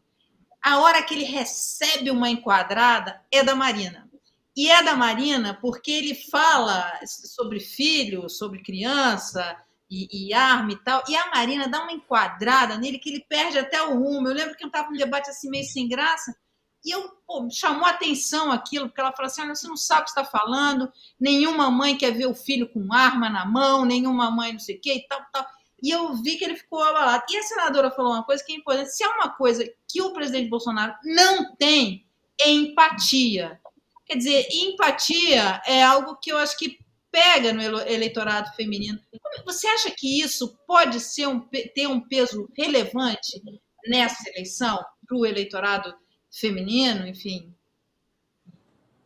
a 0.66 0.80
hora 0.80 1.00
que 1.00 1.14
ele 1.14 1.22
recebe 1.22 2.10
uma 2.10 2.28
enquadrada 2.28 3.22
é 3.30 3.44
da 3.44 3.54
Marina. 3.54 4.10
E 4.56 4.68
é 4.68 4.82
da 4.82 4.96
Marina 4.96 5.54
porque 5.54 5.92
ele 5.92 6.12
fala 6.12 6.90
sobre 7.06 7.60
filho, 7.60 8.28
sobre 8.28 8.60
criança 8.60 9.56
e, 9.88 10.08
e, 10.10 10.34
arma 10.34 10.72
e 10.72 10.76
tal, 10.82 11.04
e 11.08 11.14
a 11.14 11.30
Marina 11.30 11.68
dá 11.68 11.84
uma 11.84 11.92
enquadrada 11.92 12.76
nele 12.76 12.98
que 12.98 13.10
ele 13.10 13.24
perde 13.28 13.60
até 13.60 13.80
o 13.80 13.96
rumo. 13.96 14.26
Eu 14.26 14.34
lembro 14.34 14.56
que 14.56 14.64
eu 14.64 14.66
estava 14.66 14.90
num 14.90 14.96
debate 14.96 15.30
assim 15.30 15.48
meio 15.48 15.64
sem 15.64 15.88
graça, 15.88 16.36
e 16.84 16.90
eu, 16.90 17.10
pô, 17.24 17.48
chamou 17.48 17.86
atenção 17.86 18.50
aquilo, 18.50 18.88
porque 18.88 19.00
ela 19.00 19.12
falou 19.12 19.26
assim: 19.26 19.42
Olha, 19.42 19.54
você 19.54 19.68
não 19.68 19.76
sabe 19.76 20.00
o 20.00 20.04
que 20.04 20.10
está 20.10 20.24
falando, 20.24 20.90
nenhuma 21.18 21.70
mãe 21.70 21.96
quer 21.96 22.10
ver 22.10 22.26
o 22.26 22.34
filho 22.34 22.68
com 22.72 22.92
arma 22.92 23.30
na 23.30 23.44
mão, 23.44 23.84
nenhuma 23.84 24.32
mãe 24.32 24.52
não 24.52 24.58
sei 24.58 24.78
o 24.78 24.80
quê 24.80 24.94
e 24.94 25.06
tal, 25.06 25.24
tal. 25.32 25.46
E 25.80 25.90
eu 25.90 26.12
vi 26.14 26.36
que 26.36 26.44
ele 26.44 26.56
ficou 26.56 26.82
abalado. 26.82 27.24
E 27.30 27.36
a 27.36 27.42
senadora 27.44 27.90
falou 27.92 28.14
uma 28.14 28.24
coisa 28.24 28.42
que 28.44 28.52
é 28.52 28.56
importante: 28.56 28.90
se 28.90 29.04
é 29.04 29.08
uma 29.08 29.28
coisa 29.28 29.64
que 29.96 30.02
o 30.02 30.12
presidente 30.12 30.50
Bolsonaro 30.50 30.94
não 31.02 31.56
tem, 31.56 32.06
empatia. 32.44 33.58
Quer 34.04 34.18
dizer, 34.18 34.46
empatia 34.52 35.62
é 35.66 35.82
algo 35.82 36.16
que 36.16 36.30
eu 36.30 36.36
acho 36.36 36.58
que 36.58 36.78
pega 37.10 37.50
no 37.54 37.62
eleitorado 37.80 38.54
feminino. 38.54 39.00
Você 39.46 39.66
acha 39.66 39.90
que 39.90 40.20
isso 40.20 40.54
pode 40.66 41.00
ser 41.00 41.26
um, 41.28 41.40
ter 41.40 41.86
um 41.86 41.98
peso 41.98 42.46
relevante 42.54 43.42
nessa 43.86 44.28
eleição 44.28 44.84
para 45.06 45.16
o 45.16 45.24
eleitorado 45.24 45.94
feminino, 46.30 47.06
enfim? 47.06 47.55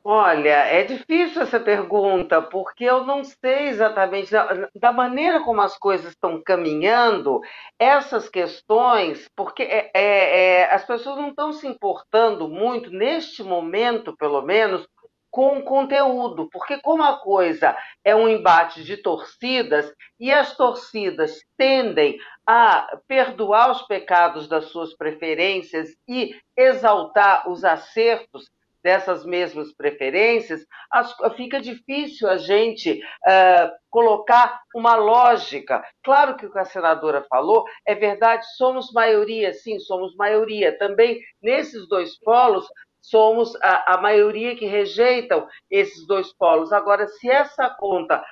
Olha, 0.03 0.65
é 0.65 0.83
difícil 0.83 1.43
essa 1.43 1.61
pergunta, 1.61 2.41
porque 2.41 2.85
eu 2.85 3.05
não 3.05 3.23
sei 3.23 3.69
exatamente, 3.69 4.31
da, 4.33 4.69
da 4.75 4.93
maneira 4.93 5.43
como 5.43 5.61
as 5.61 5.77
coisas 5.77 6.13
estão 6.13 6.43
caminhando, 6.43 7.41
essas 7.79 8.27
questões, 8.27 9.29
porque 9.37 9.63
é, 9.63 9.91
é, 9.95 10.61
é, 10.63 10.75
as 10.75 10.87
pessoas 10.87 11.19
não 11.19 11.29
estão 11.29 11.53
se 11.53 11.67
importando 11.67 12.49
muito, 12.49 12.91
neste 12.91 13.43
momento, 13.43 14.17
pelo 14.17 14.41
menos, 14.41 14.89
com 15.31 15.59
o 15.59 15.63
conteúdo, 15.63 16.49
porque 16.51 16.81
como 16.81 17.03
a 17.03 17.19
coisa 17.19 17.77
é 18.03 18.17
um 18.17 18.29
embate 18.29 18.83
de 18.83 18.97
torcidas 18.97 19.93
e 20.19 20.33
as 20.33 20.57
torcidas 20.57 21.45
tendem 21.59 22.19
a 22.47 22.99
perdoar 23.07 23.71
os 23.71 23.83
pecados 23.83 24.49
das 24.49 24.65
suas 24.67 24.95
preferências 24.97 25.95
e 26.09 26.35
exaltar 26.57 27.49
os 27.49 27.65
acertos 27.65 28.51
dessas 28.83 29.25
mesmas 29.25 29.73
preferências, 29.73 30.65
as, 30.91 31.15
fica 31.37 31.61
difícil 31.61 32.29
a 32.29 32.37
gente 32.37 33.01
uh, 33.27 33.71
colocar 33.91 34.61
uma 34.75 34.97
lógica. 34.97 35.85
Claro 36.03 36.37
que 36.37 36.47
o 36.47 36.53
que 36.53 36.59
a 36.59 36.65
senadora 36.65 37.25
falou 37.29 37.65
é 37.87 37.95
verdade, 37.95 38.45
somos 38.57 38.93
maioria, 38.93 39.53
sim, 39.53 39.79
somos 39.79 40.15
maioria. 40.17 40.77
Também 40.79 41.21
nesses 41.43 41.89
dois 41.89 42.19
polos, 42.19 42.67
somos 43.01 43.55
a, 43.63 43.95
a 43.95 44.01
maioria 44.01 44.57
que 44.57 44.67
rejeitam 44.67 45.49
esses 45.71 46.07
dois 46.07 46.33
polos. 46.35 46.73
Agora, 46.73 47.09
se 47.09 47.31
essa 47.31 47.69
conta 47.71 48.23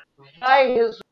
vai 0.40 0.72
resultar 0.72 1.08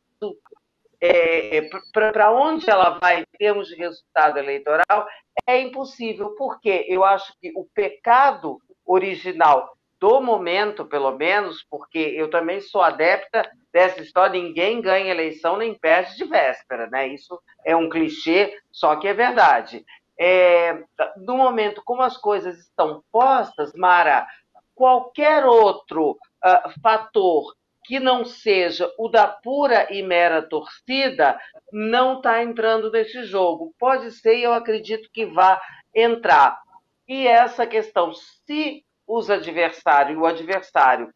é, 1.01 1.69
para 1.93 2.33
onde 2.33 2.69
ela 2.71 2.99
vai 2.99 3.21
em 3.21 3.25
termos 3.39 3.69
de 3.69 3.75
resultado 3.77 4.39
eleitoral, 4.39 5.07
é 5.47 5.61
impossível, 5.61 6.35
porque 6.37 6.87
eu 6.89 7.05
acho 7.05 7.33
que 7.41 7.53
o 7.55 7.67
pecado 7.75 8.59
original 8.87 9.77
do 9.99 10.21
momento, 10.21 10.85
pelo 10.85 11.13
menos, 11.13 11.65
porque 11.71 11.99
eu 11.99 12.29
também 12.29 12.61
sou 12.61 12.83
adepta 12.83 13.51
dessa 13.73 14.03
história, 14.03 14.41
ninguém 14.41 14.81
ganha 14.81 15.11
eleição 15.11 15.57
nem 15.57 15.75
perde 15.75 16.17
de 16.17 16.25
véspera, 16.25 16.87
né? 16.89 17.09
Isso 17.09 17.41
é 17.65 17.75
um 17.75 17.89
clichê, 17.89 18.55
só 18.71 18.97
que 18.97 19.09
é 19.09 19.15
verdade. 19.15 19.85
É, 20.19 20.83
no 21.17 21.37
momento 21.37 21.83
como 21.85 22.03
as 22.03 22.17
coisas 22.17 22.59
estão 22.59 23.03
postas, 23.11 23.73
Mara, 23.75 24.27
qualquer 24.75 25.45
outro 25.45 26.11
uh, 26.13 26.81
fator 26.83 27.55
que 27.85 28.01
não 28.01 28.25
seja 28.25 28.91
o 28.99 29.09
da 29.09 29.27
pura 29.29 29.87
e 29.91 30.03
mera 30.03 30.43
torcida 30.43 31.39
não 31.73 32.17
está 32.17 32.43
entrando 32.43 32.91
nesse 32.91 33.25
jogo. 33.25 33.73
Pode 33.79 34.11
ser, 34.11 34.39
eu 34.39 34.53
acredito 34.53 35.09
que 35.13 35.25
vá 35.25 35.61
entrar. 35.95 36.61
E 37.09 37.27
essa 37.27 37.67
questão, 37.67 38.13
se 38.15 38.85
os 39.07 39.31
adversários, 39.31 40.19
o 40.19 40.27
adversário, 40.27 41.13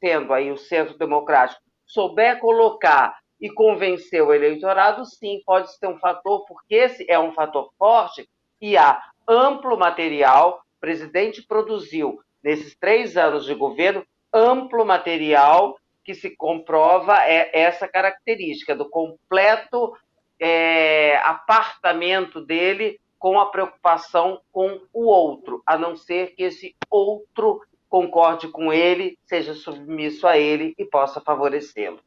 sendo 0.00 0.32
aí 0.32 0.50
o 0.50 0.56
centro 0.56 0.96
democrático, 0.96 1.60
souber 1.86 2.38
colocar 2.40 3.18
e 3.40 3.50
convencer 3.50 4.22
o 4.22 4.32
eleitorado, 4.32 5.04
sim, 5.04 5.42
pode 5.44 5.70
ser 5.76 5.86
um 5.86 5.98
fator, 5.98 6.46
porque 6.46 6.74
esse 6.74 7.10
é 7.10 7.18
um 7.18 7.32
fator 7.32 7.70
forte 7.78 8.28
e 8.60 8.76
há 8.76 9.02
amplo 9.28 9.76
material. 9.76 10.62
O 10.76 10.80
presidente 10.80 11.42
produziu, 11.42 12.18
nesses 12.42 12.74
três 12.76 13.16
anos 13.16 13.44
de 13.44 13.54
governo, 13.54 14.04
amplo 14.32 14.84
material 14.84 15.78
que 16.02 16.14
se 16.14 16.34
comprova 16.36 17.16
é 17.24 17.50
essa 17.52 17.88
característica 17.88 18.74
do 18.74 18.88
completo 18.88 19.94
é, 20.40 21.16
apartamento 21.18 22.44
dele 22.44 23.00
com 23.24 23.40
a 23.40 23.46
preocupação 23.46 24.38
com 24.52 24.82
o 24.92 25.06
outro, 25.06 25.62
a 25.64 25.78
não 25.78 25.96
ser 25.96 26.34
que 26.34 26.42
esse 26.42 26.76
outro 26.90 27.62
concorde 27.88 28.48
com 28.48 28.70
ele, 28.70 29.18
seja 29.24 29.54
submisso 29.54 30.26
a 30.26 30.36
ele 30.36 30.74
e 30.76 30.84
possa 30.84 31.22
favorecê-lo. 31.22 32.00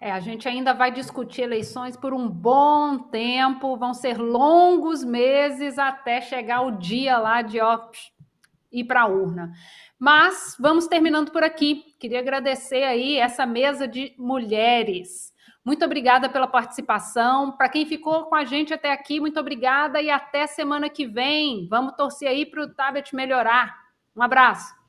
É, 0.00 0.10
a 0.10 0.20
gente 0.20 0.48
ainda 0.48 0.72
vai 0.72 0.90
discutir 0.90 1.42
eleições 1.42 1.98
por 1.98 2.14
um 2.14 2.26
bom 2.26 2.96
tempo, 2.96 3.76
vão 3.76 3.92
ser 3.92 4.16
longos 4.16 5.04
meses 5.04 5.78
até 5.78 6.22
chegar 6.22 6.62
o 6.62 6.70
dia 6.70 7.18
lá 7.18 7.42
de 7.42 7.60
ó, 7.60 7.78
ir 8.72 8.84
para 8.84 9.02
a 9.02 9.06
urna. 9.06 9.52
Mas 9.98 10.56
vamos 10.58 10.86
terminando 10.86 11.30
por 11.30 11.42
aqui. 11.42 11.94
Queria 12.00 12.20
agradecer 12.20 12.84
aí 12.84 13.18
essa 13.18 13.44
mesa 13.44 13.86
de 13.86 14.14
mulheres. 14.16 15.31
Muito 15.64 15.84
obrigada 15.84 16.28
pela 16.28 16.48
participação. 16.48 17.52
Para 17.52 17.68
quem 17.68 17.86
ficou 17.86 18.24
com 18.24 18.34
a 18.34 18.44
gente 18.44 18.74
até 18.74 18.92
aqui, 18.92 19.20
muito 19.20 19.38
obrigada 19.38 20.00
e 20.00 20.10
até 20.10 20.46
semana 20.46 20.88
que 20.88 21.06
vem. 21.06 21.68
Vamos 21.68 21.94
torcer 21.94 22.28
aí 22.28 22.44
para 22.44 22.62
o 22.62 22.74
tablet 22.74 23.14
melhorar. 23.14 23.76
Um 24.16 24.22
abraço. 24.22 24.81